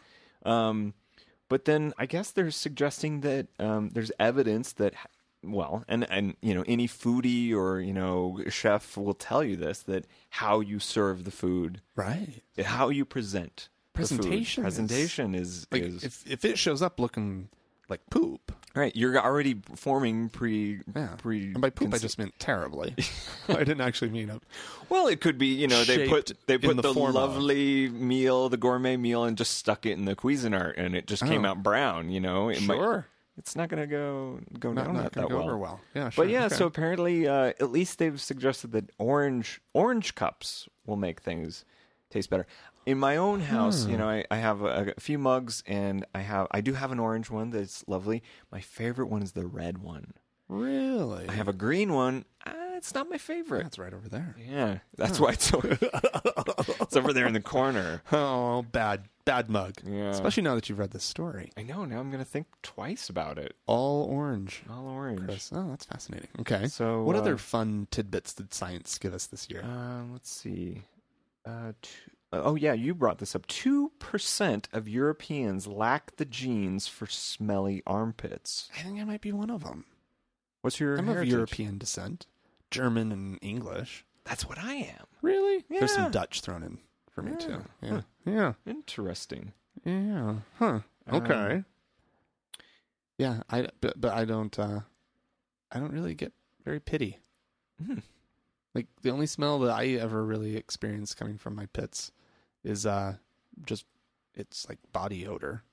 [0.46, 0.94] Um,
[1.50, 4.94] but then I guess they're suggesting that um, there's evidence that,
[5.44, 9.80] well, and and you know any foodie or you know chef will tell you this
[9.84, 12.42] that how you serve the food, right.
[12.64, 13.70] how you present.
[13.94, 17.50] Presentation is- presentation is Like, is if if it shows up looking
[17.90, 18.96] like poop, right.
[18.96, 21.16] You're already forming pre yeah.
[21.18, 21.48] pre.
[21.48, 22.96] and by poop, I just meant terribly.
[23.50, 24.42] I didn't actually mean it.
[24.88, 26.96] well, it could be you know they put they put the the, of.
[26.96, 31.24] lovely meal, the gourmet meal, and just stuck it in the Cuisinart, and it just
[31.24, 31.28] oh.
[31.28, 31.50] came Oh.
[31.50, 32.10] out brown.
[32.10, 33.08] You know, it might- Sure.
[33.38, 35.44] It's not gonna go go Not, down not that, go well.
[35.44, 35.80] over well.
[35.96, 36.10] Yeah.
[36.10, 36.26] Sure.
[36.26, 36.56] But yeah, okay.
[36.56, 41.66] so apparently, uh, at least they've suggested that orange orange cups will make things
[42.10, 42.46] taste better.
[42.86, 43.92] In my own house, Hmm.
[43.92, 46.92] you know, I, I have a, a few mugs, and I have I do have
[46.92, 48.24] an orange one that's lovely.
[48.52, 50.14] My favorite one is the red one.
[50.50, 52.26] really, I have a green one.
[52.46, 53.64] Uh, it's not my favorite.
[53.64, 54.36] That's right over there.
[54.38, 55.78] Yeah, that's why it's over,
[56.82, 58.02] it's over there in the corner.
[58.12, 59.76] Oh, bad, bad mug.
[59.86, 61.52] Yeah, Especially now that you've read this story.
[61.56, 61.86] I know.
[61.86, 63.56] Now I'm gonna think twice about it.
[63.66, 64.62] All orange.
[64.70, 65.22] All orange.
[65.22, 65.50] Chris.
[65.54, 66.28] Oh, that's fascinating.
[66.40, 66.68] Okay.
[66.68, 69.64] So what uh, other fun tidbits did science give us this year?
[69.64, 70.82] Um, let's see.
[71.46, 73.48] Uh, two, oh yeah, you brought this up.
[73.48, 78.70] Two percent of Europeans lack the genes for smelly armpits.
[78.78, 79.86] I think I might be one of them.
[80.62, 81.26] What's your I'm of?
[81.26, 82.28] European descent,
[82.70, 84.04] German and English.
[84.26, 85.06] That's what I am.
[85.22, 85.64] Really?
[85.70, 85.80] Yeah.
[85.80, 86.80] There's some Dutch thrown in
[87.12, 87.64] for me too.
[87.82, 88.02] Yeah.
[88.26, 88.54] Yeah.
[88.66, 89.54] Interesting.
[89.86, 90.36] Yeah.
[90.58, 90.80] Huh.
[91.12, 91.56] Okay.
[91.56, 91.66] Um,
[93.18, 93.44] yeah.
[93.50, 94.58] I but, but I don't.
[94.58, 94.82] uh
[95.72, 96.34] I don't really get
[96.66, 97.20] very pity.
[97.86, 98.00] hmm.
[98.74, 102.12] Like the only smell that I ever really experience coming from my pits
[102.64, 103.16] is uh
[103.66, 103.86] just
[104.34, 105.64] it's like body odor,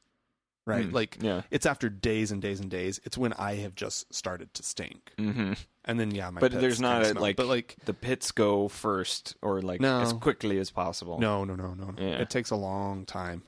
[0.69, 0.93] right?
[0.93, 1.43] Like yeah.
[1.51, 3.01] it's after days and days and days.
[3.05, 5.55] It's when I have just started to stink, Mm-hmm.
[5.87, 9.35] and then yeah, my But there's not a like, but like the pits go first
[9.43, 10.01] or like No.
[10.01, 11.19] as quickly as possible.
[11.19, 11.95] no, no, no, no, no.
[12.03, 12.19] Yeah.
[12.19, 13.43] It takes a long time.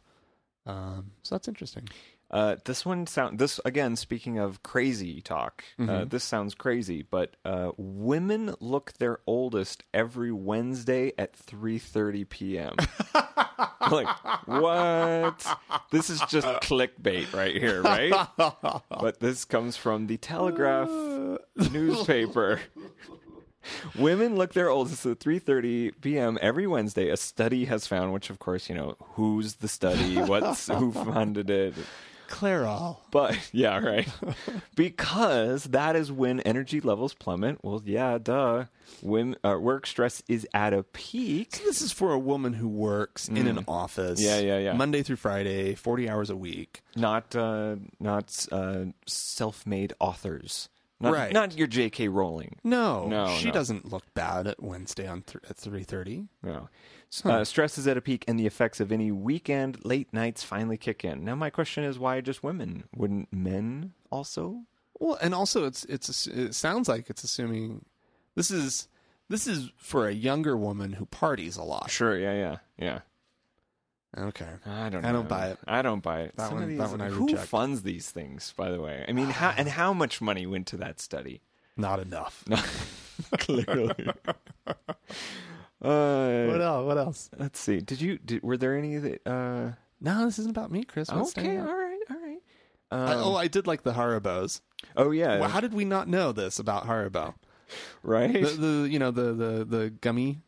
[0.66, 1.88] Um, so that's interesting.
[2.30, 3.96] Uh, this one sound this again.
[3.96, 6.08] Speaking of crazy talk, uh, Mm-hmm.
[6.10, 12.76] this sounds crazy, but uh, women look their oldest every Wednesday at three thirty p.m.
[13.90, 14.06] like
[14.46, 15.44] what?
[15.90, 18.28] This is just clickbait right here, right?
[18.90, 20.88] but this comes from the Telegraph
[21.72, 22.60] newspaper.
[23.98, 26.38] Women look their oldest at 3:30 p.m.
[26.40, 27.08] every Wednesday.
[27.10, 31.50] A study has found, which of course, you know, who's the study, what's who funded
[31.50, 31.74] it,
[32.30, 32.98] Clairol.
[33.10, 34.08] but yeah, right.
[34.76, 37.58] because that is when energy levels plummet.
[37.62, 38.66] Well, yeah, duh.
[39.02, 41.50] When uh, work stress is at a peak.
[41.64, 44.20] This is for a woman who works in an office.
[44.20, 44.24] Mm.
[44.24, 44.72] Yeah, yeah, yeah.
[44.72, 46.82] Monday through Friday, forty hours a week.
[46.96, 50.68] Not uh, not uh, self-made authors.
[51.00, 51.32] Not, Right.
[51.32, 52.08] Not your J.K.
[52.08, 52.56] Rowling.
[52.62, 53.52] No, No, she no.
[53.52, 56.28] doesn't look bad at Wednesday on th- at three thirty.
[56.42, 56.68] No.
[57.10, 60.42] S- Uh, stress is at a peak, and the effects of any weekend late nights
[60.44, 61.24] finally kick in.
[61.24, 62.84] Now, my question is, why just women?
[62.94, 64.62] Wouldn't men also?
[64.98, 67.86] Well, and also it's it's it sounds like it's assuming
[68.34, 68.86] this is
[69.30, 71.90] this is for a younger woman who parties a lot.
[71.90, 72.18] Sure.
[72.18, 72.34] Yeah.
[72.34, 72.56] Yeah.
[72.78, 72.98] Yeah.
[74.18, 74.48] Okay.
[74.66, 75.04] I don't.
[75.04, 75.18] I know.
[75.18, 75.58] don't buy it.
[75.66, 76.36] I don't buy it.
[76.36, 77.46] That Some of one- that one I who reject.
[77.46, 78.52] funds these things?
[78.56, 81.42] By the way, I mean, how and how much money went to that study?
[81.76, 82.44] Not enough.
[83.38, 84.08] Clearly.
[84.66, 86.86] uh, What else?
[86.86, 87.30] What else?
[87.38, 87.80] let's see.
[87.80, 88.18] Did you?
[88.18, 89.26] Did, were there any that?
[89.26, 91.08] Uh, No, this isn't about me, Chris.
[91.10, 91.42] What's okay.
[91.42, 91.74] standing All out?
[91.76, 91.98] right.
[92.10, 92.38] All right.
[92.90, 94.60] I, Um, oh, I did like the Haribos.
[94.96, 95.38] oh yeah.
[95.38, 97.34] Well, how did we not know this about Haribo?
[98.02, 98.32] right.
[98.32, 98.48] The,
[98.82, 100.40] the you know the the the gummy,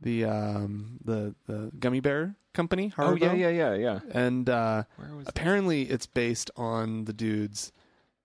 [0.00, 2.90] the um the the gummy bear company.
[2.96, 3.12] Haribo.
[3.12, 3.32] oh yeah.
[3.32, 3.48] Yeah.
[3.50, 3.74] Yeah.
[3.74, 4.00] Yeah.
[4.12, 5.26] And uh, Where was?
[5.28, 7.72] apparently, it's based on the dude's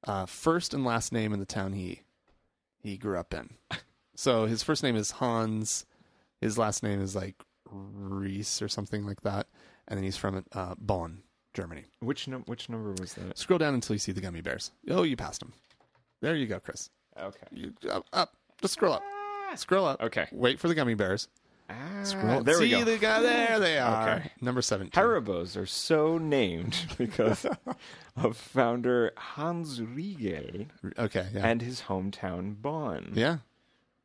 [0.05, 2.01] uh, first and last name in the town he
[2.81, 3.51] he grew up in.
[4.19, 5.85] So his first name is Hans.
[6.41, 7.35] His last name is like
[7.69, 9.45] Reese or something like that,
[9.87, 11.21] and then he's from uh, Bonn,
[11.53, 11.85] Germany.
[11.99, 13.37] Which num- Which number was that?
[13.37, 14.71] Scroll down until you see the gummy bears.
[14.89, 15.53] Oh, you passed him.
[16.21, 16.89] There you go, Chris.
[17.21, 17.45] Okay.
[17.51, 18.33] You, up, up.
[18.59, 19.03] Just scroll up.
[19.55, 20.01] Scroll up.
[20.01, 20.25] Okay.
[20.31, 21.27] Wait for the gummy bears.
[21.69, 22.43] Ah, Scroll.
[22.43, 22.83] there we go.
[22.85, 23.21] the guy.
[23.21, 24.09] There they are.
[24.09, 24.31] Okay.
[24.41, 24.91] Number seventeen.
[25.03, 27.45] Haribos are so named because
[28.15, 31.27] of founder Hans Riegel Okay.
[31.33, 31.45] Yeah.
[31.45, 33.11] and his hometown Bonn.
[33.15, 33.37] yeah.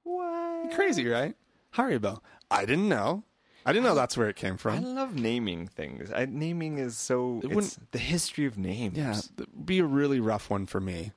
[0.03, 0.73] What?
[0.75, 1.37] Crazy, right?
[1.75, 2.21] Haribo.
[2.51, 3.23] I didn't know.
[3.65, 4.73] I didn't know that's where it came from.
[4.73, 4.95] I from.
[4.97, 6.11] love naming things.
[6.13, 7.39] I, naming is so.
[7.45, 8.99] It It's wouldn't- the history of names.
[8.99, 11.13] Yeah, th- be a really rough one for me.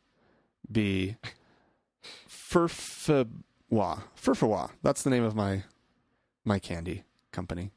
[0.72, 1.16] Be
[2.30, 3.28] Furfawa.
[3.72, 4.70] Furfawa.
[4.84, 5.64] That's the name of my
[6.46, 7.72] my candy company.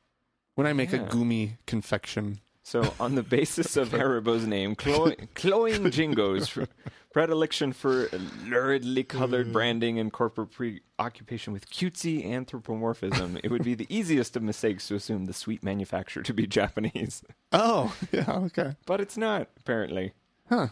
[0.54, 1.02] When I make Yeah.
[1.02, 6.56] a gumi confection, So, on the basis of Haribo's name, clo- cloying Jingo's
[7.12, 8.08] predilection for
[8.44, 9.08] luridly Mm.
[9.08, 14.86] colored branding and corporate preoccupation with cutesy anthropomorphism, it would be the easiest of mistakes
[14.88, 17.22] to assume the sweet manufacturer to be Japanese.
[17.52, 20.12] oh yeah, okay, But it's not, apparently.
[20.50, 20.68] huh?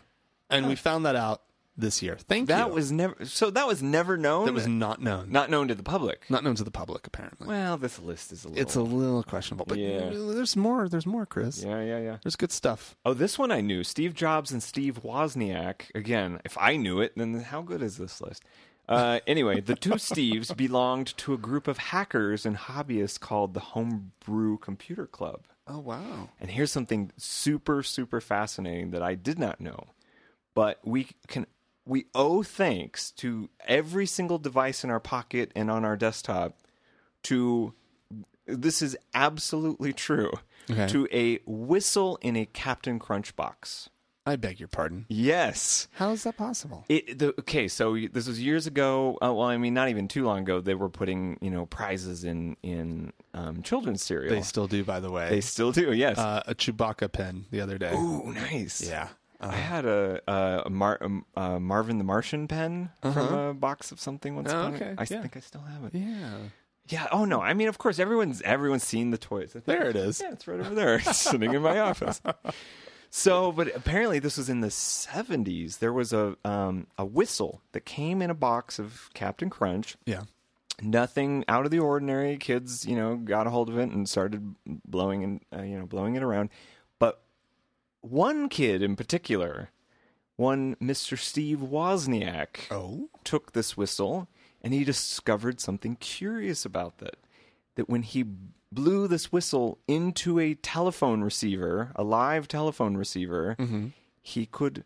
[0.51, 1.43] And we found that out
[1.79, 2.17] this year.
[2.17, 2.65] Thank That you.
[2.65, 3.25] That was never.
[3.25, 4.47] So that was never known.
[4.47, 6.23] that was not known, not known to the public.
[6.31, 7.07] not known to the public.
[7.07, 8.63] Apparently, Well, this list is a little.
[8.63, 9.67] it's a little questionable.
[9.69, 10.11] But Yeah.
[10.11, 10.89] there's more.
[10.89, 11.63] There's more, Chris.
[11.63, 12.17] Yeah, yeah, yeah.
[12.23, 12.97] There's good stuff.
[13.05, 13.85] Oh, this one I knew.
[13.85, 15.95] Steve Jobs and Steve Wozniak.
[15.95, 18.43] Again, if I knew it, then how good is this list?
[18.89, 23.61] Uh, anyway, the two Steves belonged to a group of hackers and hobbyists called the
[23.61, 25.43] Homebrew Computer Club.
[25.69, 26.29] Oh wow.
[26.41, 29.89] And here's something super, super fascinating that I did not know.
[30.55, 31.47] But we can
[31.87, 36.59] we owe thanks to every single device in our pocket and on our desktop
[37.23, 37.73] to
[38.47, 40.33] this is absolutely true.
[40.69, 40.89] Okay.
[40.89, 43.89] To a whistle in a Captain Crunch box.
[44.29, 45.07] I beg your pardon.
[45.09, 45.87] Yes.
[45.93, 46.85] How is that possible?
[46.89, 49.17] It, the, okay, so this was years ago.
[49.23, 50.61] Uh, well, I mean, not even too long ago.
[50.61, 54.35] They were putting, you know, prizes in in um, children's cereal.
[54.35, 55.31] They still do, by the way.
[55.31, 55.93] They still do.
[55.93, 56.19] Yes.
[56.19, 57.95] uh, a Chewbacca pen the other day.
[57.95, 58.83] Ooh, nice.
[58.83, 59.09] Yeah.
[59.51, 63.37] I had a, a, a, Mar- um, a Marvin the Martian pen from Uh-huh.
[63.51, 65.21] a box of something once Oh, okay, I yeah.
[65.23, 65.95] think I still have it.
[65.99, 66.37] Yeah.
[66.89, 67.07] Yeah.
[67.11, 67.41] Oh no.
[67.41, 69.53] I mean, of course, everyone's everyone's seen the toys.
[69.53, 70.21] Think- There it is.
[70.21, 72.21] Yeah, it's right over there, sitting in my office.
[73.11, 75.79] So, but apparently, this was in the '70s.
[75.79, 79.97] There was a um, a whistle that came in a box of Captain Crunch.
[80.07, 80.23] Yeah.
[80.83, 82.37] Nothing out of the ordinary.
[82.37, 85.87] Kids, you know, got a hold of it and started blowing and uh, you know
[85.87, 86.51] blowing it around.
[88.11, 89.71] One kid in particular,
[90.37, 93.09] one Mister Steve Wozniak, Oh.
[93.25, 94.29] took this whistle
[94.63, 97.17] and he discovered something curious about that.
[97.77, 98.25] That when he
[98.73, 103.57] blew this whistle into a telephone receiver, a live telephone receiver,
[104.23, 104.85] he could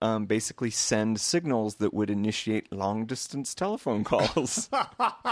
[0.00, 4.70] um, basically send signals that would initiate long distance telephone calls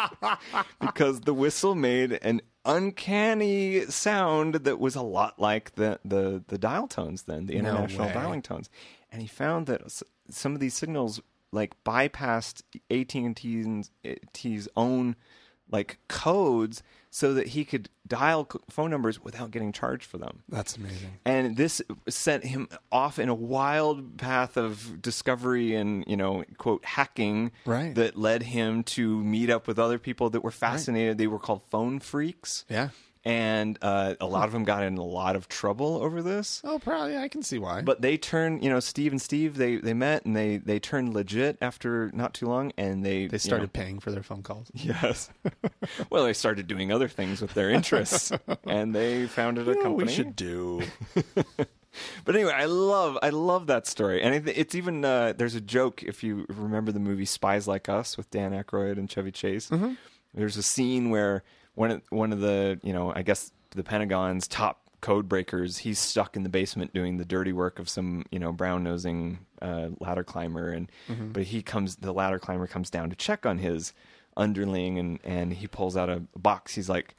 [0.81, 6.59] because the whistle made an uncanny sound that was a lot like the, the, the
[6.59, 8.13] dial tones then, the international way.
[8.13, 8.69] dialing tones.
[9.11, 9.83] And he found that
[10.29, 11.21] some of these signals
[11.53, 13.91] like bypassed AT&T's
[14.33, 15.17] T's own
[15.71, 16.83] like codes
[17.19, 21.13] so that he could dial phone numbers without getting charged for them That's amazing.
[21.25, 26.85] and this sent him off in a wild path of discovery and you know quote
[26.85, 27.95] hacking Right.
[27.95, 31.63] that led him to meet up with other people that were fascinated they were called
[31.71, 32.91] phone freaks Yeah.
[33.27, 36.79] And uh, a lot of them got in a lot of trouble over this Oh,
[36.79, 37.17] probably.
[37.17, 37.83] I can see why.
[37.83, 41.13] but they turned you know steve and steve they, they met and they, they turned
[41.13, 44.71] legit after not too long and they they started paying for their phone calls.
[44.75, 45.29] yes
[46.11, 48.31] well they started doing other things with their interests
[48.65, 50.83] and they founded a You know company we should do.
[52.27, 56.03] But anyway, I love I love that story, and it's even uh, there's a joke
[56.03, 59.71] if you remember the movie Spies Like Us with Dan Aykroyd and Chevy Chase.
[59.71, 59.95] Mm-hmm.
[60.35, 61.43] There's a scene where
[61.77, 65.99] one of, one of the you know I guess the Pentagon's top code breakers he's
[66.01, 69.91] stuck in the basement doing the dirty work of some you know brown nosing uh,
[70.01, 71.31] ladder climber, and Mm-hmm.
[71.33, 73.93] but he comes the ladder climber comes down to check on his
[74.37, 76.75] underling, and and he pulls out a box.
[76.75, 77.15] He's like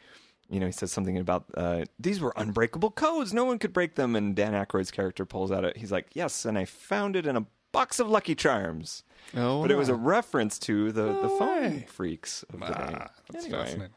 [0.49, 3.33] you know, he says something about uh, these were unbreakable codes.
[3.33, 4.15] No one could break them.
[4.15, 5.75] And Dan Aykroyd's character pulls out it.
[5.75, 9.03] He's like, yes, and I found it in a box of Lucky Charms.
[9.35, 11.85] Oh, but it was a reference to the, the phone way.
[11.89, 12.73] freaks of the day.
[12.95, 13.93] Ah, that's Anyway, fascinating.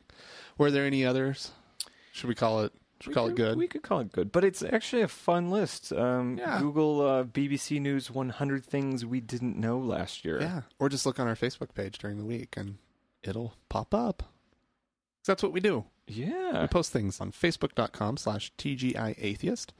[0.60, 1.52] Were there any others?
[2.12, 2.72] Should we call it?
[3.00, 3.56] Should we call it good?
[3.56, 5.90] We could call it good, but it's actually a fun list.
[5.90, 6.60] Um, Yeah.
[6.60, 10.38] Google uh, BBC News 100 things we didn't know last year.
[10.38, 10.60] Yeah.
[10.78, 12.76] Or just look on our Facebook page during the week and
[13.22, 14.22] it'll pop up.
[15.26, 15.86] That's what we do.
[16.06, 16.60] Yeah.
[16.60, 19.72] We post things on facebook.com slash TGI Atheist.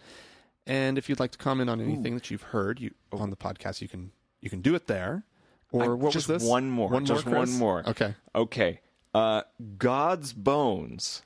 [0.67, 3.83] And if you'd like to comment on anything that you've heard you on the podcast,
[3.83, 5.25] you can you can do it there.
[5.73, 6.49] Or I- what just was this?
[6.49, 6.89] one more.
[6.89, 7.87] One Just more, one more.
[7.87, 8.15] Okay.
[8.35, 8.81] Okay.
[9.15, 9.43] Uh,
[9.79, 11.23] God's bones.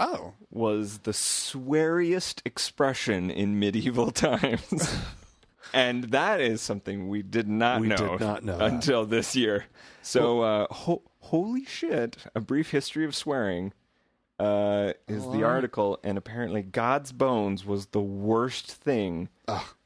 [0.00, 0.34] Oh.
[0.50, 4.96] was the sweariest expression in medieval times.
[5.74, 8.70] and that is something we did not We know did not know that.
[8.70, 9.66] until this year.
[10.02, 13.72] So, uh, ho- holy shit, a brief history of swearing
[14.38, 19.28] uh, is the article, and apparently God's bones was the worst thing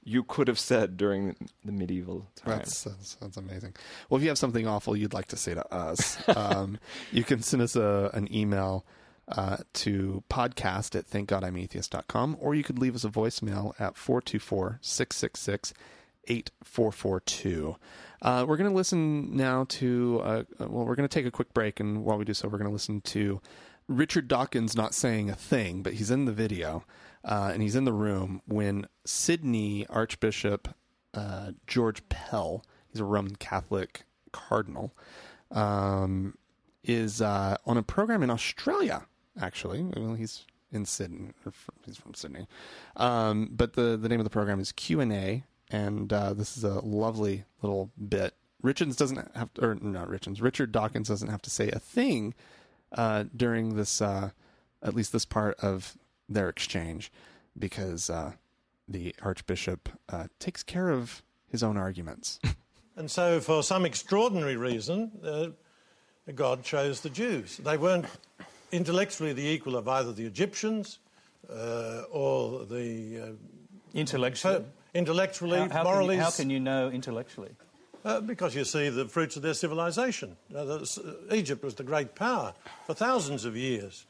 [0.04, 2.58] you could have said during the medieval times.
[2.58, 3.74] That's, that's that's amazing.
[4.08, 6.78] Well, if you have something awful you'd like to say to us, um,
[7.12, 8.84] you can send us a, an email
[9.28, 15.72] uh, to podcast at thankgodimatheist.com, or you could leave us a voicemail at 424 666
[16.28, 17.76] 8442.
[18.20, 21.52] Uh, We're going to listen now to, uh, well, we're going to take a quick
[21.52, 23.40] break, and while we do so, we're going to listen to
[23.88, 26.84] Richard Dawkins not saying a thing, but he's in the video
[27.24, 30.68] uh, and he's in the room when Sydney Archbishop
[31.14, 34.94] uh, George Pell, he's a Roman Catholic cardinal,
[35.50, 36.36] um,
[36.82, 39.06] is uh, on a program in Australia.
[39.40, 41.30] Actually, well, he's in Sydney.
[41.40, 41.52] From,
[41.86, 42.46] he's from Sydney,
[42.96, 46.56] um, but the the name of the program is Q and A, and uh, this
[46.56, 48.34] is a lovely little bit.
[48.62, 50.40] Richards doesn't have, to, or not Richards.
[50.40, 52.34] Richard Dawkins doesn't have to say a thing
[52.92, 54.30] uh, during this, uh,
[54.82, 55.96] at least this part of
[56.32, 57.12] their exchange,
[57.58, 58.32] because uh,
[58.88, 62.40] the Archbishop uh, takes care of his own arguments.
[62.94, 65.46] And so, for some extraordinary reason, uh,
[66.34, 67.56] God chose the Jews.
[67.56, 68.04] They weren't
[68.70, 70.98] intellectually the equal of either the Egyptians
[71.50, 73.34] uh, or the.
[73.94, 74.56] Intellectually.
[74.56, 74.60] Uh,
[74.92, 76.16] intellectually, how, how morally.
[76.16, 77.56] Can you, how can you know intellectually?
[78.04, 80.36] Uh, because you see the fruits of their civilization.
[80.54, 82.52] Uh, the, uh, Egypt was the great power
[82.84, 84.06] for thousands of years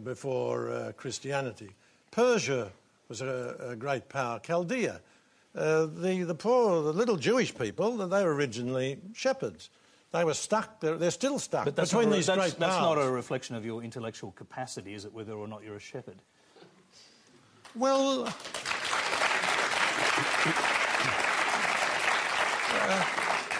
[0.00, 1.70] before uh, Christianity.
[2.10, 2.70] Persia
[3.08, 4.38] was a, a great power.
[4.40, 5.00] Chaldea.
[5.54, 9.68] Uh, the, the poor, the little Jewish people, they were originally shepherds.
[10.10, 12.58] They were stuck, they're, they're still stuck But that's, between not, a- these that's, great
[12.58, 12.96] that's powers.
[12.96, 16.16] not a reflection of your intellectual capacity, is it, whether or not you're a shepherd?
[17.74, 18.26] Well,
[22.74, 23.04] uh,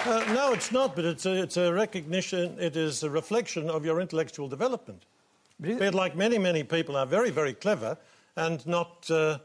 [0.05, 3.85] uh, no, it's not, but it's a, it's a recognition, it is a reflection of
[3.85, 5.05] your intellectual development.
[5.63, 7.97] But like many, many people are very, very clever
[8.37, 9.39] and not, uh,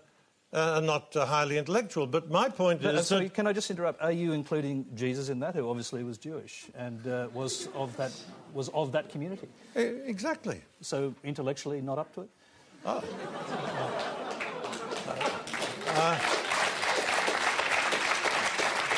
[0.54, 2.08] uh, not uh, highly intellectual.
[2.08, 4.02] But my point But, uh, is so that can I just interrupt?
[4.02, 8.12] Are you including Jesus in that, who obviously was Jewish and uh, was of that
[8.54, 9.48] was of that community?
[9.76, 10.62] Exactly.
[10.82, 12.30] So intellectually not up to it.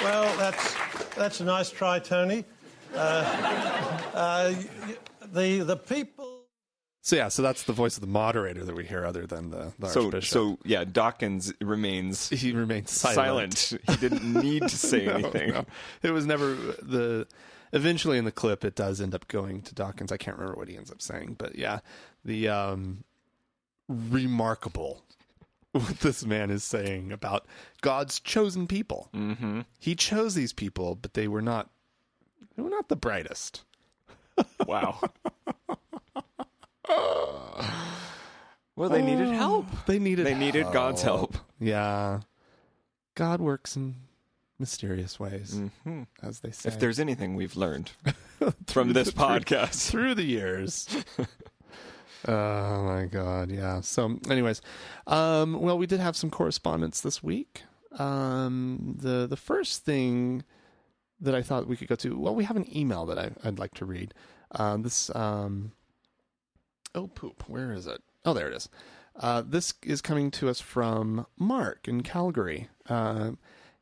[0.03, 0.75] Well, that's,
[1.15, 2.45] that's a nice try, Tony.
[2.95, 2.97] Uh,
[4.13, 4.53] uh,
[5.33, 6.28] the, the people.
[7.09, 9.73] So yeah, so that's the voice of the moderator that we hear, other than the,
[9.79, 10.31] the So, archbishop.
[10.31, 13.57] so yeah, Dawkins remains he remains silent.
[13.57, 13.83] silent.
[13.89, 15.49] He didn't need to say No, anything.
[15.53, 15.65] no.
[16.03, 17.25] It was never the.
[17.73, 20.11] Eventually, in the clip, it does end up going to Dawkins.
[20.11, 21.79] I can't remember what he ends up saying, but yeah,
[22.23, 23.03] the um,
[23.87, 25.01] remarkable
[25.71, 27.47] what this man is saying about
[27.81, 29.09] God's chosen people.
[29.15, 29.61] Mm-hmm.
[29.79, 31.71] He chose these people, but they were not.
[32.55, 33.63] They were not the brightest.
[34.67, 34.99] Wow.
[38.75, 39.65] well, they needed help.
[39.85, 40.25] They needed.
[40.25, 41.37] They needed God's help.
[41.59, 42.21] Yeah,
[43.15, 43.95] God works in
[44.59, 46.67] mysterious ways, hmm as they say.
[46.69, 47.91] If there's anything we've learned
[48.67, 50.87] from this podcast, through the years.
[52.27, 53.81] oh my god, yeah.
[53.81, 54.61] So, anyways,
[55.07, 57.63] um, well, we did have some correspondence this week.
[57.97, 60.43] Um, the the first thing
[61.21, 63.59] that I thought we could go to, well, we have an email that I, I'd
[63.59, 64.13] like to read.
[64.51, 65.73] Um, this, um,
[66.95, 68.01] oh poop, where is it?
[68.25, 68.69] Oh, there it is.
[69.15, 72.69] Uh, this is coming to us from Mark in Calgary.
[72.87, 73.31] Uh,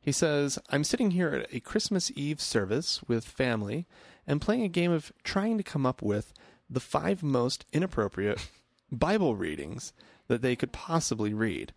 [0.00, 3.86] he says, I'm sitting here at a Christmas Eve service with family
[4.26, 6.32] and playing a game of trying to come up with
[6.68, 8.48] the five most inappropriate
[8.92, 9.92] Bible readings
[10.26, 11.72] that they could possibly read.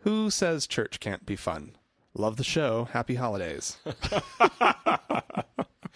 [0.00, 1.76] Who says church can't be fun?
[2.14, 2.84] Love the show.
[2.92, 3.78] Happy holidays.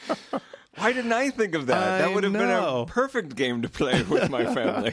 [0.81, 1.82] why didn't I think of that?
[1.82, 4.93] I that would have been a perfect game to play with my family.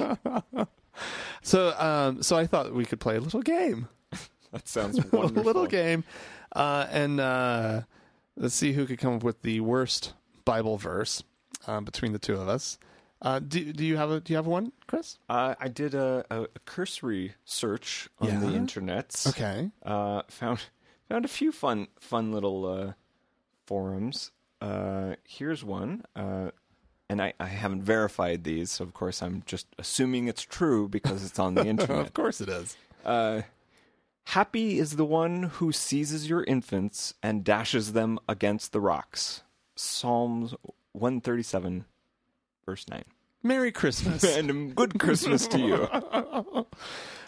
[1.44, 3.88] So, um, so I thought we could play a little game.
[4.52, 5.42] that sounds wonderful.
[5.42, 6.04] a little game,
[6.56, 7.82] uh, and uh,
[8.36, 10.14] let's see who could come up with the worst
[10.46, 11.24] Bible verse
[11.68, 12.78] um, between the two of us.
[13.22, 15.18] Uh, do Do you have a Do you have one, Chris?
[15.30, 18.58] Uh, I did a, a, cursory search on the Yeah?
[18.58, 19.24] internet.
[19.28, 19.72] Okay.
[19.84, 20.60] Uh, found
[21.10, 22.94] found a few fun fun little uh,
[23.66, 24.32] forums.
[24.62, 26.52] Uh, here's one, uh,
[27.10, 31.26] and I, I haven't verified these, so of course I'm just assuming it's true because
[31.26, 32.00] it's on the internet.
[32.00, 32.76] of course it is.
[33.06, 33.42] Uh,
[34.32, 39.42] Happy is the one who seizes your infants and dashes them against the rocks.
[39.74, 40.54] Psalms
[40.92, 41.86] 137,
[42.66, 43.06] verse 9.
[43.42, 44.24] Merry Christmas.
[44.38, 45.88] and good Christmas to you.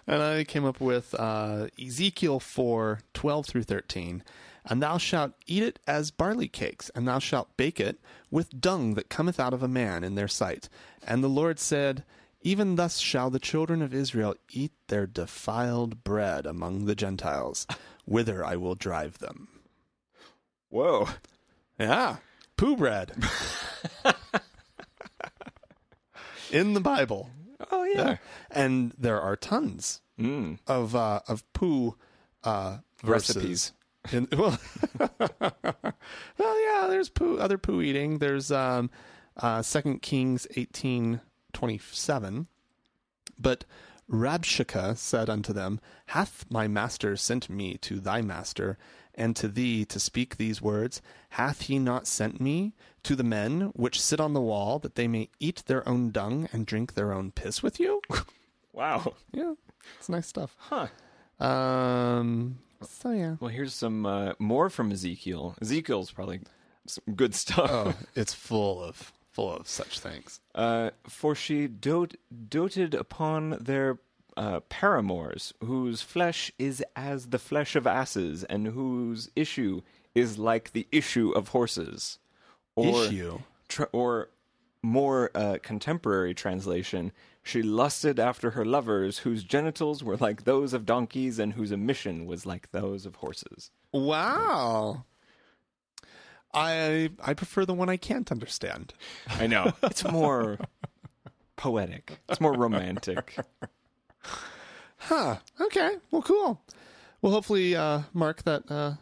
[0.07, 4.21] and I came up with uh, Ezekiel 4 12 through 13.
[4.65, 7.99] And thou shalt eat it as barley cakes, and thou shalt bake it
[8.29, 10.69] with dung that cometh out of a man in their sight.
[11.05, 12.03] And the Lord said,
[12.41, 17.65] Even thus shall the children of Israel eat their defiled bread among the Gentiles,
[18.05, 19.47] whither I will drive them.
[20.69, 21.07] Whoa.
[21.79, 22.17] Yeah.
[22.57, 23.13] Poo bread.
[26.51, 27.29] In the Bible.
[27.71, 28.17] Oh, yeah.
[28.51, 30.59] And there are tons Mm.
[30.67, 31.95] of uh, of poo
[32.43, 32.79] uh.
[33.03, 33.71] Recipes.
[34.11, 34.57] In, well,
[35.39, 36.87] well, yeah.
[36.89, 38.19] There's poo, other poo eating.
[38.19, 38.89] There's um,
[39.37, 41.21] uh, Second Kings eighteen
[41.53, 42.47] twenty seven.
[43.39, 43.65] But
[44.11, 48.77] Rabshakeh said unto them, Hath my master sent me to thy master,
[49.15, 51.01] and to thee to speak these words?
[51.29, 52.73] Hath he not sent me
[53.03, 56.49] to the men which sit on the wall, that they may eat their own dung
[56.51, 58.01] and drink their own piss with you?
[58.71, 59.15] Wow.
[59.33, 59.55] yeah,
[59.97, 60.55] it's nice stuff.
[60.57, 60.87] Huh.
[61.43, 62.59] Um.
[62.81, 63.35] So yeah.
[63.39, 65.55] Well, here's some uh, more from Ezekiel.
[65.61, 66.41] Ezekiel's probably
[66.87, 67.69] some good stuff.
[67.71, 70.39] Oh, it's full of full of such things.
[70.55, 72.15] Uh, for she dote,
[72.49, 73.99] doted upon their
[74.37, 79.81] uh, paramours, whose flesh is as the flesh of asses, and whose issue
[80.15, 82.17] is like the issue of horses.
[82.75, 83.39] Or, Issue.
[83.67, 84.29] tr- or
[84.81, 87.11] more uh, contemporary translation,
[87.49, 92.25] she lusted after her lovers, whose genitals were like those of donkeys, and whose emission
[92.25, 93.71] was like those of horses.
[93.91, 95.05] Wow.
[96.53, 98.93] I I prefer the one I can't understand.
[99.29, 99.73] I know.
[99.83, 100.57] it's more
[101.55, 102.19] poetic.
[102.29, 103.37] It's more romantic.
[104.97, 105.37] Huh.
[105.61, 105.97] Okay.
[106.11, 106.61] Well, cool.
[107.21, 108.93] Well, hopefully, uh, Mark, that uh,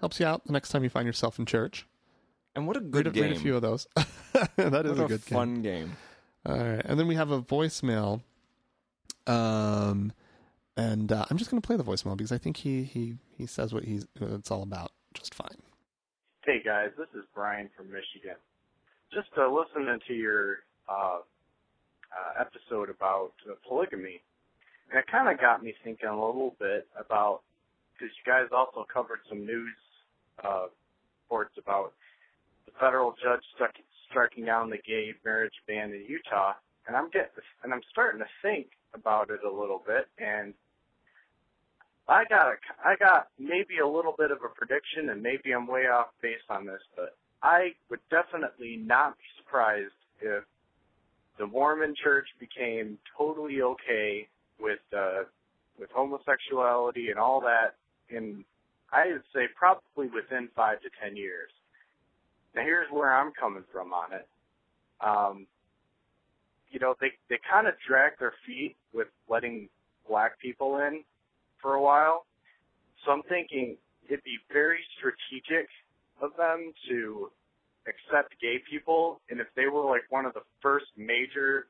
[0.00, 1.86] helps you out the next time you find yourself in church.
[2.54, 3.32] And what a good a- read game.
[3.32, 3.86] a few of those.
[4.56, 5.36] that is what a good game.
[5.36, 5.96] fun game.
[6.46, 8.22] All right, and then we have a voicemail.
[9.26, 10.12] Um,
[10.76, 13.46] and uh, I'm just going to play the voicemail because I think he he he
[13.46, 15.58] says what he's it's all about just fine.
[16.44, 18.36] Hey guys, this is Brian from Michigan.
[19.12, 24.22] Just uh, listening to your uh, uh, episode about uh, polygamy,
[24.90, 27.42] and it kind of got me thinking a little bit about
[27.92, 29.74] because you guys also covered some news
[30.44, 30.66] uh,
[31.24, 31.92] reports about
[32.66, 33.74] the federal judge stuck,
[34.10, 36.54] striking down the gay marriage ban in Utah,
[36.86, 37.28] and I'm getting
[37.62, 40.54] and I'm starting to think about it a little bit, and
[42.08, 42.54] I got a,
[42.84, 46.44] I got maybe a little bit of a prediction, and maybe I'm way off base
[46.48, 50.44] on this, but I would definitely not be surprised if
[51.38, 54.26] the Mormon Church became totally okay
[54.58, 55.24] with uh,
[55.78, 57.76] with homosexuality and all that
[58.10, 58.44] in
[58.92, 61.50] I would say probably within five to ten years.
[62.54, 64.28] Now here's where I'm coming from on it.
[65.00, 65.46] Um,
[66.70, 69.68] you know, they they kind of dragged their feet with letting
[70.08, 71.02] black people in
[71.60, 72.26] for a while.
[73.04, 73.76] So I'm thinking
[74.06, 75.68] it'd be very strategic
[76.20, 77.30] of them to
[77.86, 81.66] accept gay people, and if they were like one of the first major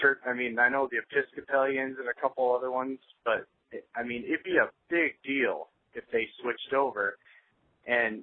[0.00, 4.02] church, I mean, I know the Episcopalians and a couple other ones, but it, I
[4.02, 7.18] mean, it'd be a big deal if they switched over,
[7.86, 8.22] and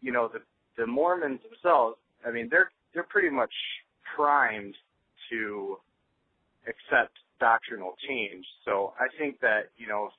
[0.00, 0.40] you know, the
[0.76, 1.96] the Mormons themselves,
[2.26, 3.52] I mean, they're they're pretty much
[4.16, 4.74] primed
[5.30, 5.78] to
[6.66, 8.44] accept doctrinal change.
[8.64, 10.10] So I think that you know,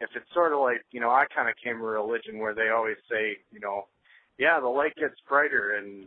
[0.00, 2.68] if it's sort of like you know, I kind of came a religion where they
[2.68, 3.86] always say, you know,
[4.38, 6.06] yeah, the light gets brighter and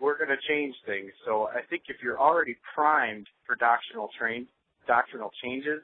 [0.00, 1.12] we're going to change things.
[1.26, 4.46] So I think if you're already primed for doctrinal train
[4.86, 5.82] doctrinal changes,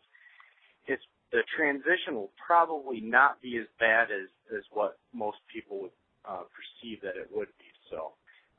[0.87, 5.91] it's the transition will probably not be as bad as as what most people would
[6.29, 7.65] uh, perceive that it would be.
[7.91, 8.13] So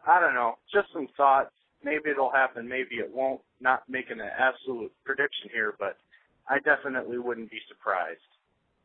[0.05, 1.51] I don't know, just some thoughts.
[1.83, 3.41] Maybe it'll happen, maybe it won't.
[3.59, 5.97] Not making an absolute prediction here, but
[6.49, 8.19] I definitely wouldn't be surprised.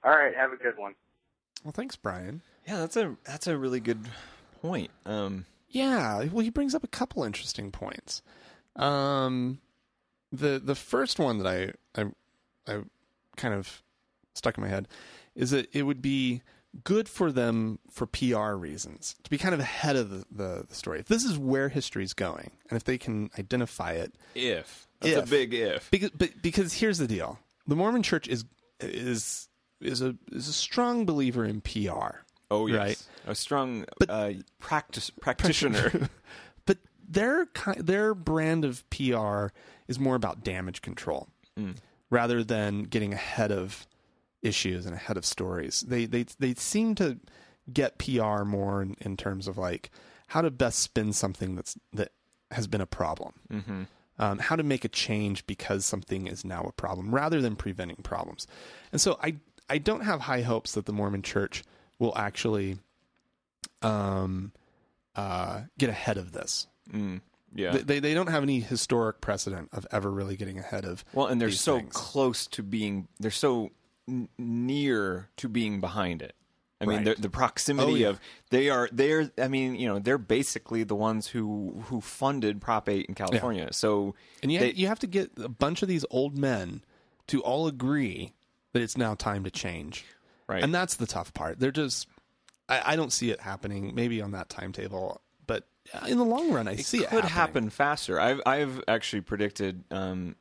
[0.04, 0.94] All right, have a good one.
[1.64, 2.42] Well, thanks, Brian.
[2.66, 4.08] Yeah, that's a that's a really good
[4.60, 4.90] point.
[5.06, 8.22] Um, Yeah, well, he brings up a couple interesting points.
[8.76, 9.60] Um,
[10.32, 12.06] the the first one that I I
[12.66, 12.80] I
[13.36, 13.82] kind of
[14.34, 14.88] stuck in my head
[15.34, 16.42] is that it would be
[16.84, 20.74] good for them for PR reasons to be kind of ahead of the, the, the
[20.74, 21.00] story.
[21.00, 25.28] If this is where history is going, and if they can identify it, if that's
[25.28, 25.90] a big if.
[25.90, 28.44] because but, because here's the deal: the Mormon Church is
[28.80, 29.48] is
[29.80, 32.20] is a is a strong believer in PR.
[32.50, 33.02] Oh yes, Right.
[33.26, 36.08] a strong But- uh, practice practitioner.
[36.66, 36.78] but
[37.08, 39.46] their their brand of PR
[39.88, 41.28] is more about damage control
[42.10, 43.86] rather than getting ahead of
[44.42, 45.84] issues and ahead of stories.
[45.86, 47.18] They they they seem to
[47.72, 49.90] get PR more in, in terms of like
[50.28, 52.12] how to best spin something that's that
[52.50, 53.34] has been a problem.
[53.50, 53.82] Mm-hmm.
[54.18, 57.96] Um, how to make a change because something is now a problem rather than preventing
[58.02, 58.46] problems.
[58.92, 59.36] And so I
[59.68, 61.64] I don't have high hopes that the Mormon Church
[61.98, 62.78] will actually
[63.80, 64.52] um,
[65.16, 66.66] uh, get ahead of this.
[67.54, 67.72] yeah.
[67.72, 71.04] They, they they don't have any historic precedent of ever really getting ahead of.
[71.12, 71.92] well, and they're so things.
[71.92, 73.08] close to being.
[73.20, 73.70] They're so
[74.08, 76.34] n- near to being behind it.
[76.80, 77.16] I mean, Right.
[77.16, 78.08] the, the proximity Oh, yeah.
[78.08, 78.20] of
[78.50, 79.30] they are they're.
[79.38, 83.72] I mean, you know, they're basically the ones who who funded Prop Eight in California.
[83.72, 86.82] So and you they- you have to get a bunch of these old men
[87.28, 88.32] to all agree
[88.72, 90.04] that it's now time to change.
[90.48, 90.62] Right.
[90.62, 91.60] And that's the tough part.
[91.60, 92.08] They're just.
[92.68, 93.94] I, I don't see it happening.
[93.94, 95.66] Maybe on that timetable, but
[96.08, 98.18] in the long run, I see it could happen faster.
[98.20, 100.34] I've I've actually predicted, um,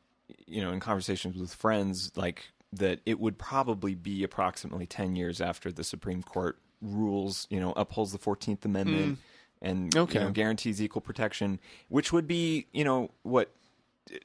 [0.48, 5.42] you know, in conversations with friends, like that it would probably be approximately ten years
[5.42, 9.20] after the Supreme Court rules, you know, upholds the Fourteenth Amendment
[9.62, 10.20] and Okay.
[10.20, 13.52] you know, guarantees equal protection, which would be, you know, what,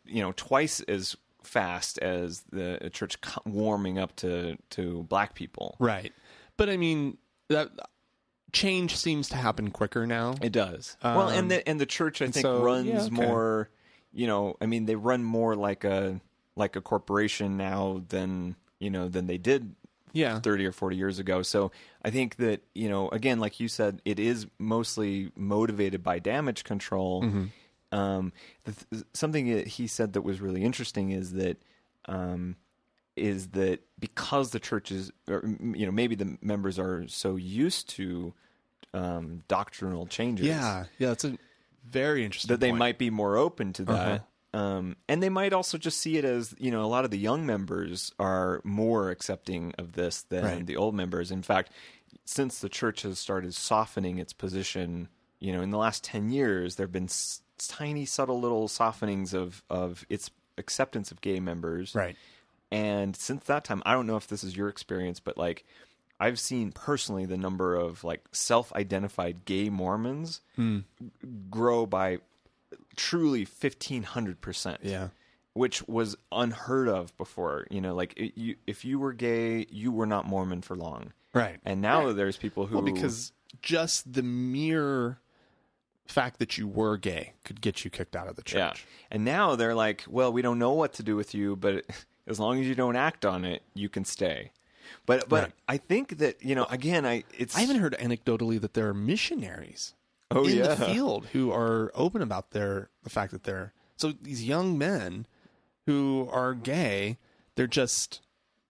[0.05, 5.77] you know, twice as fast as the church warming up to to black people.
[5.79, 6.13] Right.
[6.57, 7.19] But I mean,
[7.49, 7.71] that
[8.53, 10.37] change seems to happen quicker now.
[10.41, 10.97] It does.
[11.03, 13.11] well, and the and the church I think Um, so, runs yeah, okay.
[13.15, 13.69] more.
[14.13, 16.21] You know, I mean, they run more like a
[16.57, 19.75] like a corporation now than you know than they did
[20.13, 20.41] Yeah.
[20.41, 21.43] thirty or forty years ago.
[21.43, 21.71] So
[22.05, 26.65] I think that you know, again, like you said, it is mostly motivated by damage
[26.65, 27.23] control.
[27.23, 27.45] Mm-hmm.
[27.93, 28.33] Um,
[28.65, 31.59] the th- something that he said that was really interesting is that.
[32.07, 32.57] Um,
[33.17, 35.43] is that because the churches, or
[35.75, 38.35] you know, maybe the members are so used to
[38.93, 40.85] um, doctrinal changes, Yeah.
[40.99, 41.09] Yeah.
[41.09, 41.39] That's a
[41.89, 42.49] very interesting.
[42.51, 43.93] that they might be more open to that.
[44.09, 44.19] Uh-huh.
[44.57, 47.19] Um, and they might also just see it as you know a lot of the
[47.19, 50.67] young members are more accepting of this than Right.
[50.67, 51.31] the old members.
[51.31, 51.71] In fact,
[52.25, 55.09] since the church has started softening its position,
[55.41, 59.35] you know, in the last ten years, there have been s- tiny, subtle little softenings
[59.35, 61.95] of of its acceptance of gay members.
[61.95, 62.17] Right.
[62.71, 65.65] And since that time, I don't know if this is your experience, but like
[66.19, 70.81] I've seen personally the number of like self-identified gay Mormons Hmm.
[71.51, 72.19] grow by
[72.97, 74.79] truly 1500%.
[74.83, 75.09] Yeah.
[75.53, 79.91] Which was unheard of before, you know, like it, you, if you were gay, you
[79.91, 81.13] were not Mormon for long.
[81.33, 81.59] Right.
[81.65, 83.33] And now there's people who Well, because
[83.63, 85.19] just the mere
[86.07, 88.69] fact that you were gay could get you kicked out of the Yeah.
[88.69, 88.87] church.
[89.11, 91.85] And now they're like, well, we don't know what to do with you, but
[92.27, 94.51] as long as you don't act on it, you can stay.
[95.05, 95.53] But but Right.
[95.69, 98.95] I think that you know again I it's I haven't heard anecdotally that there are
[98.95, 99.95] missionaries
[100.31, 100.75] Oh, in yeah.
[100.75, 105.27] the field who are open about their the fact that they're So these young men
[105.87, 107.19] who are gay,
[107.55, 108.21] they're just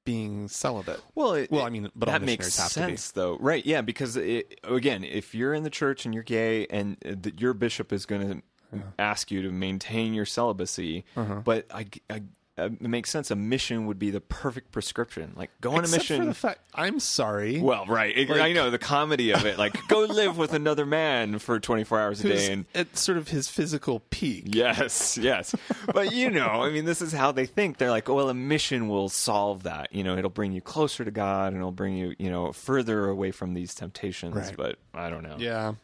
[0.04, 1.00] being celibate.
[1.14, 2.96] Well, it, Well, I mean, but that makes missionaries have to be.
[2.96, 3.64] sense, though, right?
[3.66, 7.54] Yeah, because it, again, if you're in the church and you're gay, and the, your
[7.54, 8.42] bishop is going
[8.72, 11.40] to ask you to maintain your celibacy, Uh-huh.
[11.44, 12.22] but I, I,
[12.58, 13.30] uh, it makes sense.
[13.30, 15.32] A mission would be the perfect prescription.
[15.36, 16.20] Like go on a mission.
[16.20, 17.60] for the fact, I'm sorry.
[17.60, 18.16] well, right.
[18.16, 19.58] It- I know the comedy of it.
[19.58, 23.28] Like go live with another man for 24 hours a day, and at sort of
[23.28, 24.44] his physical peak.
[24.46, 25.54] Yes, yes.
[25.92, 27.78] But you know, I mean, this is how they think.
[27.78, 29.92] They're like, oh, well, a mission will solve that.
[29.92, 33.08] You know, it'll bring you closer to God and it'll bring you, you know, further
[33.08, 34.34] away from these temptations.
[34.34, 34.56] Right.
[34.56, 35.36] But I don't know.
[35.38, 35.74] Yeah.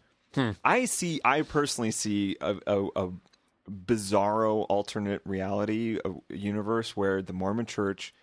[0.65, 3.09] I see, I personally see a, a, a
[3.71, 8.15] bizarro alternate reality uh, universe where the Mormon church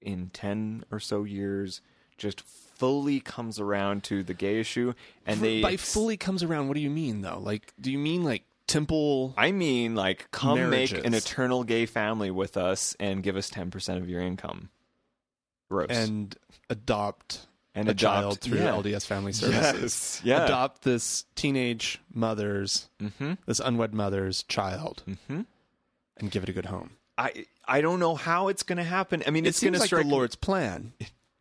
[0.00, 1.80] in 10 or so years
[2.16, 4.92] just fully comes around to the gay issue
[5.26, 7.40] and they By fully comes around, what do you mean though?
[7.40, 9.34] Like, do you mean like temple?
[9.36, 13.70] I mean, like, come make an eternal gay family with us and give us ten
[13.70, 14.70] percent of your income.
[15.70, 15.90] Gross.
[15.90, 16.34] and
[16.70, 18.72] adopt And a adopt- child through yeah.
[18.72, 19.74] LDS Family Services.
[19.82, 20.44] Yes, yeah.
[20.46, 23.34] Adopt this teenage mother's, Mm-hmm.
[23.46, 25.46] this unwed mother's child, Mhm.
[26.16, 26.90] and give it a good home.
[27.16, 29.22] I I don't know how it's going to happen.
[29.26, 30.92] I mean, It it's going seems to like the Lord's plan.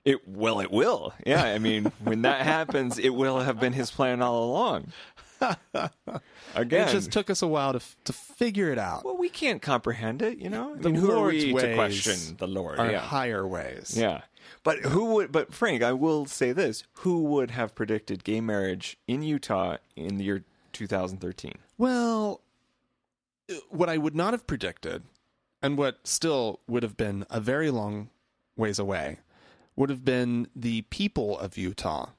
[0.05, 1.13] It well, it will.
[1.25, 4.91] Yeah, I mean, when that happens, it will have been His plan all along.
[6.55, 9.05] Again, It just took us a while to f- to figure it out.
[9.05, 10.39] well, we can't comprehend it.
[10.39, 12.79] You know, I The mean, who Lord's are we ways to question the Lord?
[12.79, 12.99] Are yeah.
[12.99, 13.95] higher ways.
[13.97, 14.21] Yeah.
[14.63, 18.97] But who would but Frank, I will say this, who would have predicted gay marriage
[19.07, 20.43] in Utah in the year
[20.73, 21.53] 2013?
[21.77, 22.41] Well,
[23.69, 25.03] what I would not have predicted,
[25.61, 28.09] and what still would have been a very long
[28.55, 29.19] ways away,
[29.75, 32.09] would have been the people of Utah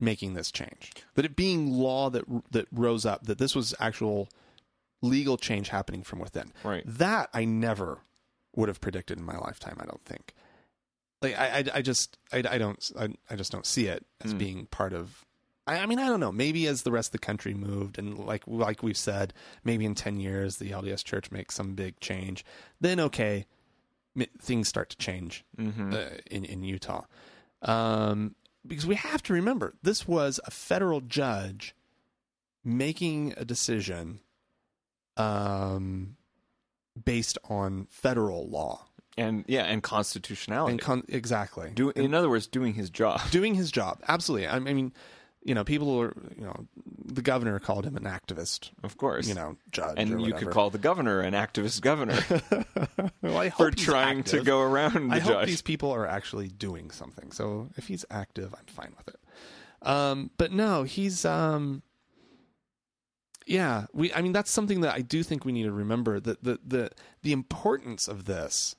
[0.00, 0.92] making this change.
[1.14, 4.28] That it being law that that rose up, that this was actual
[5.02, 6.52] legal change happening from within.
[6.64, 6.82] Right.
[6.86, 8.00] That I never
[8.54, 9.78] would have predicted in my lifetime.
[9.80, 10.34] I don't think.
[11.22, 14.32] Like I, I, I just, I, I don't, I, I just don't see it as
[14.32, 14.38] Hmm.
[14.38, 15.24] being part of.
[15.66, 16.32] I, I mean, I don't know.
[16.32, 19.94] Maybe as the rest of the country moved, and like, like we've said, maybe in
[19.94, 22.44] ten years the LDS Church makes some big change.
[22.80, 23.44] Then okay,
[24.16, 25.92] m- things start to change Mm-hmm.
[25.92, 27.04] uh, in in Utah,
[27.62, 28.34] um,
[28.66, 31.74] because we have to remember this was a federal judge
[32.64, 34.20] making a decision,
[35.16, 36.16] um,
[37.04, 38.86] based on federal law
[39.20, 40.72] And yeah, and constitutionality.
[40.72, 43.20] and con- exactly Do, in other words, doing his job.
[43.30, 44.00] doing his job.
[44.08, 44.48] Absolutely.
[44.48, 44.92] I mean,
[45.42, 46.66] you know, people are, you know,
[47.04, 49.26] the governor called him an activist, Of course.
[49.26, 49.94] you know, judge.
[49.96, 52.18] and you could call the governor an activist governor
[53.22, 57.32] well, for trying to go around the I hope these people are actually doing something.
[57.32, 59.20] So if he's active, I'm fine with it.
[59.82, 61.82] Um, but no, he's, um,
[63.46, 66.44] yeah, we, I mean, that's something that I do think we need to remember that
[66.44, 66.90] the, the,
[67.22, 68.76] the importance of this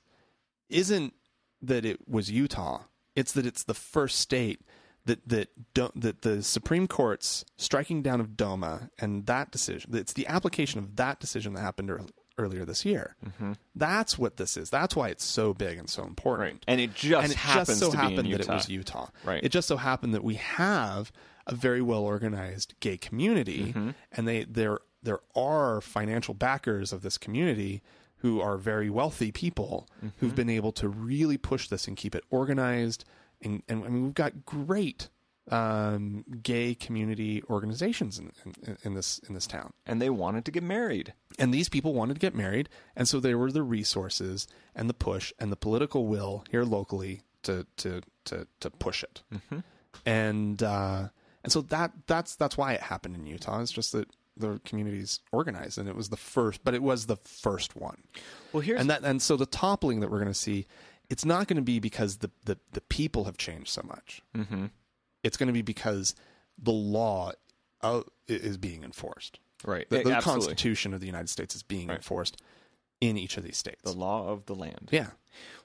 [0.72, 1.14] isn't
[1.62, 2.82] that it was Utah.
[3.14, 4.60] It's that it's the first state
[5.04, 10.12] that, that, don't, that the Supreme Court's striking down of DOMA and that decision, it's
[10.12, 12.00] the application of that decision that happened ear-
[12.38, 13.16] earlier this year.
[13.74, 14.70] That's what this is.
[14.70, 16.64] That's why it's so big and so important right.
[16.68, 19.08] And it just and it happens just so to happened that it was Utah.
[19.24, 19.42] Right.
[19.44, 21.12] It just so happened that we have
[21.46, 23.90] a very well organized gay community, Mm-hmm.
[24.12, 27.82] and they there there are financial backers of this community
[28.22, 30.08] who are very wealthy people Mm-hmm.
[30.18, 33.04] who've been able to really push this and keep it organized.
[33.42, 35.08] And, and I mean, we've got great
[35.50, 38.32] um, gay community organizations in,
[38.64, 41.14] in, in this in this town and they wanted to get married.
[41.38, 44.46] and these people wanted to get married and so there were the resources
[44.76, 49.22] and the push and the political will here locally to to to to push it
[50.06, 51.08] and uh
[51.42, 54.08] and so that that's that's why it happened in utah it's just that
[54.42, 58.02] the community's organized and it was the first but it was the first one
[58.52, 60.66] Well, here's and that and so the toppling that we're going to see
[61.08, 64.70] it's not going to be because the the, the people have changed so much Mhm.
[65.24, 66.14] it's going to be because
[66.62, 67.32] the law
[67.80, 69.88] uh, is being enforced right.
[69.90, 70.20] the, the.
[70.20, 71.96] Constitution of the United States is being Right.
[71.96, 72.40] enforced
[73.00, 73.82] in each of these states.
[73.82, 74.88] the law of the land.
[74.92, 75.10] yeah,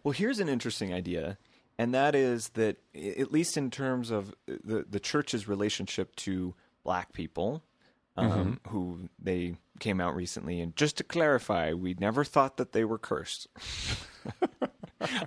[0.03, 1.37] Well, here's an interesting idea,
[1.77, 7.13] and that is that, at least in terms of the, the church's relationship to black
[7.13, 7.61] people,
[8.17, 12.83] um, who they came out recently, and just to clarify, we never thought that they
[12.83, 13.47] were cursed.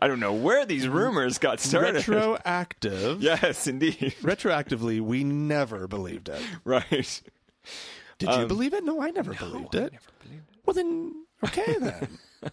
[0.02, 1.94] I don't know where these rumors got started.
[2.08, 3.22] retroactive.
[3.22, 4.14] yes, indeed.
[4.22, 6.42] retroactively, we never believed it.
[6.64, 7.22] Right.
[8.18, 8.84] Did you believe it?
[8.84, 9.94] No, I never believed it.
[10.66, 12.18] Well, then, okay, then.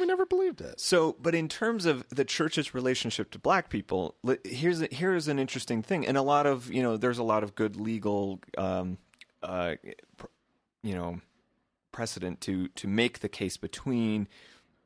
[0.00, 0.80] we never believed it.
[0.80, 5.38] So, but in terms of the church's relationship to black people, here's a, here's an
[5.38, 8.98] interesting thing, and a lot of you know, there's a lot of good legal, um,
[9.42, 9.74] uh,
[10.16, 10.26] pr-
[10.82, 11.20] you know,
[11.92, 14.28] precedent to to make the case between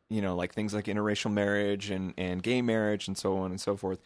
[0.09, 3.61] you know like things like interracial marriage and and gay marriage and so on and
[3.61, 4.01] so forth.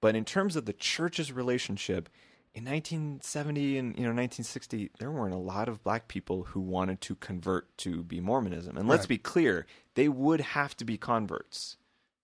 [0.00, 2.08] But in terms of the church's relationship,
[2.54, 7.00] in 1970 and you know 1960 there weren't a lot of black people who wanted
[7.02, 9.08] to convert to be mormonism and let's Right.
[9.10, 11.76] be clear they would have to be converts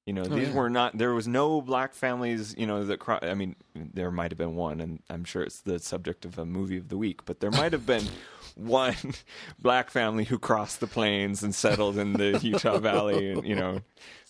[0.06, 0.54] you know these yeah.
[0.54, 4.30] were not there was no black families you know that cro- i mean there might
[4.32, 7.24] have been one and i'm sure it's the subject of a movie of the week
[7.24, 8.04] but there might have been
[8.56, 8.94] one
[9.60, 13.72] black family who crossed the plains and settled in the utah valley you know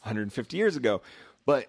[0.02, 1.00] 150 years ago
[1.46, 1.68] but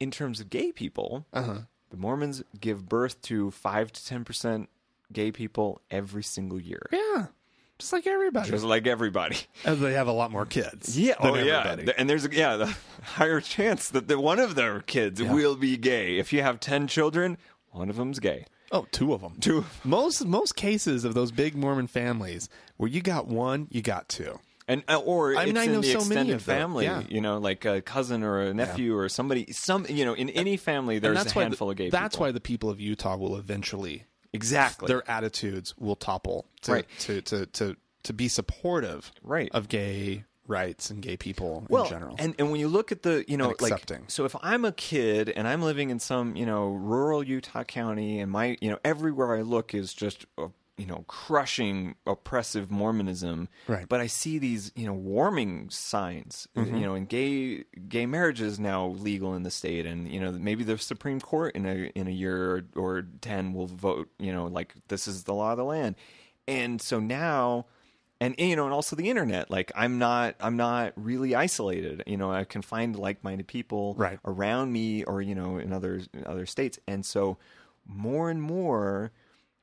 [0.00, 1.58] in terms of gay people Uh-huh.
[1.90, 4.68] the Mormons give birth to five to ten percent
[5.12, 7.26] gay people every single year, Yeah.
[7.78, 8.50] Just like everybody.
[8.50, 9.36] just like everybody.
[9.64, 10.98] And they have a lot more kids.
[10.98, 11.84] Yeah, than oh yeah, everybody.
[11.84, 15.56] Th- and there's a, yeah, the higher chance that the, one of their kids will
[15.56, 16.18] be gay.
[16.18, 17.38] If you have ten children,
[17.70, 18.46] one of them's gay.
[18.70, 19.36] Oh, two of them.
[19.40, 19.64] Two.
[19.84, 24.38] Most most cases of those big Mormon families where you got one, you got two.
[24.66, 26.84] And uh, or I mean, I know in the so many extended of them, family,
[26.84, 27.02] yeah.
[27.08, 29.52] you know, like a cousin or a nephew or somebody.
[29.52, 32.26] Some, you know, in any family, there's that's a handful the, of gay That's people.
[32.26, 34.04] why the people of Utah will eventually
[34.34, 36.86] exactly their attitudes will topple to Right.
[37.00, 39.48] to, to, to, to be supportive Right.
[39.52, 42.16] of gay rights and gay people well, in general.
[42.18, 44.04] And and when you look at the, you know, And like accepting.
[44.08, 48.20] so if I'm a kid and I'm living in some, you know, rural Utah county
[48.20, 53.48] and my, you know, everywhere I look is just uh, you know, crushing oppressive Mormonism.
[53.68, 53.88] Right.
[53.88, 56.48] But I see these, you know, warming signs.
[56.56, 56.76] Mm-hmm.
[56.76, 60.32] You know, and gay gay marriage is now legal in the state, and you know,
[60.32, 64.08] maybe the Supreme Court in a in a year or, or ten will vote.
[64.18, 65.96] You know, like this is the law of the land,
[66.48, 67.66] and so now
[68.20, 72.16] and you know and also the internet like i'm not i'm not really isolated you
[72.16, 74.20] know i can find like-minded people Right.
[74.24, 77.38] around me or you know in other in other states and so
[77.86, 79.10] more and more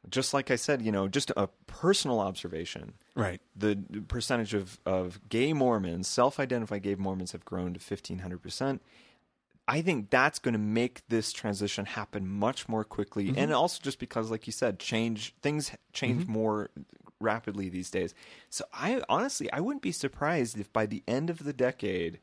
[0.10, 3.40] just like i said you know just a personal observation right.
[3.56, 8.80] the percentage of, of gay mormons self-identified gay mormons have grown to 1500%
[9.68, 13.38] I think that's going to make this transition happen much more quickly, Mm-hmm.
[13.38, 16.72] and also just because, like you said, change things change more
[17.22, 18.14] rapidly these days.
[18.50, 22.20] So I honestly, I wouldn't be surprised if by the end of the decade,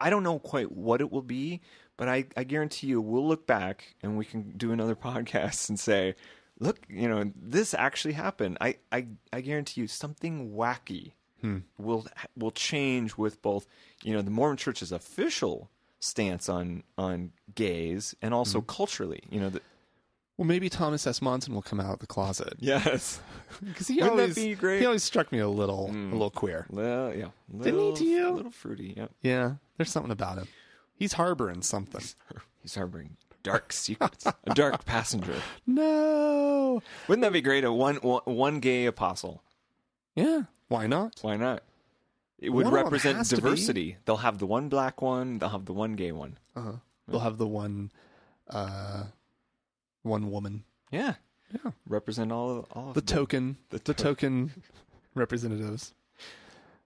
[0.00, 1.60] I don't know quite what it will be,
[1.96, 5.78] but I, I guarantee you, we'll look back and we can do another podcast and
[5.78, 6.16] say,
[6.60, 8.58] look, you know, this actually happened.
[8.60, 11.12] I, I, I guarantee you, something wacky
[11.78, 12.04] will
[12.36, 13.66] will change with both,
[14.02, 15.70] you know, the Mormon Church's official
[16.00, 19.22] stance on on gays and also culturally.
[19.30, 19.62] You know, the,
[20.36, 21.22] Well, maybe Thomas S.
[21.22, 23.20] Monson will come out of the closet yes,
[23.64, 24.76] because he Wouldn't always be great?
[24.78, 24.80] Hmm.
[24.80, 26.66] he always struck me a little a little queer.
[26.70, 28.28] well, yeah, Didn't he to you?
[28.28, 28.94] A little fruity.
[28.96, 30.48] Yeah, Yeah, there's something about him.
[30.96, 32.02] He's harboring something.
[32.62, 34.26] he's harboring dark secrets.
[34.26, 35.34] a dark passenger.
[35.66, 36.82] No.
[37.08, 37.64] Wouldn't that be great?
[37.64, 39.42] A one one, one gay apostle.
[40.14, 40.42] Yeah.
[40.68, 41.16] Why not?
[41.22, 41.62] Why not?
[42.38, 43.42] It would One of 'em represent has to be.
[43.42, 43.96] diversity.
[44.04, 45.38] They'll have the one black one.
[45.38, 46.38] They'll have the one gay one.
[46.54, 46.72] Uh-huh.
[47.08, 47.90] They'll have the one,
[48.50, 49.04] uh,
[50.02, 51.14] one woman, Yeah,
[51.52, 51.72] Yeah.
[51.88, 53.06] Represent all of all of the them.
[53.16, 54.62] token, the, token
[55.14, 55.94] representatives.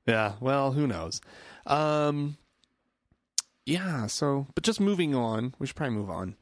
[0.06, 0.34] Yeah.
[0.40, 1.20] Well, who knows?
[1.66, 2.36] Um.
[3.66, 4.06] Yeah.
[4.06, 6.36] So, but just moving on, we should probably move on.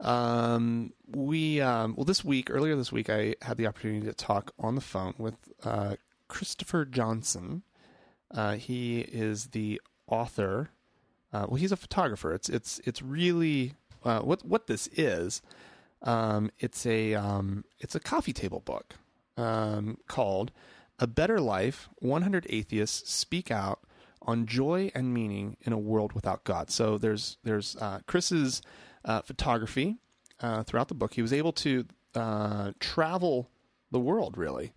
[0.00, 4.52] Um, we um, well, this week, earlier this week, I had the opportunity to talk
[4.58, 5.96] on the phone with uh,
[6.28, 7.62] Christopher Johnson.
[8.30, 10.70] Uh, he is the author.
[11.32, 12.32] Uh, well, he's a photographer.
[12.32, 13.74] It's it's it's really
[14.04, 15.42] uh, what what this is.
[16.02, 18.94] Um, it's a um, it's a coffee table book
[19.36, 20.52] um, called
[20.98, 23.80] "A Better Life: 100 Atheists Speak Out
[24.22, 28.60] on Joy and Meaning in a World Without God." So there's there's uh, Chris's
[29.06, 29.96] uh, photography
[30.40, 31.14] uh, throughout the book.
[31.14, 33.48] He was able to uh, travel
[33.90, 34.72] the world really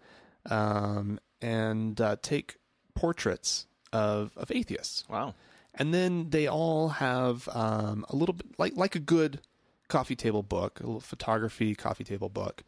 [0.50, 2.58] um, and uh, take
[2.96, 5.34] portraits of of atheists Wow.
[5.74, 9.42] and then they all have um, a little bit like like a good
[9.88, 12.64] coffee table book, a little photography coffee table book.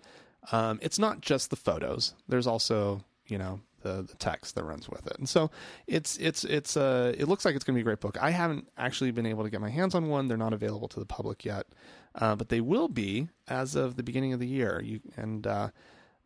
[0.52, 2.16] Um, it's not just the photos.
[2.28, 5.52] There's also you know the the text that runs with it, and so
[5.88, 8.18] it's it's it's uh it looks like it's going to be a great book.
[8.22, 10.28] I haven't actually been able to get my hands on one.
[10.28, 11.68] They're not available to the public yet,
[12.16, 14.82] uh, but they will be as of the beginning of the year.
[14.84, 15.70] You and uh,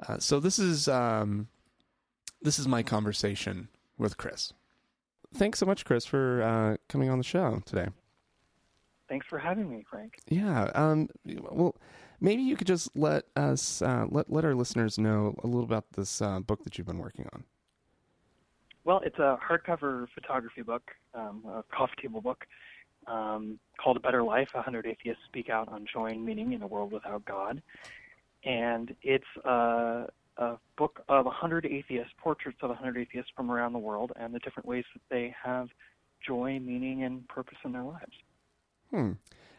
[0.08, 1.48] uh, so this is um,
[2.42, 4.54] this is my conversation with Chris
[5.36, 7.88] thanks so much, Chris, for uh, coming on the show today.
[9.08, 10.20] Thanks for having me, Frank.
[10.28, 10.72] Yeah.
[10.74, 11.76] Um, well,
[12.20, 15.86] maybe you could just let us uh, let let our listeners know a little about
[15.94, 17.44] this uh, book that you've been working on.
[18.84, 22.46] Well, it's a hardcover photography book, um, a coffee table book,
[23.08, 26.68] um, called A Better Life 100 Atheists Speak Out on Joy and Meaning in a
[26.68, 27.64] World Without God.
[28.44, 30.06] And it's uh,
[30.38, 34.40] a book of 100 atheists, portraits of 100 atheists from around the world, and the
[34.40, 35.70] different ways that they have
[36.26, 38.14] joy, meaning, and purpose in their lives.
[38.92, 39.12] Hmm.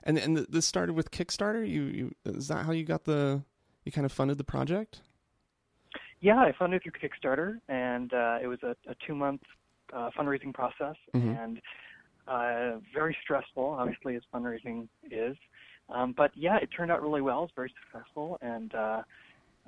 [0.07, 1.69] And and this started with Kickstarter.
[1.69, 3.43] You, you is that how you got the
[3.85, 5.01] you kind of funded the project?
[6.21, 9.43] Yeah, I funded through Kickstarter, and uh, it was a, a two-month
[9.93, 11.45] uh, fundraising process, Mhm.
[11.45, 11.61] and
[12.27, 15.37] uh, very stressful, obviously, as fundraising is.
[15.91, 17.41] Um, but yeah, it turned out really well.
[17.41, 19.03] It was very successful, and uh,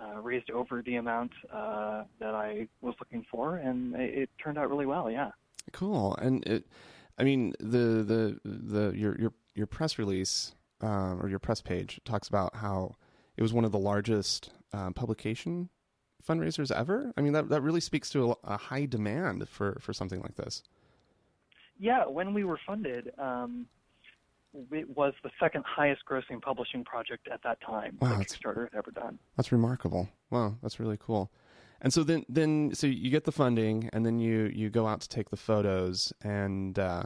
[0.00, 4.56] uh, raised over the amount uh, that I was looking for, and it, it turned
[4.58, 5.10] out really well.
[5.10, 5.30] Yeah.
[5.72, 6.16] Cool.
[6.16, 6.66] And it,
[7.18, 12.00] I mean, the the the your your your press release um, or your press page
[12.04, 12.94] talks about how
[13.36, 15.68] it was one of the largest um, publication
[16.26, 17.12] fundraisers ever.
[17.16, 20.36] I mean, that that really speaks to a, a high demand for for something like
[20.36, 20.62] this.
[21.78, 23.66] Yeah, when we were funded, um,
[24.72, 28.78] it was the second highest grossing publishing project at that time Wow, that Kickstarter had
[28.78, 29.18] ever done.
[29.36, 30.08] That's remarkable.
[30.30, 31.30] Wow, that's really cool.
[31.80, 35.00] And so then, then so you get the funding, and then you you go out
[35.02, 37.04] to take the photos, and uh,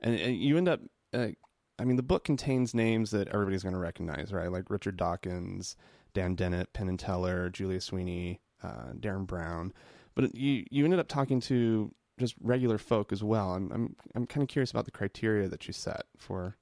[0.00, 0.80] and, and you end up.
[1.12, 1.28] Uh,
[1.78, 4.50] I mean, the book contains names that everybody's going to recognize, right?
[4.50, 5.76] Like Richard Dawkins,
[6.12, 9.72] Dan Dennett, Penn and Teller, Julia Sweeney, uh, Derren Brown.
[10.14, 13.54] But you you ended up talking to just regular folk as well.
[13.54, 16.56] I'm I'm I'm kind of curious about the criteria that you set for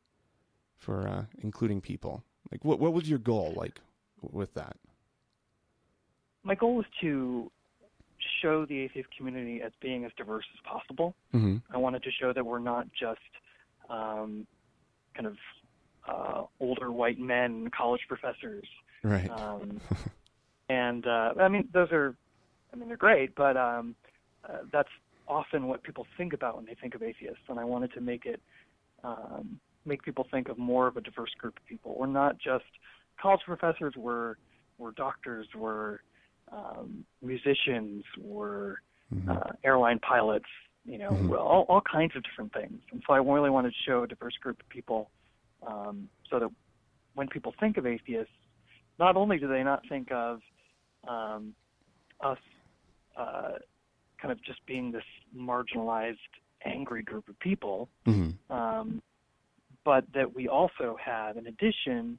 [0.79, 2.25] for uh, including people.
[2.51, 3.81] Like, what what was your goal like
[4.23, 4.77] with that?
[6.43, 7.51] My goal was to
[8.41, 11.15] show the atheist community as being as diverse as possible.
[11.35, 11.57] Mm-hmm.
[11.73, 13.21] I wanted to show that we're not just
[13.91, 14.47] um,
[15.15, 15.37] kind of
[16.09, 18.67] uh, older white men, college professors,
[19.05, 19.29] Right.
[19.31, 19.81] um,
[20.69, 22.15] and uh, I mean those are,
[22.73, 23.95] I mean they're great, but um,
[24.49, 24.89] uh, that's
[25.29, 27.43] often what people think about when they think of atheists.
[27.49, 28.41] And I wanted to make it
[29.05, 31.97] um, make people think of more of a diverse group of people.
[31.99, 32.65] We're not just
[33.21, 33.95] college professors.
[33.97, 34.37] We're
[34.79, 35.47] we're doctors.
[35.57, 35.99] We're
[36.53, 38.05] um, musicians.
[38.21, 38.77] We're
[39.29, 40.47] uh, airline pilots.
[40.85, 41.39] You know, Mhm.
[41.39, 42.83] all all kinds of different things.
[42.91, 45.11] And so I really wanted to show a diverse group of people,
[45.63, 46.51] um, so that
[47.15, 48.35] when people think of atheists,
[48.99, 50.43] not only do they not think of
[51.07, 51.55] um,
[52.21, 52.39] us
[53.17, 53.59] uh,
[54.19, 55.05] kind of just being this
[55.37, 56.17] marginalized,
[56.65, 58.53] angry group of people, Mm-hmm.
[58.53, 59.03] um,
[59.85, 62.19] but that we also have, in addition,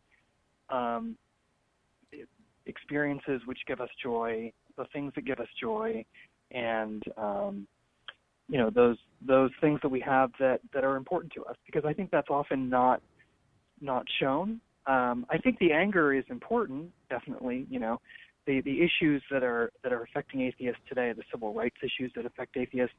[0.70, 1.18] um,
[2.66, 6.04] experiences which give us joy, the things that give us joy,
[6.52, 7.68] and um,
[8.50, 11.56] you know those those things that we have that that are important to us.
[11.66, 13.02] Because I think that's often not
[13.82, 14.60] not shown.
[14.86, 17.66] Um, I think the anger is important, definitely.
[17.70, 18.02] You know,
[18.46, 22.26] the the issues that are that are affecting atheists today, the civil rights issues that
[22.26, 22.96] affect atheists,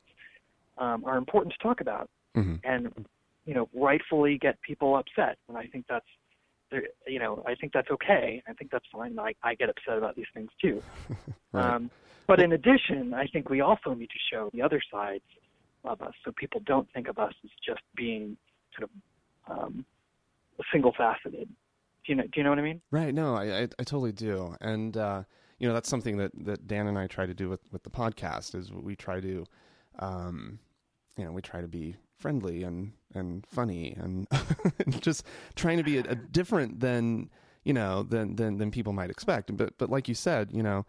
[0.78, 2.54] um, are important to talk about Mm-hmm.
[2.64, 3.06] and
[3.44, 6.04] you know rightfully get people upset and i think that's
[6.74, 8.42] there you know i think that's okay.
[8.48, 9.18] I think that's fine.
[9.18, 10.82] I i get upset about these things too.
[11.52, 11.74] Right.
[11.74, 11.90] um
[12.26, 15.28] but in addition i think we also need to show the other sides
[15.84, 16.14] of us.
[16.24, 18.36] So people don't think of us as just being
[18.76, 18.92] sort of
[19.56, 19.84] um
[20.72, 21.48] single faceted
[22.04, 22.80] do you know do you know what i mean?
[22.90, 23.14] Right.
[23.14, 25.22] No, I, I I totally do, and uh,
[25.58, 27.90] you know that's something that that Dan and I try to do with with the
[27.90, 29.46] podcast is we try to,
[29.98, 30.58] um,
[31.16, 34.26] you know, we try to be friendly and and funny and
[35.02, 35.26] just
[35.56, 37.28] trying to be a, a different than
[37.64, 39.54] you know than than than people might expect.
[39.54, 40.86] But but like you said, you know,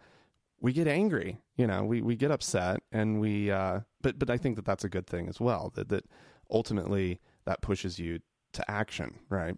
[0.60, 3.50] we get angry, you know, we we get upset, and we.
[3.50, 5.72] Uh, but but I think that that's a good thing as well.
[5.74, 6.04] That that
[6.50, 8.20] ultimately that pushes you
[8.54, 9.56] to action, right?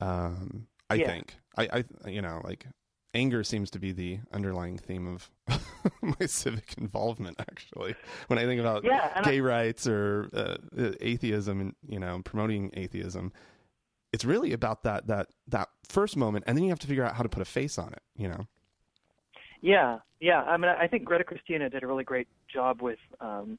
[0.00, 1.06] Um, I Yeah.
[1.08, 1.68] think I,
[2.04, 2.66] I you know like
[3.14, 5.30] anger seems to be the underlying theme of
[6.02, 7.94] my civic involvement actually
[8.28, 11.98] when i think about Yeah, and I- gay rights or uh, uh, atheism and you
[11.98, 13.32] know promoting atheism
[14.12, 17.14] it's really about that that that first moment and then you have to figure out
[17.16, 18.46] how to put a face on it you know
[19.62, 20.42] Yeah, yeah.
[20.42, 23.58] I mean, I think Greta Christina did a really great job with um,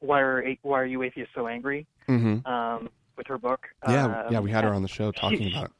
[0.00, 2.46] why are why are you atheists so angry mm-hmm.
[2.50, 3.66] um, with her book.
[3.88, 5.70] yeah Um, yeah we had her on the show talking about it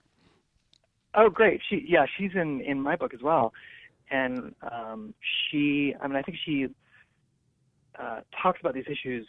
[1.14, 1.60] Oh, great.
[1.68, 3.52] She yeah, she's in in my book as well,
[4.10, 5.14] and um,
[5.50, 6.68] she I mean I think she
[7.98, 9.26] uh, talks about these issues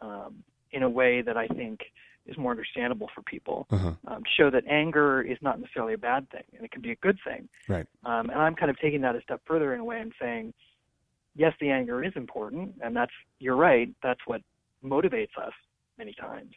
[0.00, 0.42] um,
[0.72, 1.80] in a way that I think
[2.26, 3.66] is more understandable for people.
[3.70, 3.92] uh-huh.
[4.06, 6.92] Um, to show that anger is not necessarily a bad thing, and it can be
[6.92, 7.48] a good thing.
[7.68, 10.12] right Um, and I'm kind of taking that a step further in a way and
[10.20, 10.52] saying,
[11.34, 13.88] yes, the anger is important, and that's you're right.
[14.02, 14.42] That's what
[14.84, 15.52] motivates us
[15.96, 16.52] many times.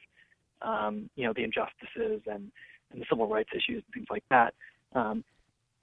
[0.61, 2.51] Um, you know, the injustices and,
[2.91, 4.53] and the civil rights issues and things like that.
[4.93, 5.23] Um,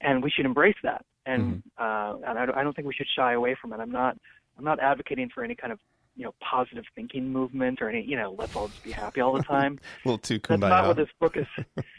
[0.01, 1.05] and we should embrace that.
[1.27, 3.81] And uh, and I, don't- I don't think we should shy away from it.
[3.81, 4.17] I'm not
[4.57, 5.79] I'm not advocating for any kind of
[6.17, 9.35] you know positive thinking movement or any you know let's all just be happy all
[9.35, 9.79] the time.
[10.05, 11.47] a little too That's not kumbaya what this book is.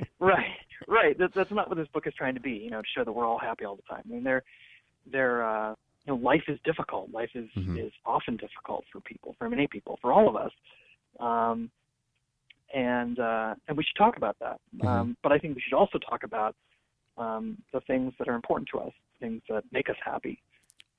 [0.19, 0.45] right,
[0.87, 1.17] right.
[1.19, 2.51] That, that's not what this book is trying to be.
[2.53, 4.03] You know, to show that we're all happy all the time.
[4.09, 4.43] I mean, there,
[5.11, 5.69] they're uh,
[6.05, 7.11] you know life is difficult.
[7.11, 7.85] Life is Mhm.
[7.85, 10.51] is often difficult for people, for many people, for all of us.
[11.19, 11.69] Um,
[12.73, 14.59] and uh, and we should talk about that.
[14.77, 14.87] Mhm.
[14.87, 16.55] Um, but I think we should also talk about
[17.17, 20.41] um, the things that are important to us, things that make us happy.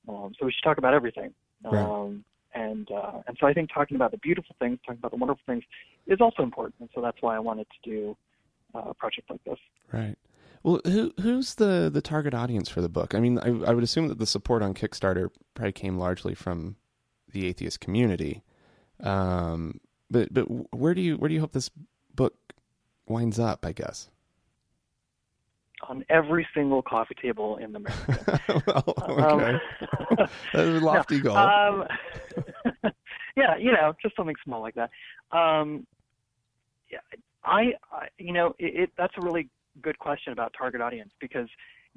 [0.07, 1.33] Um, so we should talk about everything.
[1.63, 1.83] Right.
[1.83, 2.23] Um,
[2.53, 5.43] and uh, and so I think talking about the beautiful things, talking about the wonderful
[5.45, 5.63] things,
[6.07, 6.75] is also important.
[6.79, 8.17] And so that's why I wanted to do
[8.75, 9.59] uh, a project like this.
[9.91, 10.17] Right.
[10.63, 13.15] Well, who who's the the target audience for the book?
[13.15, 16.75] I mean, I, I would assume that the support on Kickstarter probably came largely from
[17.31, 18.43] the atheist community.
[19.01, 19.79] Um,
[20.11, 20.43] but but
[20.75, 21.69] where do you where do you hope this
[22.13, 22.35] book
[23.07, 23.65] winds up?
[23.65, 24.09] I guess.
[25.87, 28.63] On every single coffee table in America.
[28.67, 29.57] well, okay.
[30.11, 31.37] Um, That's a lofty goal.
[31.37, 31.85] Um,
[33.35, 34.91] yeah, you know, just something small like that.
[35.31, 35.87] Um,
[36.91, 36.99] yeah,
[37.43, 39.49] I, I, you know, it, it, that's a really
[39.81, 41.47] good question about target audience because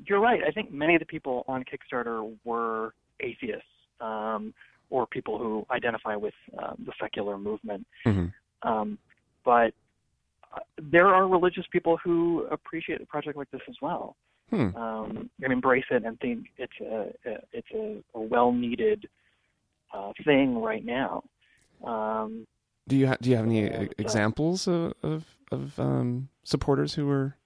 [0.06, 0.40] you're right.
[0.46, 3.66] I think many of the people on Kickstarter were atheists
[4.00, 4.54] um,
[4.90, 7.86] or people who identify with um, the secular movement.
[8.06, 8.32] Mhm.
[8.62, 8.98] Um,
[9.44, 9.72] but
[10.54, 14.16] uh, there are religious people who appreciate a project like this as well
[14.50, 14.76] Hmm.
[14.76, 19.08] um, and embrace it and think it's a, a it's a, a well needed
[19.92, 21.24] uh, thing right now.
[21.82, 22.46] Um,
[22.86, 27.08] Do you ha- do you have any e- examples of of, of um, supporters who
[27.10, 27.36] are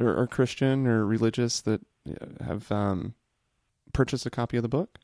[0.00, 3.14] or, or Christian or religious that uh, have um,
[3.92, 4.98] purchased a copy of the book?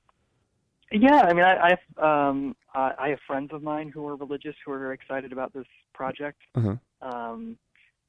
[0.92, 4.16] Yeah, I mean, I, I have um, I, I have friends of mine who are
[4.16, 6.40] religious who are very excited about this project.
[6.54, 6.76] Uh-huh.
[7.02, 7.58] Um,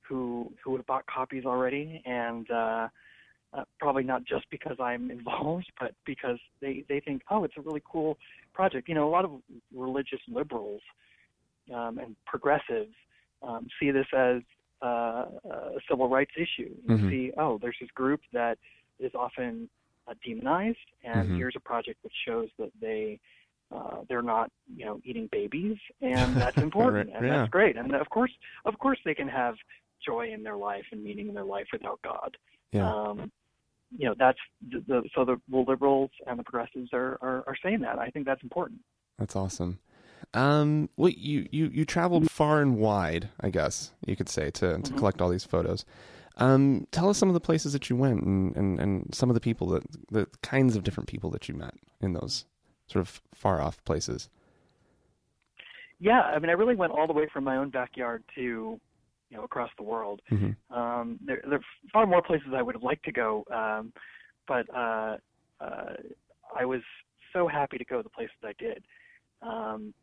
[0.07, 2.87] who who have bought copies already, and uh,
[3.53, 7.61] uh, probably not just because I'm involved, but because they they think, oh, it's a
[7.61, 8.17] really cool
[8.53, 8.87] project.
[8.87, 9.31] You know, a lot of
[9.73, 10.81] religious liberals
[11.73, 12.93] um, and progressives
[13.41, 14.41] um, see this as
[14.81, 16.75] uh, a civil rights issue.
[16.87, 17.09] You Mhm.
[17.09, 18.57] see, oh, there's this group that
[18.99, 19.69] is often
[20.07, 21.37] uh, demonized, and Mhm.
[21.37, 23.19] here's a project that shows that they
[23.71, 27.37] uh, they're not, you know, eating babies, and that's important, Right, and yeah.
[27.37, 27.75] that's great.
[27.75, 28.31] And of course,
[28.63, 29.55] of course, they can have
[30.05, 32.37] joy in their life and meaning in their life without God.
[32.71, 32.91] Yeah.
[32.91, 33.31] Um,
[33.97, 34.37] you know, that's
[34.69, 37.97] the, the so the, liberals and the progressives are, are are saying that.
[37.97, 38.81] I think that's important.
[39.17, 39.79] That's awesome.
[40.33, 44.77] Um, well, you, you, you traveled far and wide, I guess you could say, to,
[44.79, 44.97] to Mhm.
[44.97, 45.85] collect all these photos.
[46.37, 49.33] Um, tell us some of the places that you went and, and, and some of
[49.35, 52.45] the people that, the kinds of different people that you met in those
[52.87, 54.29] sort of far off places.
[55.99, 59.37] Yeah, I mean, I really went all the way from my own backyard to, you
[59.37, 60.21] know, across the world.
[60.29, 60.55] Mhm.
[60.69, 63.93] Um, there, there are far more places I would have liked to go, um,
[64.47, 65.17] but uh,
[65.61, 65.93] uh,
[66.53, 66.81] I was
[67.31, 68.83] so happy to go the places I did.
[69.41, 69.93] Um,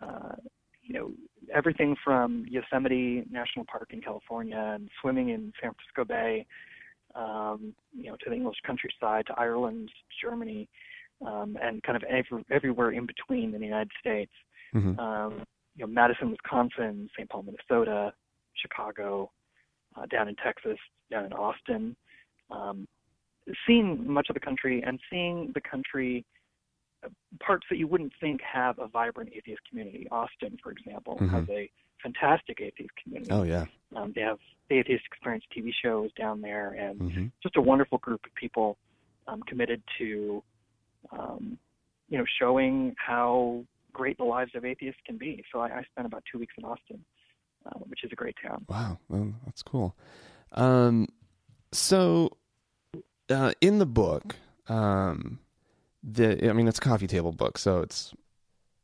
[0.00, 0.36] uh,
[0.84, 1.12] you know,
[1.52, 6.46] everything from Yosemite National Park in California and swimming in San Francisco Bay,
[7.14, 9.90] um, you know, to the English countryside, to Ireland,
[10.22, 10.68] Germany,
[11.26, 14.32] um, and kind of every, everywhere in between in the United States
[14.74, 14.98] Mhm.
[14.98, 15.46] um,
[15.76, 17.28] you know, Madison, Wisconsin, St.
[17.28, 18.12] Paul, Minnesota,
[18.54, 19.30] Chicago,
[19.96, 20.78] uh, down in Texas,
[21.10, 21.96] down in Austin,
[22.50, 22.86] um,
[23.66, 26.24] seeing much of the country and seeing the country
[27.40, 30.06] parts that you wouldn't think have a vibrant atheist community.
[30.10, 31.30] Austin, for example, Mhm.
[31.30, 31.70] has a
[32.02, 33.30] fantastic atheist community.
[33.32, 33.66] Oh yeah.
[33.96, 37.98] Um, they have the Atheist Experience TV shows down there, and hmm just a wonderful
[37.98, 38.76] group of people
[39.26, 40.42] um, committed to,
[41.12, 41.58] um,
[42.08, 45.42] you know, showing how great the lives of atheists can be.
[45.52, 47.04] So I, I spent about two weeks in Austin,
[47.66, 48.64] uh, which is a great town.
[48.68, 49.96] Wow, well, that's cool.
[50.52, 51.08] Um,
[51.72, 52.36] so,
[53.30, 54.36] uh, in the book,
[54.68, 55.38] um,
[56.04, 58.12] the I mean, it's a coffee table book, so it's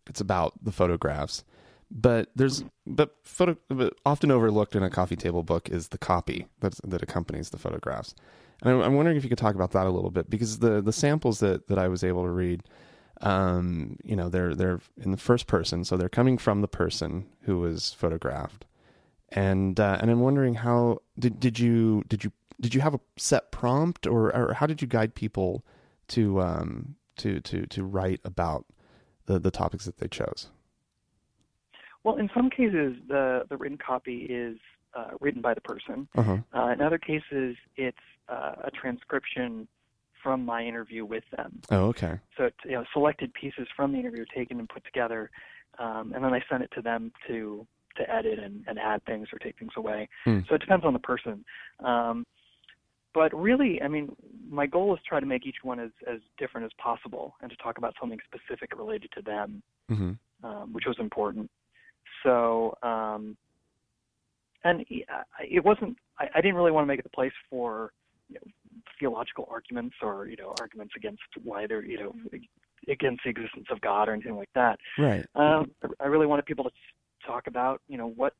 [0.08, 1.44] it's about the photographs.
[1.90, 6.46] But there's but photo but often overlooked in a coffee table book is the copy
[6.60, 8.14] that that accompanies the photographs.
[8.62, 10.92] And I'm, wondering if you could talk about that a little bit because the the
[10.92, 12.62] samples that that I was able to read,
[13.22, 17.26] um, you know, they're they're in the first person, so they're coming from the person
[17.42, 18.66] who was photographed
[19.32, 23.00] and uh, and I'm wondering how did did you did you did you have a
[23.16, 25.64] set prompt or or how did you guide people
[26.08, 28.66] to um to to to write about
[29.26, 30.48] the the topics that they chose?
[32.04, 34.58] Well, in some cases, the the written copy is
[34.94, 36.08] uh, written by the person.
[36.16, 36.36] Uh huh.
[36.54, 37.98] Uh, in other cases, it's
[38.28, 39.68] uh, a transcription
[40.22, 41.60] from my interview with them.
[41.70, 42.18] Oh, okay.
[42.36, 45.30] So it's you know selected pieces from the interview taken and put together,
[45.78, 47.66] um, and then I send it to them to
[47.96, 50.08] to edit and, and add things or take things away.
[50.24, 50.40] Hmm.
[50.48, 51.44] So it depends on the person.
[51.84, 52.24] Um,
[53.14, 54.14] but really, I mean,
[54.48, 57.50] my goal is to try to make each one as, as different as possible and
[57.50, 60.12] to talk about something specific related to them, hmm
[60.42, 61.50] um, which was important.
[62.22, 63.36] So, um,
[64.64, 67.92] and it wasn't, I, I didn't really want to make it the place for
[68.28, 68.50] you know,
[68.98, 72.14] theological arguments or you know arguments against why they're you know
[72.88, 74.78] against the existence of God or anything like that.
[74.98, 75.26] Right.
[75.34, 75.70] Um,
[76.00, 76.70] I really wanted people to
[77.26, 78.34] talk about you know what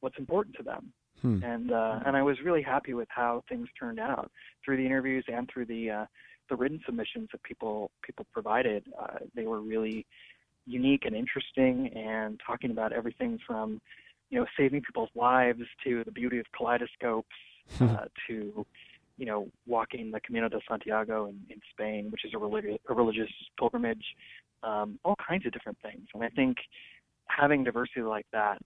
[0.00, 0.92] what's important to them,
[1.24, 1.42] Hmm.
[1.42, 4.30] and uh, and I was really happy with how things turned out
[4.62, 6.04] through the interviews and through the uh,
[6.50, 8.84] the written submissions that people people provided.
[9.00, 10.04] Uh, they were really
[10.66, 13.80] unique and interesting, and talking about everything from
[14.28, 17.26] you know saving people's lives to the beauty of kaleidoscopes
[17.80, 18.66] uh, to
[19.16, 22.92] you know walking the Camino de Santiago in, in Spain, which is a religious a
[22.92, 24.04] religious pilgrimage.
[24.62, 26.58] Um, all kinds of different things, and I think
[27.28, 28.58] having diversity like that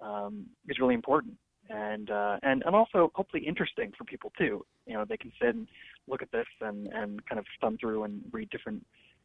[0.00, 1.34] um, is really important
[1.70, 4.64] and uh, and and also hopefully interesting for people too.
[4.86, 5.66] You know, they can sit and
[6.08, 8.84] look at this and and kind of thumb through and read different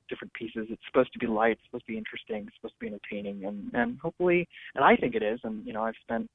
[0.09, 0.67] different pieces.
[0.69, 3.45] It's supposed to be light, it's supposed to be interesting, it's supposed to be entertaining,
[3.45, 5.39] and and hopefully, and I think it is.
[5.43, 6.29] And you know, I've spent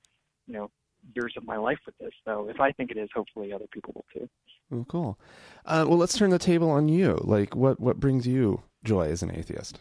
[0.47, 0.71] you know
[1.15, 3.93] years of my life with this, so if I think it is, hopefully other people
[3.95, 4.29] will too.
[4.73, 5.19] Oh, cool.
[5.67, 7.19] Uh, well, let's turn the table on you.
[7.23, 9.81] Like, what what brings you joy as an atheist?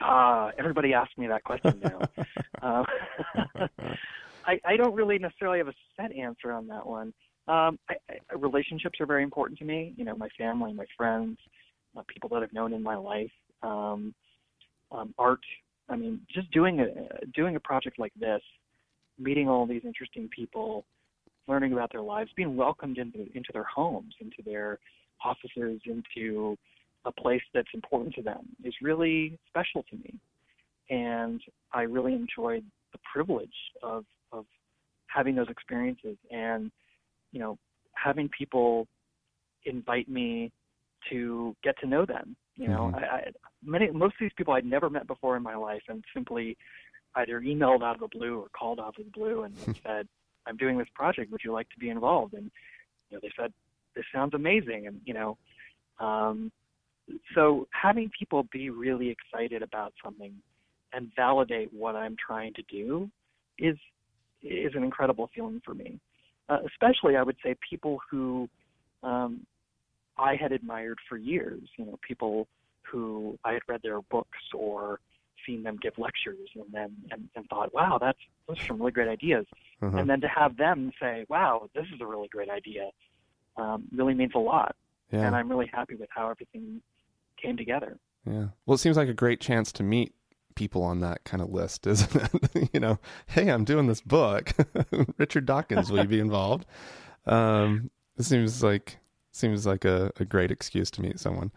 [0.00, 2.00] Ah, everybody asks me that question now.
[2.62, 2.84] uh,
[4.46, 7.12] I, I don't really necessarily have a set answer on that one.
[7.46, 9.94] Um, I, I, relationships are very important to me.
[9.96, 11.38] You know, my family, my friends,
[11.96, 13.30] uh, people that I've known in my life.
[13.62, 14.14] Um,
[14.94, 15.40] um, art.
[15.88, 18.40] I mean, just doing a doing a project like this,
[19.18, 20.84] meeting all these interesting people,
[21.46, 24.78] learning about their lives, being welcomed into into their homes, into their
[25.22, 26.56] offices, into
[27.04, 30.18] a place that's important to them is really special to me.
[30.90, 31.40] And
[31.72, 33.48] I really enjoyed the privilege
[33.82, 34.04] of of
[35.14, 36.70] having those experiences and
[37.32, 37.56] you know
[37.94, 38.86] having people
[39.64, 40.50] invite me
[41.10, 42.36] to get to know them.
[42.56, 43.02] You know, Mhm.
[43.02, 43.32] I, I
[43.62, 46.56] many most of these people I'd never met before in my life, and simply
[47.16, 49.54] either emailed out of the blue or called out of the blue and
[49.86, 50.08] said,
[50.46, 51.30] "I'm doing this project.
[51.32, 52.50] Would you like to be involved?" And
[53.08, 53.52] you know, they said,
[53.94, 55.36] "This sounds amazing," and you know,
[55.98, 56.52] um,
[57.34, 60.34] so having people be really excited about something
[60.92, 63.10] and validate what I'm trying to do
[63.58, 63.76] is
[64.44, 65.98] is an incredible feeling for me.
[66.48, 68.48] Uh, especially, I would say people who
[69.02, 69.46] um,
[70.18, 71.62] I had admired for years.
[71.76, 72.46] You know, people
[72.82, 75.00] who I had read their books or
[75.46, 78.92] seen them give lectures, and then and, and thought, "Wow, that's those are some really
[78.92, 79.46] great ideas."
[79.82, 79.96] Uh-huh.
[79.96, 82.90] And then to have them say, "Wow, this is a really great idea,"
[83.56, 84.76] um, really means a lot.
[85.10, 85.26] Yeah.
[85.26, 86.80] And I'm really happy with how everything
[87.40, 87.98] came together.
[88.26, 88.48] Yeah.
[88.66, 90.14] Well, it seems like a great chance to meet
[90.54, 92.70] people on that kind of list, isn't it?
[92.72, 94.52] you know, hey, I'm doing this book.
[95.18, 96.66] Richard Dawkins, will you be involved?
[97.26, 98.98] Um, it seems like
[99.32, 101.50] seems like a, a great excuse to meet someone.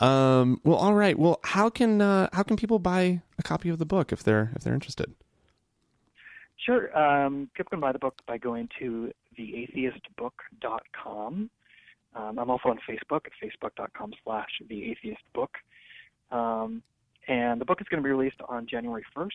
[0.00, 1.18] Um, well, all right.
[1.18, 4.52] Well, how can uh, how can people buy a copy of the book if they're
[4.54, 5.12] if they're interested?
[6.56, 6.96] Sure.
[6.98, 11.50] Um, people can buy the book by going to theatheistbook.com.
[12.14, 15.48] Um, I'm also on Facebook at facebook.com slash theatheistbook.
[16.30, 16.82] Um,
[17.28, 19.30] and the book is going to be released on January 1st.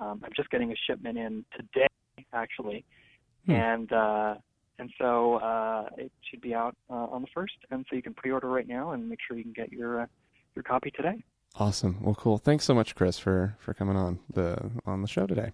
[0.00, 1.88] Um, I'm just getting a shipment in today,
[2.32, 2.84] actually.
[3.46, 3.52] Hmm.
[3.52, 4.34] And uh,
[4.78, 7.70] and so uh, it should be out uh, on the 1st.
[7.70, 10.06] And so you can pre-order right now and make sure you can get your uh,
[10.54, 11.22] your copy today.
[11.56, 11.98] Awesome.
[12.00, 12.38] Well, cool.
[12.38, 15.52] Thanks so much, Chris, for for coming on the on the show today.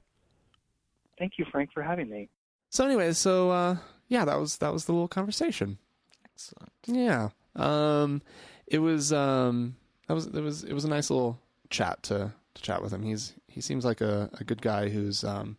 [1.18, 2.28] Thank you, Frank, for having me.
[2.70, 3.76] So, anyway, so uh,
[4.08, 5.78] yeah, that was that was the little conversation.
[6.24, 6.72] Excellent.
[6.86, 7.28] Yeah.
[7.56, 8.20] Um,
[8.66, 9.76] it was um,
[10.08, 11.38] that was it was it was a nice little
[11.70, 13.02] chat to to chat with him.
[13.02, 15.56] He's he seems like a, a good guy who's um,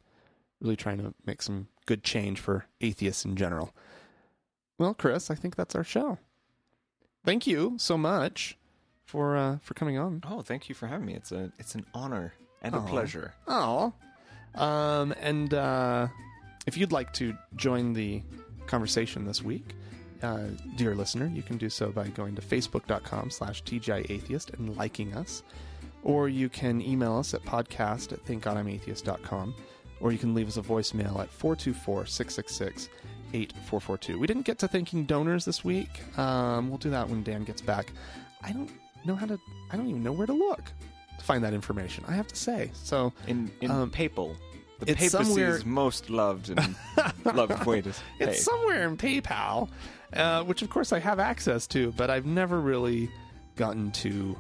[0.62, 3.74] really trying to make some good change for atheists in general.
[4.78, 6.18] Well, Chris, I think that's our show.
[7.24, 8.58] Thank you so much
[9.04, 10.22] for uh, for coming on.
[10.28, 11.14] Oh, thank you for having me.
[11.14, 12.84] It's a it's an honor and Aw.
[12.84, 13.34] a pleasure.
[13.48, 13.94] Oh.
[14.56, 16.08] Um, and uh,
[16.66, 18.22] if you'd like to join the
[18.68, 19.76] conversation this week,
[20.24, 25.14] uh, dear listener, you can do so by going to facebook.com slash tgiatheist and liking
[25.14, 25.44] us.
[26.06, 29.54] Or you can email us at podcast at thankgodimatheist.com.
[30.00, 32.90] Or you can leave us a voicemail at 424 666
[33.34, 34.20] 8442.
[34.20, 35.90] We didn't get to thanking donors this week.
[36.18, 37.92] Um, we'll do that when Dan gets back.
[38.44, 38.70] I don't
[39.06, 39.40] know how to,
[39.72, 40.64] I don't even know where to look
[41.18, 42.72] to find that information, I have to say.
[42.74, 44.36] So In in Um, papal,
[44.80, 46.76] the it's papacy's somewhere- most loved and
[47.26, 47.96] loved way to pay.
[48.20, 49.70] It's somewhere in PayPal,
[50.14, 53.10] uh, which of course I have access to, but I've never really
[53.56, 54.36] gotten too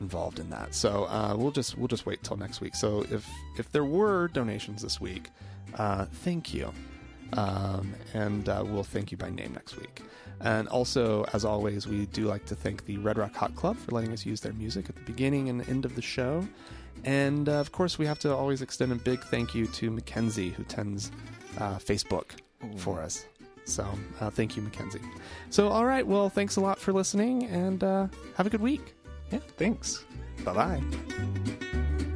[0.00, 0.74] involved in that.
[0.74, 2.74] So uh, we'll just we'll just wait till next week.
[2.74, 3.28] So if
[3.58, 5.28] if there were donations this week,
[5.74, 6.72] uh, thank you,
[7.34, 10.02] um, and uh, we'll thank you by name next week.
[10.42, 13.92] And also, as always, we do like to thank the Red Rock Hot Club for
[13.92, 16.46] letting us use their music at the beginning and end of the show.
[17.04, 20.50] And uh, of course, we have to always extend a big thank you to Mackenzie,
[20.50, 21.12] who tends
[21.58, 22.24] uh, Facebook
[22.76, 23.26] for us.
[23.64, 23.86] So
[24.20, 25.00] uh, thank you, Mackenzie.
[25.50, 26.06] So, all right.
[26.06, 28.94] Well, thanks a lot for listening and uh, have a good week.
[29.30, 30.04] Yeah, thanks.
[30.44, 32.09] Bye bye.